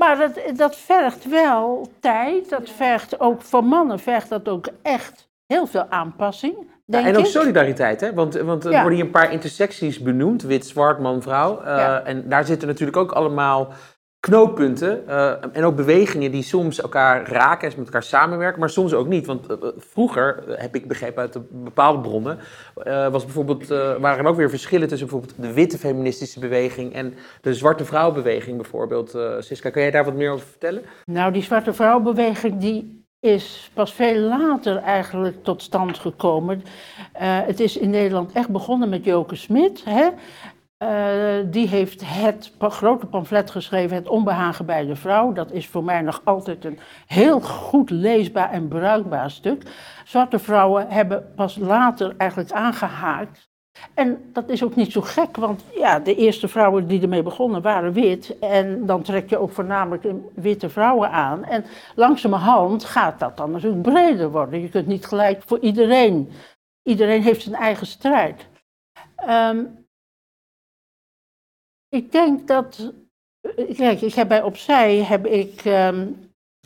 Ja. 0.00 0.06
Maar 0.06 0.18
dat, 0.18 0.56
dat 0.58 0.76
vergt 0.76 1.28
wel 1.28 1.88
tijd, 2.00 2.48
dat 2.50 2.70
vergt 2.70 3.20
ook 3.20 3.42
voor 3.42 3.64
mannen 3.64 3.98
vergt 3.98 4.28
dat 4.28 4.48
ook 4.48 4.68
echt 4.82 5.28
heel 5.46 5.66
veel 5.66 5.86
aanpassing, 5.88 6.54
denk 6.86 7.06
en 7.06 7.16
ook 7.16 7.24
ik. 7.24 7.30
solidariteit, 7.30 8.00
hè? 8.00 8.14
Want, 8.14 8.34
want 8.34 8.64
er 8.64 8.70
Ja. 8.70 8.80
worden 8.80 8.96
hier 8.98 9.06
een 9.06 9.12
paar 9.12 9.32
intersecties 9.32 9.98
benoemd: 10.00 10.42
wit, 10.42 10.66
zwart, 10.66 10.98
man, 10.98 11.22
vrouw. 11.22 11.60
Eh, 11.60 11.76
Ja. 11.76 12.02
En 12.02 12.28
daar 12.28 12.44
zitten 12.44 12.68
natuurlijk 12.68 12.96
ook 12.96 13.12
allemaal 13.12 13.72
knooppunten 14.20 15.08
eh, 15.08 15.32
en 15.52 15.64
ook 15.64 15.76
bewegingen 15.76 16.30
die 16.30 16.42
soms 16.42 16.80
elkaar 16.80 17.30
raken 17.30 17.68
en 17.70 17.74
met 17.76 17.86
elkaar 17.86 18.02
samenwerken, 18.02 18.60
maar 18.60 18.70
soms 18.70 18.94
ook 18.94 19.06
niet. 19.06 19.26
Want 19.26 19.46
eh, 19.46 19.56
vroeger, 19.76 20.44
eh, 20.48 20.60
heb 20.60 20.74
ik 20.74 20.88
begrepen 20.88 21.22
uit 21.22 21.32
de 21.32 21.42
bepaalde 21.50 22.00
bronnen, 22.00 22.38
eh, 22.84 23.08
was 23.08 23.24
bijvoorbeeld, 23.24 23.66
waren 24.00 24.18
er 24.18 24.26
ook 24.26 24.36
weer 24.36 24.50
verschillen 24.50 24.88
tussen 24.88 25.08
bijvoorbeeld 25.08 25.42
de 25.42 25.52
witte 25.52 25.78
feministische 25.78 26.40
beweging 26.40 26.92
en 26.92 27.14
de 27.40 27.54
zwarte 27.54 27.84
vrouwbeweging 27.84 28.56
bijvoorbeeld. 28.56 29.18
Siska, 29.38 29.70
kan 29.70 29.82
jij 29.82 29.90
daar 29.90 30.04
wat 30.04 30.14
meer 30.14 30.30
over 30.30 30.46
vertellen? 30.46 30.82
Nou, 31.04 31.32
die 31.32 31.42
zwarte 31.42 31.72
vrouwbeweging 31.72 32.60
die 32.60 33.04
is 33.20 33.70
pas 33.74 33.92
veel 33.92 34.20
later 34.20 34.76
eigenlijk 34.76 35.44
tot 35.44 35.62
stand 35.62 35.98
gekomen. 35.98 36.62
Het 37.12 37.60
is 37.60 37.76
in 37.76 37.90
Nederland 37.90 38.32
echt 38.32 38.48
begonnen 38.48 38.88
met 38.88 39.04
Joke 39.04 39.36
Smit. 39.36 39.84
Hè? 39.84 40.08
Eh, 40.80 41.36
die 41.46 41.68
heeft 41.68 42.02
het 42.04 42.52
grote 42.58 43.06
pamflet 43.06 43.50
geschreven, 43.50 43.96
Het 43.96 44.08
onbehagen 44.08 44.66
bij 44.66 44.86
de 44.86 44.96
vrouw. 44.96 45.32
Dat 45.32 45.52
is 45.52 45.68
voor 45.68 45.84
mij 45.84 46.00
nog 46.00 46.20
altijd 46.24 46.64
een 46.64 46.78
heel 47.06 47.40
goed 47.40 47.90
leesbaar 47.90 48.50
en 48.50 48.68
bruikbaar 48.68 49.30
stuk. 49.30 49.62
Zwarte 50.04 50.38
vrouwen 50.38 50.88
hebben 50.88 51.32
pas 51.34 51.56
later 51.56 52.14
eigenlijk 52.16 52.52
aangehaakt. 52.52 53.48
En 53.94 54.30
dat 54.32 54.48
is 54.48 54.64
ook 54.64 54.76
niet 54.76 54.92
zo 54.92 55.00
gek, 55.00 55.36
want 55.36 55.64
ja, 55.74 55.98
de 55.98 56.14
eerste 56.14 56.48
vrouwen 56.48 56.86
die 56.86 57.02
ermee 57.02 57.22
begonnen 57.22 57.62
waren 57.62 57.92
wit. 57.92 58.38
En 58.38 58.86
dan 58.86 59.02
trek 59.02 59.30
je 59.30 59.38
ook 59.38 59.52
voornamelijk 59.52 60.04
witte 60.34 60.68
vrouwen 60.68 61.10
aan. 61.10 61.44
En 61.44 61.64
langzamerhand 61.94 62.84
gaat 62.84 63.18
dat 63.18 63.36
dan 63.36 63.50
natuurlijk 63.50 63.82
breder 63.82 64.30
worden. 64.30 64.60
Je 64.60 64.68
kunt 64.68 64.86
niet 64.86 65.06
gelijk 65.06 65.42
voor 65.46 65.58
iedereen. 65.58 66.30
Iedereen 66.82 67.22
heeft 67.22 67.42
zijn 67.42 67.54
eigen 67.54 67.86
strijd. 67.86 68.48
Ehm, 69.16 69.64
ik 71.90 72.12
denk 72.12 72.48
dat. 72.48 72.92
Kijk, 73.76 74.00
ik 74.00 74.14
heb 74.14 74.28
bij 74.28 74.42
Opzij 74.42 74.96
heb 74.96 75.26
ik 75.26 75.64
ehm, 75.64 76.06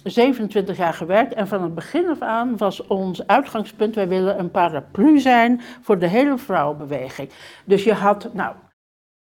27 0.05 0.77
jaar 0.77 0.95
gewerkt 0.95 1.35
en 1.35 1.49
van 1.49 1.63
het 1.63 1.75
begin 1.75 2.09
af 2.09 2.21
aan 2.21 2.57
was 2.57 2.87
ons 2.87 3.27
uitgangspunt, 3.27 3.95
wij 3.95 4.09
willen 4.09 4.39
een 4.39 4.51
paraplu 4.51 5.19
zijn 5.19 5.61
voor 5.83 5.99
de 5.99 6.07
hele 6.07 6.39
vrouwenbeweging. 6.39 7.31
Dus 7.65 7.85
je 7.85 7.93
had, 7.93 8.35
nou, 8.35 8.55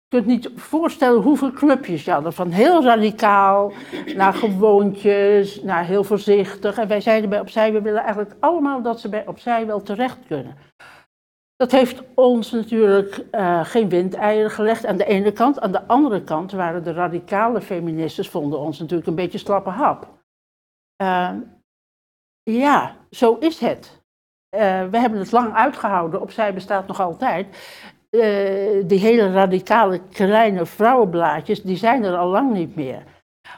je 0.08 0.18
kunt 0.18 0.26
niet 0.26 0.50
voorstellen 0.56 1.22
hoeveel 1.22 1.52
clubjes 1.52 2.04
je 2.04 2.12
hadden, 2.12 2.34
van 2.34 2.50
heel 2.52 2.84
radicaal 2.84 3.72
naar 4.16 4.34
gewoontjes, 4.34 5.62
naar 5.62 5.86
heel 5.86 6.04
voorzichtig. 6.04 6.78
En 6.78 6.88
wij 6.88 7.02
zeiden 7.02 7.30
bij 7.30 7.40
Opzij, 7.40 7.74
we 7.74 7.82
willen 7.82 8.02
eigenlijk 8.02 8.36
allemaal 8.40 8.82
dat 8.82 9.00
ze 9.00 9.10
bij 9.10 9.28
Opzij 9.28 9.66
wel 9.66 9.82
terecht 9.82 10.20
kunnen. 10.28 10.56
Dat 11.58 11.72
heeft 11.72 12.04
ons 12.14 12.52
natuurlijk 12.52 13.26
eh, 13.32 13.66
geen 13.66 13.90
windeieren 13.90 14.52
gelegd 14.52 14.86
aan 14.86 14.98
de 14.98 15.06
ene 15.06 15.32
kant. 15.32 15.60
Aan 15.60 15.72
de 15.72 15.88
andere 15.88 16.24
kant 16.24 16.52
waren 16.52 16.84
de 16.84 16.94
radicale 16.94 17.62
feministes, 17.62 18.30
vonden 18.30 18.60
ons 18.60 18.80
natuurlijk 18.80 19.08
een 19.08 19.16
beetje 19.16 19.38
slappe 19.38 19.70
hap. 19.70 20.08
Uh, 21.02 21.32
ja, 22.44 22.96
zo 23.12 23.36
is 23.40 23.60
het. 23.60 24.02
Uh, 24.56 24.90
we 24.90 24.98
hebben 24.98 25.20
het 25.20 25.32
lang 25.32 25.54
uitgehouden, 25.54 26.22
opzij 26.22 26.54
bestaat 26.54 26.88
nog 26.88 27.02
altijd. 27.02 27.48
Uh, 28.12 28.84
die 28.88 29.00
hele 29.00 29.32
radicale 29.32 30.02
kleine 30.12 30.66
vrouwenblaadjes, 30.66 31.62
die 31.62 31.78
zijn 31.78 32.04
er 32.04 32.18
al 32.18 32.28
lang 32.28 32.54
niet 32.54 32.76
meer. 32.76 33.04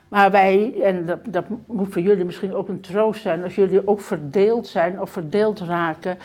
Maar 0.07 0.31
wij, 0.31 0.81
en 0.81 1.05
dat, 1.05 1.19
dat, 1.29 1.45
moet 1.67 1.93
voor 1.93 2.01
jullie 2.01 2.25
misschien 2.25 2.53
ook 2.53 2.67
een 2.67 2.81
troost 2.81 3.21
zijn, 3.21 3.43
als 3.43 3.55
jullie 3.55 3.87
ook 3.87 4.01
verdeeld 4.01 4.67
zijn 4.67 5.01
of 5.01 5.09
verdeeld 5.09 5.59
raken. 5.59 6.17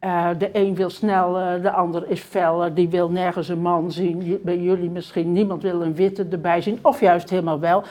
Uh, 0.00 0.30
de 0.38 0.50
een 0.52 0.74
wil 0.74 0.90
sneller, 0.90 1.62
de 1.62 1.70
ander 1.70 2.10
is 2.10 2.20
feller, 2.20 2.74
die 2.74 2.88
wil 2.88 3.10
nergens 3.10 3.48
een 3.48 3.60
man 3.60 3.92
zien. 3.92 4.40
Bij 4.42 4.58
jullie 4.58 4.90
misschien 4.90 5.32
niemand 5.32 5.62
wil 5.62 5.82
een 5.82 5.94
witte 5.94 6.26
erbij 6.30 6.60
zien, 6.60 6.78
of 6.82 7.00
juist 7.00 7.30
helemaal 7.30 7.60
wel. 7.60 7.82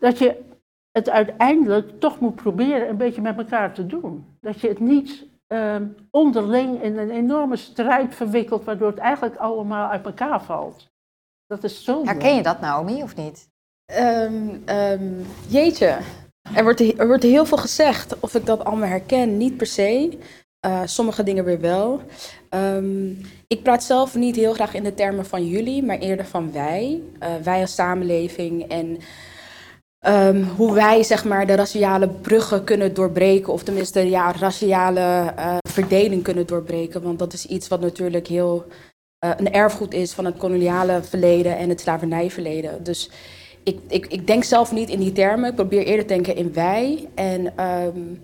Dat 0.00 0.18
je 0.18 0.44
het 0.92 1.10
uiteindelijk 1.10 2.00
toch 2.00 2.20
moet 2.20 2.34
proberen 2.34 2.88
een 2.88 2.96
beetje 2.96 3.20
met 3.20 3.38
elkaar 3.38 3.72
te 3.72 3.86
doen. 3.86 4.36
Dat 4.40 4.60
je 4.60 4.68
het 4.68 4.80
niet 4.80 5.26
uh, 5.48 5.76
onderling 6.10 6.82
in 6.82 6.98
een 6.98 7.10
enorme 7.10 7.56
strijd 7.56 8.14
verwikkelt, 8.14 8.64
waardoor 8.64 8.90
het 8.90 8.98
eigenlijk 8.98 9.36
allemaal 9.36 9.90
uit 9.90 10.06
elkaar 10.06 10.42
valt. 10.42 10.88
Dat 11.46 11.64
is 11.64 11.84
zo. 11.84 12.04
Herken 12.04 12.34
je 12.34 12.42
dat, 12.42 12.60
Naomi, 12.60 13.02
of 13.02 13.16
niet? 13.16 13.48
Um, 13.98 14.62
um, 14.68 15.26
jeetje, 15.48 15.98
er 16.54 16.62
wordt, 16.62 16.98
er 16.98 17.06
wordt 17.06 17.22
heel 17.22 17.46
veel 17.46 17.58
gezegd. 17.58 18.20
Of 18.20 18.34
ik 18.34 18.46
dat 18.46 18.64
allemaal 18.64 18.88
herken, 18.88 19.36
niet 19.36 19.56
per 19.56 19.66
se. 19.66 20.18
Uh, 20.66 20.80
sommige 20.84 21.22
dingen 21.22 21.44
weer 21.44 21.60
wel. 21.60 22.00
Um, 22.50 23.20
ik 23.46 23.62
praat 23.62 23.84
zelf 23.84 24.14
niet 24.14 24.36
heel 24.36 24.52
graag 24.52 24.74
in 24.74 24.82
de 24.82 24.94
termen 24.94 25.26
van 25.26 25.46
jullie, 25.46 25.82
maar 25.82 25.98
eerder 25.98 26.26
van 26.26 26.52
wij. 26.52 27.00
Uh, 27.22 27.28
wij 27.42 27.60
als 27.60 27.74
samenleving 27.74 28.68
en 28.68 28.98
um, 30.06 30.42
hoe 30.56 30.74
wij 30.74 31.02
zeg 31.02 31.24
maar, 31.24 31.46
de 31.46 31.54
raciale 31.54 32.08
bruggen 32.08 32.64
kunnen 32.64 32.94
doorbreken. 32.94 33.52
Of 33.52 33.62
tenminste 33.62 34.00
ja, 34.00 34.32
raciale 34.32 35.32
uh, 35.38 35.56
verdeling 35.68 36.22
kunnen 36.22 36.46
doorbreken. 36.46 37.02
Want 37.02 37.18
dat 37.18 37.32
is 37.32 37.46
iets 37.46 37.68
wat 37.68 37.80
natuurlijk 37.80 38.26
heel 38.26 38.64
een 39.18 39.52
erfgoed 39.52 39.94
is 39.94 40.12
van 40.12 40.24
het 40.24 40.36
koloniale 40.36 41.02
verleden 41.02 41.56
en 41.56 41.68
het 41.68 41.80
slavernijverleden. 41.80 42.84
Dus 42.84 43.10
ik, 43.62 43.78
ik, 43.88 44.06
ik 44.06 44.26
denk 44.26 44.44
zelf 44.44 44.72
niet 44.72 44.88
in 44.88 44.98
die 44.98 45.12
termen. 45.12 45.48
Ik 45.48 45.54
probeer 45.54 45.84
eerder 45.84 46.06
te 46.06 46.12
denken 46.12 46.36
in 46.36 46.52
wij. 46.52 47.08
En, 47.14 47.64
um, 47.64 48.22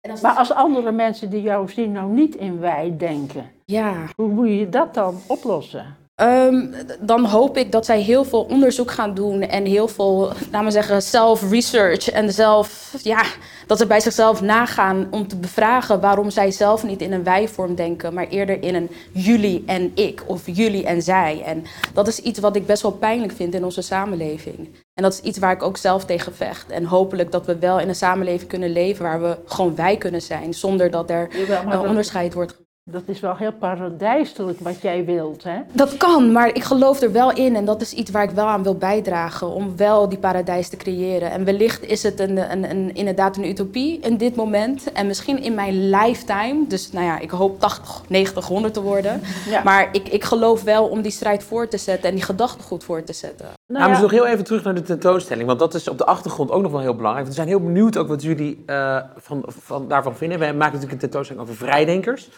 en 0.00 0.10
als 0.10 0.20
maar 0.20 0.36
als 0.36 0.52
andere 0.52 0.92
mensen 0.92 1.30
die 1.30 1.42
jou 1.42 1.68
zien 1.68 1.92
nou 1.92 2.10
niet 2.10 2.34
in 2.34 2.60
wij 2.60 2.94
denken, 2.98 3.50
ja. 3.64 3.94
hoe 4.16 4.28
moet 4.28 4.48
je 4.48 4.68
dat 4.68 4.94
dan 4.94 5.20
oplossen? 5.26 5.98
Um, 6.22 6.74
dan 7.00 7.24
hoop 7.24 7.56
ik 7.56 7.72
dat 7.72 7.86
zij 7.86 8.00
heel 8.00 8.24
veel 8.24 8.42
onderzoek 8.42 8.90
gaan 8.90 9.14
doen 9.14 9.42
en 9.42 9.64
heel 9.64 9.88
veel, 9.88 10.32
laten 10.50 10.64
we 10.64 10.70
zeggen, 10.70 11.02
self-research 11.02 12.10
en 12.10 12.32
zelf, 12.32 12.94
ja, 13.02 13.22
dat 13.70 13.78
ze 13.78 13.86
bij 13.86 14.00
zichzelf 14.00 14.40
nagaan 14.40 15.08
om 15.10 15.28
te 15.28 15.36
bevragen 15.36 16.00
waarom 16.00 16.30
zij 16.30 16.50
zelf 16.50 16.82
niet 16.82 17.00
in 17.00 17.12
een 17.12 17.24
wij-vorm 17.24 17.74
denken, 17.74 18.14
maar 18.14 18.28
eerder 18.28 18.62
in 18.62 18.74
een 18.74 18.90
jullie 19.12 19.62
en 19.66 19.90
ik 19.94 20.22
of 20.26 20.42
jullie 20.46 20.84
en 20.86 21.02
zij. 21.02 21.42
En 21.44 21.64
dat 21.94 22.08
is 22.08 22.18
iets 22.18 22.38
wat 22.38 22.56
ik 22.56 22.66
best 22.66 22.82
wel 22.82 22.92
pijnlijk 22.92 23.32
vind 23.32 23.54
in 23.54 23.64
onze 23.64 23.82
samenleving. 23.82 24.56
En 24.94 25.02
dat 25.02 25.12
is 25.12 25.20
iets 25.20 25.38
waar 25.38 25.52
ik 25.52 25.62
ook 25.62 25.76
zelf 25.76 26.04
tegen 26.04 26.34
vecht. 26.34 26.70
En 26.70 26.84
hopelijk 26.84 27.32
dat 27.32 27.46
we 27.46 27.58
wel 27.58 27.80
in 27.80 27.88
een 27.88 27.94
samenleving 27.94 28.48
kunnen 28.48 28.72
leven 28.72 29.04
waar 29.04 29.22
we 29.22 29.38
gewoon 29.44 29.74
wij 29.74 29.96
kunnen 29.96 30.22
zijn, 30.22 30.54
zonder 30.54 30.90
dat 30.90 31.10
er 31.10 31.28
een 31.66 31.78
onderscheid 31.78 32.34
wordt 32.34 32.58
dat 32.84 33.02
is 33.06 33.20
wel 33.20 33.36
heel 33.36 33.52
paradijselijk 33.52 34.60
wat 34.60 34.80
jij 34.80 35.04
wilt, 35.04 35.42
hè? 35.42 35.60
Dat 35.72 35.96
kan, 35.96 36.32
maar 36.32 36.48
ik 36.48 36.64
geloof 36.64 37.00
er 37.00 37.12
wel 37.12 37.32
in 37.32 37.56
en 37.56 37.64
dat 37.64 37.80
is 37.80 37.92
iets 37.92 38.10
waar 38.10 38.22
ik 38.22 38.30
wel 38.30 38.46
aan 38.46 38.62
wil 38.62 38.74
bijdragen 38.74 39.48
om 39.48 39.76
wel 39.76 40.08
die 40.08 40.18
paradijs 40.18 40.68
te 40.68 40.76
creëren. 40.76 41.30
En 41.30 41.44
wellicht 41.44 41.84
is 41.86 42.02
het 42.02 42.20
een, 42.20 42.50
een, 42.52 42.70
een, 42.70 42.94
inderdaad 42.94 43.36
een 43.36 43.48
utopie 43.48 43.98
in 44.00 44.16
dit 44.16 44.36
moment 44.36 44.92
en 44.92 45.06
misschien 45.06 45.42
in 45.42 45.54
mijn 45.54 45.90
lifetime. 45.90 46.66
Dus 46.68 46.92
nou 46.92 47.04
ja, 47.04 47.18
ik 47.18 47.30
hoop 47.30 47.60
80, 47.60 48.02
90, 48.08 48.46
100 48.46 48.74
te 48.74 48.82
worden. 48.82 49.20
Ja. 49.48 49.62
Maar 49.62 49.88
ik, 49.92 50.08
ik 50.08 50.24
geloof 50.24 50.62
wel 50.62 50.88
om 50.88 51.02
die 51.02 51.12
strijd 51.12 51.44
voor 51.44 51.68
te 51.68 51.78
zetten 51.78 52.08
en 52.08 52.14
die 52.14 52.24
gedachtegoed 52.24 52.84
voor 52.84 53.04
te 53.04 53.12
zetten. 53.12 53.59
Nou, 53.70 53.84
ja. 53.84 53.90
dus 53.90 54.00
nog 54.00 54.10
heel 54.10 54.26
even 54.26 54.44
terug 54.44 54.64
naar 54.64 54.74
de 54.74 54.82
tentoonstelling, 54.82 55.46
want 55.46 55.58
dat 55.58 55.74
is 55.74 55.88
op 55.88 55.98
de 55.98 56.04
achtergrond 56.06 56.50
ook 56.50 56.62
nog 56.62 56.72
wel 56.72 56.80
heel 56.80 56.94
belangrijk. 56.94 57.26
We 57.26 57.32
zijn 57.32 57.48
heel 57.48 57.60
benieuwd 57.60 57.96
ook 57.96 58.08
wat 58.08 58.22
jullie 58.22 58.62
uh, 58.66 59.00
van, 59.16 59.44
van, 59.46 59.88
daarvan 59.88 60.16
vinden. 60.16 60.38
We 60.38 60.44
maken 60.44 60.58
natuurlijk 60.58 60.92
een 60.92 60.98
tentoonstelling 60.98 61.44
over 61.44 61.56
vrijdenkers. 61.56 62.30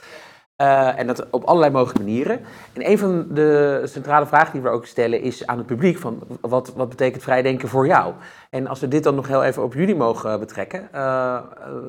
Uh, 0.56 0.98
en 0.98 1.06
dat 1.06 1.30
op 1.30 1.44
allerlei 1.44 1.72
mogelijke 1.72 2.02
manieren. 2.02 2.40
En 2.72 2.90
een 2.90 2.98
van 2.98 3.26
de 3.30 3.82
centrale 3.84 4.26
vragen 4.26 4.52
die 4.52 4.62
we 4.62 4.68
ook 4.68 4.86
stellen 4.86 5.20
is 5.20 5.46
aan 5.46 5.58
het 5.58 5.66
publiek: 5.66 5.98
van 5.98 6.22
wat, 6.40 6.72
wat 6.76 6.88
betekent 6.88 7.22
vrijdenken 7.22 7.68
voor 7.68 7.86
jou? 7.86 8.14
En 8.50 8.66
als 8.66 8.80
we 8.80 8.88
dit 8.88 9.02
dan 9.02 9.14
nog 9.14 9.28
heel 9.28 9.44
even 9.44 9.62
op 9.62 9.74
jullie 9.74 9.96
mogen 9.96 10.40
betrekken, 10.40 10.88
uh, 10.94 11.38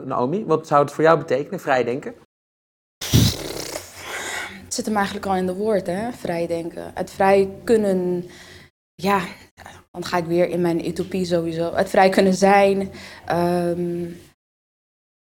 Naomi, 0.06 0.46
wat 0.46 0.68
zou 0.68 0.82
het 0.82 0.92
voor 0.92 1.04
jou 1.04 1.18
betekenen, 1.18 1.60
vrijdenken? 1.60 2.14
Het 4.64 4.74
zit 4.74 4.86
hem 4.86 4.96
eigenlijk 4.96 5.26
al 5.26 5.36
in 5.36 5.46
de 5.46 5.56
woord, 5.56 5.88
hè? 5.88 6.12
Vrijdenken. 6.12 6.92
Het 6.94 7.12
vrij 7.12 7.50
kunnen, 7.64 8.26
ja, 8.96 9.22
dan 9.92 10.06
ga 10.06 10.18
ik 10.18 10.26
weer 10.26 10.50
in 10.50 10.62
mijn 10.62 10.88
utopie 10.88 11.26
sowieso. 11.26 11.74
Het 11.74 11.90
vrij 11.90 12.10
kunnen 12.10 12.34
zijn. 12.34 12.92
Um, 13.32 14.18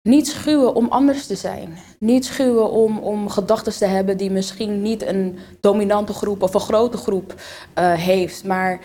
niet 0.02 0.28
schuwen 0.28 0.74
om 0.74 0.88
anders 0.88 1.26
te 1.26 1.34
zijn. 1.34 1.78
Niet 1.98 2.24
schuwen 2.24 2.70
om, 2.70 2.98
om 2.98 3.28
gedachten 3.28 3.72
te 3.72 3.84
hebben 3.84 4.16
die 4.16 4.30
misschien 4.30 4.82
niet 4.82 5.06
een 5.06 5.38
dominante 5.60 6.12
groep 6.12 6.42
of 6.42 6.54
een 6.54 6.60
grote 6.60 6.96
groep 6.96 7.34
uh, 7.78 7.92
heeft. 7.92 8.44
Maar 8.44 8.80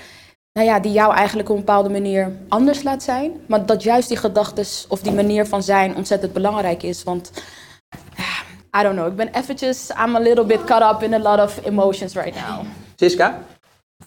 nou 0.53 0.67
ja, 0.67 0.79
die 0.79 0.91
jou 0.91 1.13
eigenlijk 1.13 1.49
op 1.49 1.55
een 1.55 1.65
bepaalde 1.65 1.89
manier 1.89 2.31
anders 2.47 2.83
laat 2.83 3.03
zijn. 3.03 3.31
Maar 3.47 3.65
dat 3.65 3.83
juist 3.83 4.07
die 4.07 4.17
gedachten 4.17 4.65
of 4.89 5.01
die 5.01 5.13
manier 5.13 5.45
van 5.45 5.63
zijn 5.63 5.95
ontzettend 5.95 6.33
belangrijk 6.33 6.83
is. 6.83 7.03
Want 7.03 7.31
I 8.79 8.83
don't 8.83 8.95
know, 8.95 9.07
ik 9.07 9.15
ben 9.15 9.33
eventjes, 9.33 9.89
I'm 9.89 10.15
a 10.15 10.19
little 10.19 10.45
bit 10.45 10.63
caught 10.63 10.95
up 10.95 11.03
in 11.03 11.13
a 11.13 11.19
lot 11.19 11.39
of 11.39 11.65
emotions 11.65 12.13
right 12.13 12.35
now. 12.35 12.65
Siska, 12.95 13.39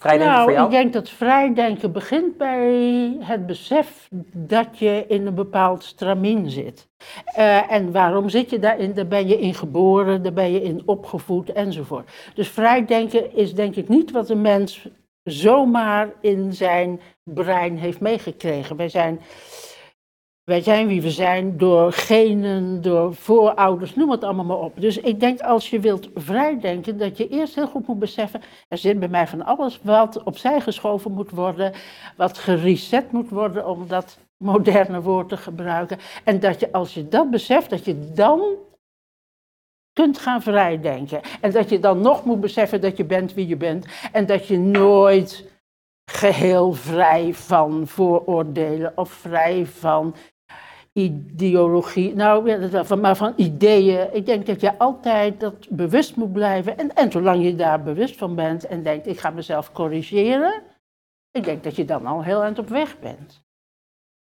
vrijdenken 0.01 0.33
nou, 0.33 0.43
voor 0.43 0.51
jou? 0.51 0.65
ik 0.65 0.71
denk 0.71 0.93
dat 0.93 1.09
vrijdenken 1.09 1.91
begint 1.91 2.37
bij 2.37 3.17
het 3.19 3.45
besef 3.45 4.07
dat 4.35 4.79
je 4.79 5.05
in 5.07 5.27
een 5.27 5.35
bepaald 5.35 5.83
stramien 5.83 6.49
zit. 6.49 6.87
Eh, 7.25 7.71
en 7.71 7.91
waarom 7.91 8.29
zit 8.29 8.49
je 8.49 8.59
daarin? 8.59 8.93
Daar 8.93 9.07
ben 9.07 9.27
je 9.27 9.39
in 9.39 9.53
geboren, 9.53 10.23
daar 10.23 10.33
ben 10.33 10.51
je 10.51 10.61
in 10.61 10.81
opgevoed 10.85 11.51
enzovoort. 11.51 12.11
Dus 12.33 12.49
vrijdenken 12.49 13.35
is 13.35 13.53
denk 13.53 13.75
ik 13.75 13.87
niet 13.87 14.11
wat 14.11 14.29
een 14.29 14.41
mens 14.41 14.89
zomaar 15.23 16.09
in 16.21 16.53
zijn 16.53 16.99
brein 17.23 17.77
heeft 17.77 17.99
meegekregen. 17.99 18.75
Wij 18.75 18.89
zijn, 18.89 19.19
wij 20.43 20.61
zijn 20.61 20.87
wie 20.87 21.01
we 21.01 21.11
zijn 21.11 21.57
door 21.57 21.91
genen, 21.91 22.81
door 22.81 23.15
voorouders, 23.15 23.95
noem 23.95 24.11
het 24.11 24.23
allemaal 24.23 24.45
maar 24.45 24.57
op. 24.57 24.81
Dus 24.81 24.97
ik 24.97 25.19
denk 25.19 25.39
als 25.39 25.69
je 25.69 25.79
wilt 25.79 26.09
vrijdenken, 26.15 26.97
dat 26.97 27.17
je 27.17 27.27
eerst 27.27 27.55
heel 27.55 27.67
goed 27.67 27.87
moet 27.87 27.99
beseffen, 27.99 28.41
er 28.67 28.77
zit 28.77 28.99
bij 28.99 29.07
mij 29.07 29.27
van 29.27 29.45
alles 29.45 29.79
wat 29.83 30.23
opzij 30.23 30.61
geschoven 30.61 31.11
moet 31.11 31.31
worden, 31.31 31.73
wat 32.17 32.37
gereset 32.37 33.11
moet 33.11 33.29
worden, 33.29 33.67
om 33.67 33.87
dat 33.87 34.17
moderne 34.37 35.01
woord 35.01 35.29
te 35.29 35.37
gebruiken. 35.37 35.97
En 36.23 36.39
dat 36.39 36.59
je 36.59 36.71
als 36.71 36.93
je 36.93 37.07
dat 37.07 37.29
beseft, 37.29 37.69
dat 37.69 37.85
je 37.85 38.11
dan 38.13 38.41
kunt 39.93 40.17
gaan 40.17 40.41
vrijdenken. 40.41 41.21
En 41.41 41.51
dat 41.51 41.69
je 41.69 41.79
dan 41.79 42.01
nog 42.01 42.25
moet 42.25 42.39
beseffen 42.39 42.81
dat 42.81 42.97
je 42.97 43.05
bent 43.05 43.33
wie 43.33 43.47
je 43.47 43.57
bent. 43.57 43.85
En 44.11 44.25
dat 44.25 44.47
je 44.47 44.57
nooit 44.57 45.50
geheel 46.11 46.73
vrij 46.73 47.33
van 47.33 47.87
vooroordelen 47.87 48.93
of 48.95 49.11
vrij 49.11 49.65
van 49.65 50.15
ideologie, 50.93 52.15
nou, 52.15 52.95
maar 52.95 53.15
van 53.15 53.33
ideeën. 53.35 54.13
Ik 54.13 54.25
denk 54.25 54.45
dat 54.45 54.61
je 54.61 54.77
altijd 54.77 55.39
dat 55.39 55.69
bewust 55.69 56.15
moet 56.15 56.33
blijven. 56.33 56.77
En, 56.77 56.93
en 56.93 57.11
zolang 57.11 57.43
je 57.43 57.55
daar 57.55 57.83
bewust 57.83 58.17
van 58.17 58.35
bent 58.35 58.65
en 58.65 58.83
denkt, 58.83 59.07
ik 59.07 59.19
ga 59.19 59.29
mezelf 59.29 59.71
corrigeren, 59.71 60.63
ik 61.31 61.43
denk 61.43 61.63
dat 61.63 61.75
je 61.75 61.85
dan 61.85 62.05
al 62.05 62.23
heel 62.23 62.43
eind 62.43 62.59
op 62.59 62.69
weg 62.69 62.99
bent. 62.99 63.43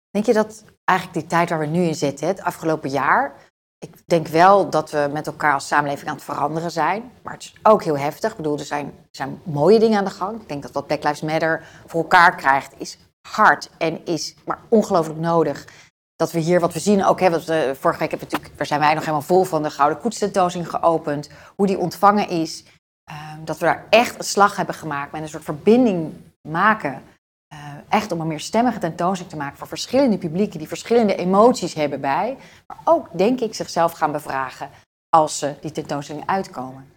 Denk 0.10 0.26
je 0.26 0.34
dat 0.34 0.66
eigenlijk 0.84 1.20
die 1.20 1.30
tijd 1.30 1.50
waar 1.50 1.60
we 1.60 1.66
nu 1.66 1.82
in 1.82 1.96
zitten, 1.96 2.28
het 2.28 2.42
afgelopen 2.42 2.90
jaar, 2.90 3.45
ik 3.86 4.02
denk 4.06 4.28
wel 4.28 4.70
dat 4.70 4.92
we 4.92 5.10
met 5.12 5.28
elkaar 5.28 5.54
als 5.54 5.68
samenleving 5.68 6.10
aan 6.10 6.16
het 6.16 6.24
veranderen 6.24 6.72
zijn, 6.72 7.12
maar 7.22 7.34
het 7.34 7.44
is 7.44 7.56
ook 7.64 7.84
heel 7.84 7.98
heftig. 7.98 8.32
Ik 8.32 8.38
bedoel, 8.38 8.60
er 8.60 8.66
zijn, 8.66 8.86
er 8.86 8.92
zijn 9.12 9.42
mooie 9.44 9.80
dingen 9.80 9.98
aan 9.98 10.06
de 10.06 10.10
gang. 10.10 10.42
Ik 10.42 10.48
denk 10.48 10.62
dat 10.62 10.72
wat 10.72 10.88
Black 10.88 11.04
Lives 11.04 11.22
Matter 11.22 11.68
voor 11.86 12.02
elkaar 12.02 12.36
krijgt, 12.36 12.74
is 12.78 12.98
hard 13.28 13.70
en 13.78 14.06
is 14.06 14.36
maar 14.46 14.60
ongelooflijk 14.70 15.20
nodig. 15.20 15.68
Dat 16.16 16.32
we 16.32 16.40
hier 16.40 16.60
wat 16.60 16.74
we 16.74 16.80
zien 16.80 17.06
ook, 17.06 17.20
wat 17.20 17.46
we, 17.46 17.76
vorige 17.80 18.00
week 18.00 18.10
hebben 18.10 18.28
we 18.28 18.34
natuurlijk, 18.34 18.58
daar 18.58 18.68
zijn 18.68 18.80
wij 18.80 18.94
nog 18.94 19.04
helemaal 19.04 19.22
vol 19.22 19.44
van, 19.44 19.64
de 19.64 19.70
Gouden 19.70 20.00
Koets 20.00 20.18
tentoonstelling 20.18 20.70
geopend, 20.70 21.30
hoe 21.56 21.68
die 21.68 21.78
ontvangen 21.78 22.30
is. 22.30 22.64
Ehm, 23.04 23.44
dat 23.44 23.58
we 23.58 23.66
daar 23.66 23.86
echt 23.90 24.18
een 24.18 24.24
slag 24.24 24.56
hebben 24.56 24.76
gemaakt 24.76 25.12
met 25.12 25.22
een 25.22 25.30
soort 25.30 25.44
verbinding 25.44 26.14
maken 26.42 27.02
eh, 27.48 27.74
echt 27.90 28.12
om 28.12 28.22
een 28.22 28.28
meer 28.28 28.40
stemmige 28.40 28.80
tentoonstelling 28.80 29.34
te 29.34 29.42
maken 29.42 29.58
voor 29.58 29.68
verschillende 29.68 30.18
publieken 30.18 30.60
die 30.60 30.68
verschillende 30.68 31.16
emoties 31.16 31.74
hebben 31.74 32.02
bij, 32.02 32.38
maar 32.68 32.78
ook 32.84 33.18
denk 33.18 33.40
ik 33.40 33.54
zichzelf 33.54 33.92
gaan 33.92 34.12
bevragen 34.12 34.70
als 35.10 35.40
ze 35.40 35.56
die 35.62 35.72
tentoonstelling 35.72 36.28
uitkomen. 36.28 36.94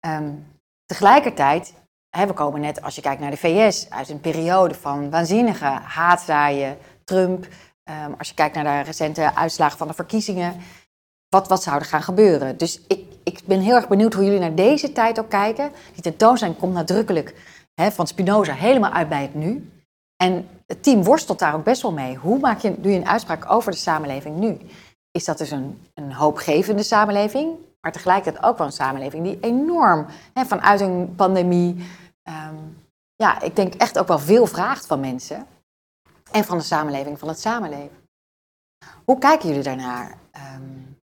Ehm, 0.00 0.30
tegelijkertijd, 0.86 1.74
we 2.10 2.32
komen 2.32 2.60
net, 2.60 2.82
als 2.82 2.94
je 2.94 3.00
kijkt 3.00 3.20
naar 3.20 3.30
de 3.30 3.36
VS, 3.36 3.90
uit 3.90 4.08
een 4.08 4.20
periode 4.20 4.74
van 4.74 5.10
waanzinnige 5.10 5.64
haatzaaien, 5.64 6.78
Trump. 7.04 7.46
Ehm, 7.82 8.12
als 8.18 8.28
je 8.28 8.34
kijkt 8.34 8.54
naar 8.54 8.64
de 8.64 8.90
recente 8.90 9.34
uitslagen 9.34 9.78
van 9.78 9.88
de 9.88 9.94
verkiezingen, 9.94 10.60
wat, 11.28 11.48
wat 11.48 11.62
zou 11.62 11.78
er 11.78 11.84
gaan 11.84 12.02
gebeuren? 12.02 12.56
Dus 12.56 12.80
ik, 12.88 13.04
ik 13.24 13.40
ben 13.44 13.60
heel 13.60 13.74
erg 13.74 13.88
benieuwd 13.88 14.14
hoe 14.14 14.24
jullie 14.24 14.40
naar 14.40 14.54
deze 14.54 14.92
tijd 14.92 15.18
ook 15.18 15.30
kijken. 15.30 15.72
Die 15.92 16.02
tentoonstelling 16.02 16.58
komt 16.58 16.74
nadrukkelijk 16.74 17.34
hè, 17.74 17.90
van 17.90 18.06
Spinoza 18.06 18.52
helemaal 18.52 18.90
uit 18.90 19.08
bij 19.08 19.22
het 19.22 19.34
nu. 19.34 19.72
En 20.16 20.48
het 20.66 20.82
team 20.82 21.04
worstelt 21.04 21.38
daar 21.38 21.54
ook 21.54 21.64
best 21.64 21.82
wel 21.82 21.92
mee. 21.92 22.16
Hoe 22.16 22.38
maak 22.38 22.58
je, 22.58 22.80
doe 22.80 22.92
je 22.92 22.98
een 22.98 23.08
uitspraak 23.08 23.50
over 23.50 23.72
de 23.72 23.78
samenleving 23.78 24.36
nu? 24.36 24.58
Is 25.10 25.24
dat 25.24 25.38
dus 25.38 25.50
een, 25.50 25.80
een 25.94 26.12
hoopgevende 26.12 26.82
samenleving, 26.82 27.56
maar 27.80 27.92
tegelijkertijd 27.92 28.44
ook 28.44 28.58
wel 28.58 28.66
een 28.66 28.72
samenleving 28.72 29.24
die 29.24 29.38
enorm 29.40 30.06
hè, 30.32 30.44
vanuit 30.44 30.80
een 30.80 31.14
pandemie, 31.14 31.86
ehm, 32.22 32.54
ja, 33.16 33.40
ik 33.40 33.56
denk 33.56 33.74
echt 33.74 33.98
ook 33.98 34.08
wel 34.08 34.18
veel 34.18 34.46
vraagt 34.46 34.86
van 34.86 35.00
mensen 35.00 35.46
en 36.30 36.44
van 36.44 36.58
de 36.58 36.64
samenleving, 36.64 37.18
van 37.18 37.28
het 37.28 37.40
samenleven. 37.40 38.02
Hoe 39.04 39.18
kijken 39.18 39.48
jullie 39.48 39.62
daarnaar? 39.62 40.18
Ehm, 40.30 40.62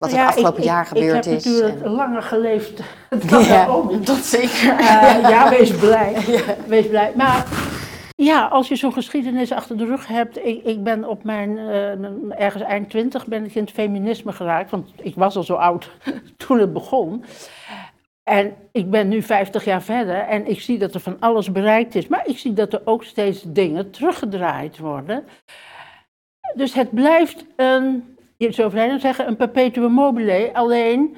wat 0.01 0.11
Ja, 0.11 0.17
het 0.19 0.27
afgelopen 0.27 0.59
ik- 0.59 0.65
jaar 0.65 0.85
gebeurd 0.85 1.25
ik 1.25 1.31
heb 1.31 1.39
is? 1.39 1.45
natuurlijk 1.45 1.81
en- 1.81 1.89
langer 1.91 2.21
geleefd 2.21 2.81
dan 3.29 3.41
Ja, 3.43 3.47
daarom. 3.47 4.05
dat 4.05 4.17
zeker. 4.17 4.69
Eh, 4.79 5.29
ja, 5.29 5.49
wees 5.49 5.71
blij. 5.71 6.15
Wees 6.67 6.87
blij. 6.87 7.11
Maar 7.15 7.45
ja, 8.15 8.45
als 8.47 8.67
je 8.67 8.75
zo'n 8.75 8.93
geschiedenis 8.93 9.51
achter 9.51 9.77
de 9.77 9.85
rug 9.85 10.07
hebt. 10.07 10.37
Ik, 10.45 10.63
ik 10.63 10.83
ben 10.83 11.07
op 11.09 11.23
mijn, 11.23 11.57
eh, 11.57 12.41
ergens 12.45 12.63
eind 12.63 12.89
twintig 12.89 13.25
ben 13.25 13.45
ik 13.45 13.55
in 13.55 13.61
het 13.63 13.71
feminisme 13.71 14.31
geraakt. 14.31 14.71
Want 14.71 14.89
ik 15.01 15.15
was 15.15 15.35
al 15.35 15.43
zo 15.43 15.53
oud 15.55 15.91
toen 16.37 16.59
het 16.59 16.73
begon. 16.73 17.23
En 18.23 18.53
ik 18.71 18.89
ben 18.89 19.07
nu 19.07 19.21
50 19.21 19.65
jaar 19.65 19.81
verder 19.81 20.15
en 20.19 20.47
ik 20.49 20.61
zie 20.61 20.77
dat 20.77 20.93
er 20.93 20.99
van 20.99 21.17
alles 21.19 21.51
bereikt 21.51 21.95
is. 21.95 22.07
Maar 22.07 22.27
ik 22.27 22.37
zie 22.37 22.53
dat 22.53 22.73
er 22.73 22.81
ook 22.85 23.03
steeds 23.03 23.43
dingen 23.47 23.91
teruggedraaid 23.91 24.77
worden. 24.77 25.23
Dus 26.55 26.73
het 26.73 26.91
blijft 26.91 27.45
een, 27.55 28.17
je 28.41 28.51
zou 28.51 28.71
bijna 28.71 28.99
zeggen, 28.99 29.27
een 29.27 29.35
perpetuum 29.35 29.91
mobile. 29.91 30.53
Alleen, 30.53 31.17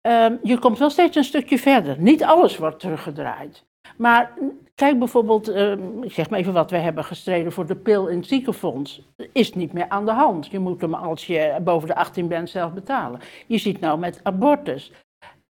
ehm, 0.00 0.36
je 0.42 0.58
komt 0.58 0.78
wel 0.78 0.90
steeds 0.90 1.16
een 1.16 1.24
stukje 1.24 1.58
verder. 1.58 1.96
Niet 1.98 2.24
alles 2.24 2.56
wordt 2.56 2.80
teruggedraaid. 2.80 3.66
Maar 3.96 4.32
kijk 4.74 4.98
bijvoorbeeld, 4.98 5.48
ehm, 5.48 6.02
ik 6.02 6.12
zeg 6.12 6.30
maar 6.30 6.38
even 6.38 6.52
wat, 6.52 6.70
wij 6.70 6.80
hebben 6.80 7.04
gestreden 7.04 7.52
voor 7.52 7.66
de 7.66 7.76
pil 7.76 8.06
in 8.06 8.18
het 8.18 8.26
ziekenfonds. 8.26 9.02
Is 9.32 9.54
niet 9.54 9.72
meer 9.72 9.88
aan 9.88 10.04
de 10.04 10.12
hand. 10.12 10.46
Je 10.46 10.58
moet 10.58 10.80
hem 10.80 10.94
als 10.94 11.26
je 11.26 11.56
boven 11.62 11.88
de 11.88 11.94
18 11.94 12.28
bent 12.28 12.50
zelf 12.50 12.72
betalen. 12.72 13.20
Je 13.46 13.58
ziet 13.58 13.80
nou 13.80 13.98
met 13.98 14.20
abortus. 14.22 14.92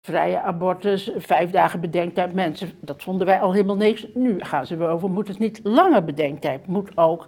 Vrije 0.00 0.40
abortus, 0.40 1.10
vijf 1.16 1.50
dagen 1.50 1.80
bedenktijd. 1.80 2.34
Mensen, 2.34 2.70
dat 2.80 3.02
vonden 3.02 3.26
wij 3.26 3.40
al 3.40 3.52
helemaal 3.52 3.76
niks. 3.76 4.06
Nu 4.14 4.40
gaan 4.40 4.66
ze 4.66 4.76
weer 4.76 4.88
over, 4.88 5.10
moet 5.10 5.28
het 5.28 5.38
niet 5.38 5.60
langer 5.62 6.04
bedenktijd? 6.04 6.66
Moet 6.66 6.96
ook 6.96 7.26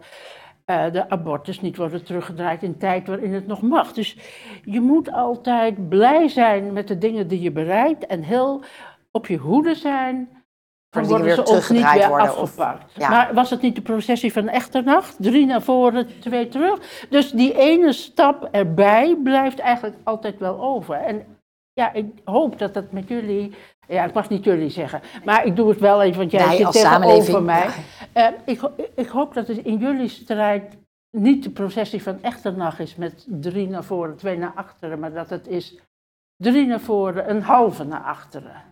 eh, 0.71 0.93
de 0.93 1.11
abortus 1.11 1.61
niet 1.61 1.77
worden 1.77 2.05
teruggedraaid 2.05 2.63
in 2.63 2.79
tijd 2.79 3.07
waarin 3.07 3.35
het 3.35 3.47
nog 3.47 3.63
mag. 3.63 3.93
Dus 3.93 4.17
je 4.65 4.81
moet 4.81 5.13
altijd 5.13 5.89
blij 5.89 6.29
zijn 6.29 6.73
met 6.73 6.89
de 6.89 6.99
dingen 6.99 7.29
die 7.29 7.41
je 7.41 7.51
bereikt 7.53 8.07
en 8.07 8.23
heel 8.23 8.63
op 9.11 9.27
je 9.27 9.37
hoede 9.37 9.75
zijn. 9.75 10.29
Dan 10.91 11.05
worden 11.07 11.27
weer 11.27 11.35
ze 11.35 11.45
ons 11.45 11.69
niet 11.69 11.93
weer 11.93 12.09
worden 12.09 12.31
of- 12.33 12.37
afgepakt. 12.37 12.93
ja. 12.95 13.09
Maar 13.11 13.35
was 13.35 13.51
het 13.51 13.61
niet 13.61 13.75
de 13.75 13.83
processie 13.83 14.33
van 14.33 14.49
Echternacht? 14.49 15.17
Drie 15.19 15.47
naar 15.47 15.63
voren, 15.63 16.21
twee 16.21 16.49
terug. 16.49 17.07
Dus 17.11 17.31
die 17.31 17.59
ene 17.59 17.93
stap 17.93 18.49
erbij 18.51 19.17
blijft 19.23 19.59
eigenlijk 19.59 19.97
altijd 20.05 20.39
wel 20.39 20.61
over. 20.61 20.95
En 20.95 21.25
ja, 21.73 21.93
ik 21.93 22.07
hoop 22.25 22.59
dat 22.59 22.75
dat 22.75 22.93
met 22.93 23.09
jullie... 23.09 23.53
Ja, 23.91 24.05
ik 24.05 24.15
mag 24.15 24.29
niet 24.29 24.45
jullie 24.45 24.71
zeggen. 24.71 25.01
Maar 25.25 25.45
ik 25.45 25.57
doe 25.57 25.69
het 25.69 25.81
wel 25.81 26.03
even, 26.03 26.19
want 26.19 26.31
jij 26.31 26.47
Wij 26.47 26.57
zit 26.57 26.73
tegenover 26.73 27.43
mij. 27.43 27.69
Eh, 28.13 28.29
ik, 28.45 28.61
ik 28.95 29.09
hoop 29.09 29.35
dat 29.35 29.47
het 29.47 29.59
in 29.59 29.77
jullie 29.77 30.09
strijd 30.09 30.77
niet 31.11 31.43
de 31.43 31.51
processie 31.51 32.03
van 32.03 32.23
Echternacht 32.23 32.79
is 32.79 32.97
met 32.97 33.27
drie 33.29 33.69
naar 33.69 33.85
voren, 33.85 34.17
twee 34.17 34.39
naar 34.39 34.53
achteren. 34.55 34.99
Maar 34.99 35.13
dat 35.13 35.31
het 35.31 35.47
is 35.47 35.79
drie 36.37 36.67
naar 36.67 36.81
voren, 36.81 37.31
een 37.31 37.43
halve 37.43 37.85
naar 37.85 38.03
achteren. 38.03 38.63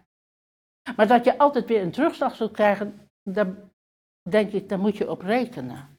Maar 0.96 1.06
dat 1.06 1.24
je 1.24 1.38
altijd 1.38 1.66
weer 1.66 1.82
een 1.82 1.90
terugslag 1.90 2.34
zult 2.34 2.52
krijgen, 2.52 3.08
daar 3.22 3.54
denk 4.30 4.52
ik, 4.52 4.68
daar 4.68 4.78
moet 4.78 4.96
je 4.96 5.10
op 5.10 5.22
rekenen. 5.22 5.97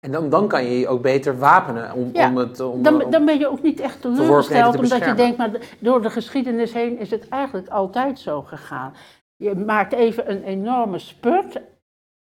En 0.00 0.12
dan, 0.12 0.28
dan 0.30 0.48
kan 0.48 0.64
je 0.64 0.78
je 0.78 0.88
ook 0.88 1.02
beter 1.02 1.38
wapenen 1.38 1.92
om, 1.92 2.10
Ja, 2.12 2.28
om 2.28 2.36
het... 2.36 2.60
Om, 2.60 2.82
Dan, 2.82 3.04
om- 3.04 3.10
dan 3.10 3.24
ben 3.24 3.38
je 3.38 3.48
ook 3.48 3.62
niet 3.62 3.80
echt 3.80 4.00
teleurgesteld, 4.00 4.72
te 4.72 4.78
omdat 4.78 5.04
je 5.04 5.14
denkt, 5.14 5.36
maar 5.36 5.50
door 5.78 6.02
de 6.02 6.10
geschiedenis 6.10 6.72
heen 6.72 6.98
is 6.98 7.10
het 7.10 7.28
eigenlijk 7.28 7.68
altijd 7.68 8.18
zo 8.18 8.42
gegaan. 8.42 8.94
Je 9.36 9.54
maakt 9.54 9.92
even 9.92 10.30
een 10.30 10.42
enorme 10.42 10.98
spurt. 10.98 11.60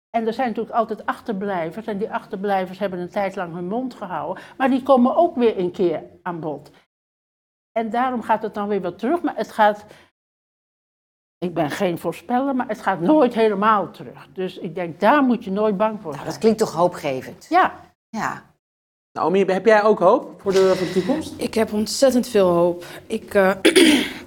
En 0.09 0.27
er 0.27 0.33
zijn 0.33 0.47
natuurlijk 0.47 0.75
altijd 0.75 1.05
achterblijvers. 1.05 1.85
En 1.87 1.97
die 1.97 2.11
achterblijvers 2.11 2.79
hebben 2.79 2.99
een 2.99 3.09
tijd 3.09 3.35
lang 3.35 3.53
hun 3.53 3.67
mond 3.67 3.93
gehouden. 3.93 4.43
Maar 4.57 4.69
die 4.69 4.83
komen 4.83 5.15
ook 5.15 5.35
weer 5.35 5.57
een 5.59 5.71
keer 5.71 6.03
aan 6.21 6.39
bod. 6.39 6.71
En 7.71 7.89
daarom 7.89 8.21
gaat 8.21 8.41
het 8.43 8.53
dan 8.53 8.67
weer 8.67 8.81
wat 8.81 8.99
terug. 8.99 9.21
Maar 9.21 9.35
het 9.35 9.51
gaat. 9.51 9.85
Ik 11.39 11.53
ben 11.53 11.69
geen 11.71 11.97
voorspeller, 11.97 12.55
maar 12.55 12.67
het 12.67 12.81
gaat 12.81 12.99
nooit 12.99 13.33
helemaal 13.33 13.91
terug. 13.91 14.27
Dus 14.33 14.57
ik 14.57 14.75
denk, 14.75 14.99
daar 14.99 15.23
moet 15.23 15.43
je 15.43 15.51
nooit 15.51 15.77
bang 15.77 15.93
voor 15.93 16.11
Nou, 16.11 16.13
zijn. 16.15 16.25
dat 16.25 16.37
klinkt 16.37 16.59
toch 16.59 16.73
hoopgevend? 16.73 17.45
Ja, 17.49 17.73
Ja. 18.09 18.45
Naomi, 19.11 19.45
heb 19.45 19.65
jij 19.65 19.83
ook 19.83 19.99
hoop 19.99 20.41
voor 20.41 20.51
de, 20.51 20.73
voor 20.75 20.87
de 20.87 20.93
toekomst? 20.93 21.33
Ik 21.37 21.53
heb 21.53 21.73
ontzettend 21.73 22.27
veel 22.27 22.49
hoop. 22.49 22.85
Ik, 23.07 23.33
eh, 23.33 23.51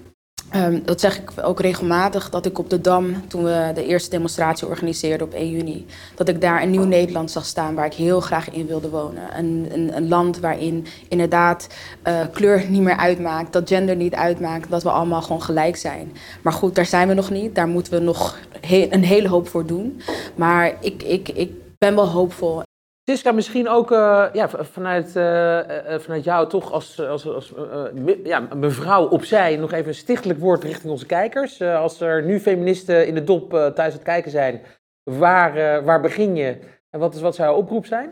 Ehm, 0.50 0.80
dat 0.84 1.00
zeg 1.00 1.18
ik 1.18 1.30
ook 1.42 1.60
regelmatig, 1.60 2.30
dat 2.30 2.46
ik 2.46 2.58
op 2.58 2.70
de 2.70 2.80
Dam, 2.80 3.28
toen 3.28 3.44
we 3.44 3.70
de 3.74 3.86
eerste 3.86 4.10
demonstratie 4.10 4.66
organiseerden 4.66 5.26
op 5.26 5.34
1 5.34 5.50
juni, 5.50 5.86
dat 6.14 6.28
ik 6.28 6.40
daar 6.40 6.62
een 6.62 6.70
nieuw 6.70 6.84
Nederland 6.84 7.30
zag 7.30 7.44
staan 7.44 7.74
waar 7.74 7.86
ik 7.86 7.94
heel 7.94 8.20
graag 8.20 8.50
in 8.50 8.66
wilde 8.66 8.88
wonen. 8.88 9.38
Een, 9.38 9.68
een, 9.72 9.96
een 9.96 10.08
land 10.08 10.38
waarin 10.38 10.86
inderdaad 11.08 11.66
uh, 12.08 12.20
kleur 12.32 12.70
niet 12.70 12.82
meer 12.82 12.96
uitmaakt, 12.96 13.52
dat 13.52 13.68
gender 13.68 13.96
niet 13.96 14.14
uitmaakt, 14.14 14.70
dat 14.70 14.82
we 14.82 14.90
allemaal 14.90 15.22
gewoon 15.22 15.42
gelijk 15.42 15.76
zijn. 15.76 16.12
Maar 16.42 16.52
goed, 16.52 16.74
daar 16.74 16.86
zijn 16.86 17.08
we 17.08 17.14
nog 17.14 17.30
niet, 17.30 17.54
daar 17.54 17.68
moeten 17.68 17.92
we 17.92 17.98
nog 17.98 18.38
een 18.70 19.04
hele 19.04 19.28
hoop 19.28 19.48
voor 19.48 19.66
doen. 19.66 20.00
Maar 20.34 20.76
ik, 20.80 21.02
ik, 21.02 21.28
ik 21.28 21.50
ben 21.78 21.94
wel 21.94 22.08
hoopvol 22.08 22.62
Siska, 23.10 23.32
misschien 23.32 23.68
ook 23.68 23.90
uh, 23.90 24.26
ja, 24.32 24.48
vanuit, 24.48 25.16
uh, 25.16 25.60
vanuit 25.98 26.24
jou 26.24 26.48
toch 26.48 26.72
als, 26.72 27.00
als, 27.00 27.26
als 27.26 27.52
ja, 28.24 28.40
mevrouw 28.40 29.08
opzij 29.08 29.56
nog 29.56 29.72
even 29.72 29.88
een 29.88 29.94
stichtelijk 29.94 30.38
woord 30.38 30.64
richting 30.64 30.92
onze 30.92 31.06
kijkers. 31.06 31.62
als 31.62 32.00
er 32.00 32.24
nu 32.24 32.40
feministen 32.40 33.06
in 33.06 33.14
de 33.14 33.24
dop 33.24 33.50
thuis 33.50 33.78
aan 33.78 33.92
het 33.92 34.02
kijken 34.02 34.30
zijn, 34.30 34.60
waar, 35.02 35.84
waar 35.84 36.00
begin 36.00 36.36
je 36.36 36.58
en 36.90 37.00
wat, 37.00 37.14
is, 37.14 37.20
wat 37.20 37.34
zou 37.34 37.48
jouw 37.48 37.58
oproep 37.58 37.86
zijn? 37.86 38.10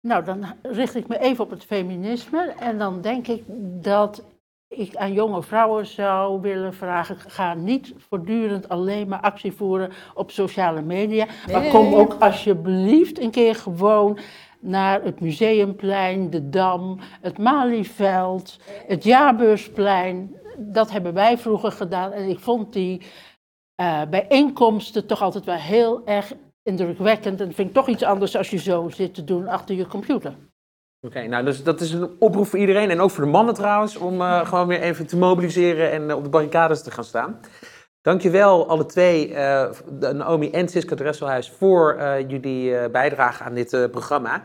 Nou, 0.00 0.24
dan 0.24 0.44
richt 0.62 0.94
ik 0.94 1.08
me 1.08 1.18
even 1.18 1.44
op 1.44 1.50
het 1.50 1.64
feminisme 1.64 2.54
en 2.58 2.78
dan 2.78 3.00
denk 3.00 3.26
ik 3.26 3.42
dat 3.82 4.24
ik 4.72 4.96
aan 4.96 5.12
jonge 5.12 5.42
vrouwen 5.42 5.86
zou 5.86 6.40
willen 6.40 6.74
vragen: 6.74 7.16
ga 7.18 7.54
niet 7.54 7.94
voortdurend 8.08 8.68
alleen 8.68 9.08
maar 9.08 9.20
actie 9.20 9.52
voeren 9.52 9.92
op 10.14 10.30
sociale 10.30 10.82
media. 10.82 11.26
maar 11.52 11.68
kom 11.68 11.94
ook 11.94 12.16
alsjeblieft 12.18 13.20
een 13.20 13.30
keer 13.30 13.54
gewoon 13.54 14.18
naar 14.60 15.02
het 15.02 15.20
Museumplein, 15.20 16.30
de 16.30 16.48
Dam, 16.48 16.98
het 17.20 17.38
Malieveld, 17.38 18.58
het 18.86 19.04
Jaarbeursplein. 19.04 20.36
Dat 20.58 20.90
hebben 20.90 21.14
wij 21.14 21.38
vroeger 21.38 21.72
gedaan 21.72 22.12
en 22.12 22.28
ik 22.28 22.38
vond 22.38 22.72
die 22.72 23.02
uh, 23.80 24.02
bijeenkomsten 24.10 25.06
toch 25.06 25.22
altijd 25.22 25.44
wel 25.44 25.56
heel 25.56 26.06
erg 26.06 26.32
indrukwekkend. 26.62 27.40
En 27.40 27.52
vind 27.52 27.68
ik 27.68 27.74
toch 27.74 27.88
iets 27.88 28.02
anders 28.02 28.36
als 28.36 28.50
je 28.50 28.58
zo 28.58 28.88
zit 28.88 29.14
te 29.14 29.24
doen 29.24 29.48
achter 29.48 29.74
je 29.74 29.86
computer. 29.86 30.34
Oké, 31.06 31.26
nou 31.26 31.44
dus 31.44 31.62
dat 31.62 31.80
is 31.80 31.92
een 31.92 32.16
oproep 32.18 32.46
voor 32.46 32.58
iedereen 32.58 32.90
en 32.90 33.00
ook 33.00 33.10
voor 33.10 33.24
de 33.24 33.30
mannen 33.30 33.54
trouwens, 33.54 33.96
om 33.96 34.20
uh, 34.20 34.46
gewoon 34.46 34.66
weer 34.66 34.80
even 34.80 35.06
te 35.06 35.16
mobiliseren 35.16 35.90
en 35.90 36.08
uh, 36.08 36.16
op 36.16 36.22
de 36.22 36.30
barricades 36.30 36.82
te 36.82 36.90
gaan 36.90 37.04
staan. 37.04 37.40
Dankjewel 38.00 38.68
alle 38.68 38.86
twee, 38.86 39.30
uh, 39.30 39.70
Naomi 40.00 40.50
en 40.50 40.68
Siska 40.68 40.94
Dresselhuis, 40.94 41.50
voor 41.50 41.96
jullie 42.28 42.90
bijdrage 42.90 43.42
aan 43.42 43.54
dit 43.54 43.88
programma. 43.90 44.42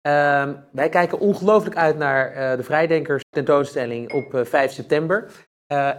Ehm, 0.00 0.54
wij 0.72 0.88
kijken 0.88 1.18
ongelooflijk 1.18 1.76
uit 1.76 1.96
naar 1.96 2.56
de 2.56 2.62
Vrijdenkers 2.62 3.22
tentoonstelling 3.30 4.12
op 4.12 4.40
5 4.46 4.72
september. 4.72 5.30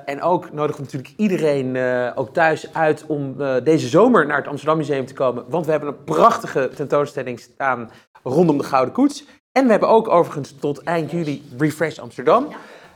en 0.05 0.21
ook 0.21 0.51
nodig 0.51 0.79
natuurlijk 0.79 1.13
iedereen 1.17 1.77
ook 2.15 2.33
thuis 2.33 2.73
uit 2.73 3.05
om 3.05 3.35
deze 3.63 3.87
zomer 3.87 4.25
naar 4.25 4.37
het 4.37 4.47
Amsterdam 4.47 4.77
Museum 4.77 5.05
te 5.05 5.13
komen. 5.13 5.49
Want 5.49 5.65
we 5.65 5.71
hebben 5.71 5.89
een 5.89 6.03
prachtige 6.03 6.69
tentoonstelling 6.75 7.39
staan 7.39 7.91
rondom 8.23 8.57
de 8.57 8.63
Gouden 8.63 8.93
Koets. 8.93 9.40
En 9.51 9.65
we 9.65 9.71
hebben 9.71 9.89
ook 9.89 10.09
overigens 10.09 10.55
tot 10.59 10.83
eind 10.83 11.11
juli 11.11 11.43
Refresh 11.57 11.99
Amsterdam. 11.99 12.47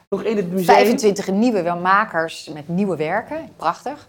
Nog 0.09 0.23
in 0.23 0.37
het 0.37 0.51
museum. 0.51 0.75
25 0.75 1.31
nieuwe 1.31 1.75
makers 1.81 2.49
met 2.53 2.67
nieuwe 2.67 2.95
werken. 2.95 3.49
Prachtig. 3.55 4.07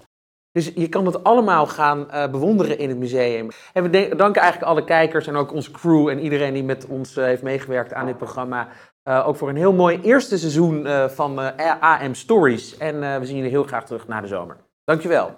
Dus 0.53 0.73
je 0.75 0.89
kan 0.89 1.07
het 1.07 1.25
allemaal 1.25 1.67
gaan 1.67 2.07
uh, 2.11 2.31
bewonderen 2.31 2.79
in 2.79 2.89
het 2.89 2.99
museum. 2.99 3.49
En 3.73 3.83
we 3.83 4.15
danken 4.17 4.43
eigenlijk 4.43 4.71
alle 4.71 4.85
kijkers 4.85 5.27
en 5.27 5.37
ook 5.37 5.53
onze 5.53 5.71
crew 5.71 6.09
en 6.09 6.21
iedereen 6.21 6.55
die 6.55 6.65
met 6.65 6.87
ons 6.87 7.17
uh, 7.17 7.25
heeft 7.25 7.43
meegewerkt 7.43 7.93
aan 7.93 8.07
dit 8.07 8.17
programma. 8.17 8.69
Uh, 9.09 9.29
ook 9.29 9.37
voor 9.37 9.49
een 9.49 9.57
heel 9.57 9.73
mooi 9.73 10.01
eerste 10.03 10.39
seizoen 10.39 10.87
van 11.11 11.57
AM 11.81 12.15
Stories. 12.15 12.77
En 12.77 13.21
we 13.21 13.27
zien 13.27 13.37
jullie 13.37 13.51
heel 13.51 13.65
graag 13.65 13.85
terug 13.85 14.09
na 14.09 14.21
de 14.21 14.27
zomer. 14.27 14.57
Dankjewel. 14.85 15.35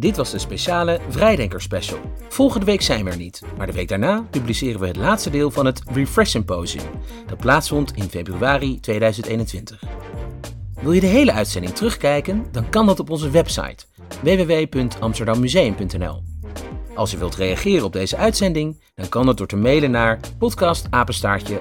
Dit 0.00 0.16
was 0.16 0.30
de 0.30 0.38
speciale 0.38 1.00
Vrijdenker 1.08 1.62
Special. 1.62 1.98
Volgende 2.28 2.66
week 2.66 2.82
zijn 2.82 3.04
we 3.04 3.10
er 3.10 3.16
niet, 3.16 3.42
maar 3.56 3.66
de 3.66 3.72
week 3.72 3.88
daarna 3.88 4.26
publiceren 4.30 4.80
we 4.80 4.86
het 4.86 4.96
laatste 4.96 5.30
deel 5.30 5.50
van 5.50 5.66
het 5.66 5.82
Refresh 5.92 6.30
Symposium, 6.30 6.84
dat 7.26 7.38
plaatsvond 7.38 7.96
in 7.96 8.08
februari 8.08 8.80
2021. 8.80 9.82
Wil 10.80 10.92
je 10.92 11.00
de 11.00 11.06
hele 11.06 11.32
uitzending 11.32 11.74
terugkijken? 11.74 12.46
Dan 12.52 12.68
kan 12.68 12.86
dat 12.86 13.00
op 13.00 13.10
onze 13.10 13.30
website 13.30 13.84
www.amsterdammuseum.nl. 14.22 16.22
Als 16.94 17.10
je 17.10 17.18
wilt 17.18 17.36
reageren 17.36 17.84
op 17.84 17.92
deze 17.92 18.16
uitzending, 18.16 18.82
dan 18.94 19.08
kan 19.08 19.26
dat 19.26 19.36
door 19.36 19.46
te 19.46 19.56
mailen 19.56 19.90
naar 19.90 20.20
podcastapenstaartje 20.38 21.60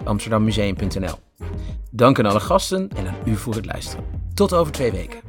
Dank 1.91 2.19
aan 2.19 2.25
alle 2.25 2.39
gasten 2.39 2.89
en 2.95 3.07
aan 3.07 3.15
u 3.25 3.35
voor 3.35 3.55
het 3.55 3.65
luisteren. 3.65 4.18
Tot 4.33 4.53
over 4.53 4.73
twee 4.73 4.91
weken. 4.91 5.19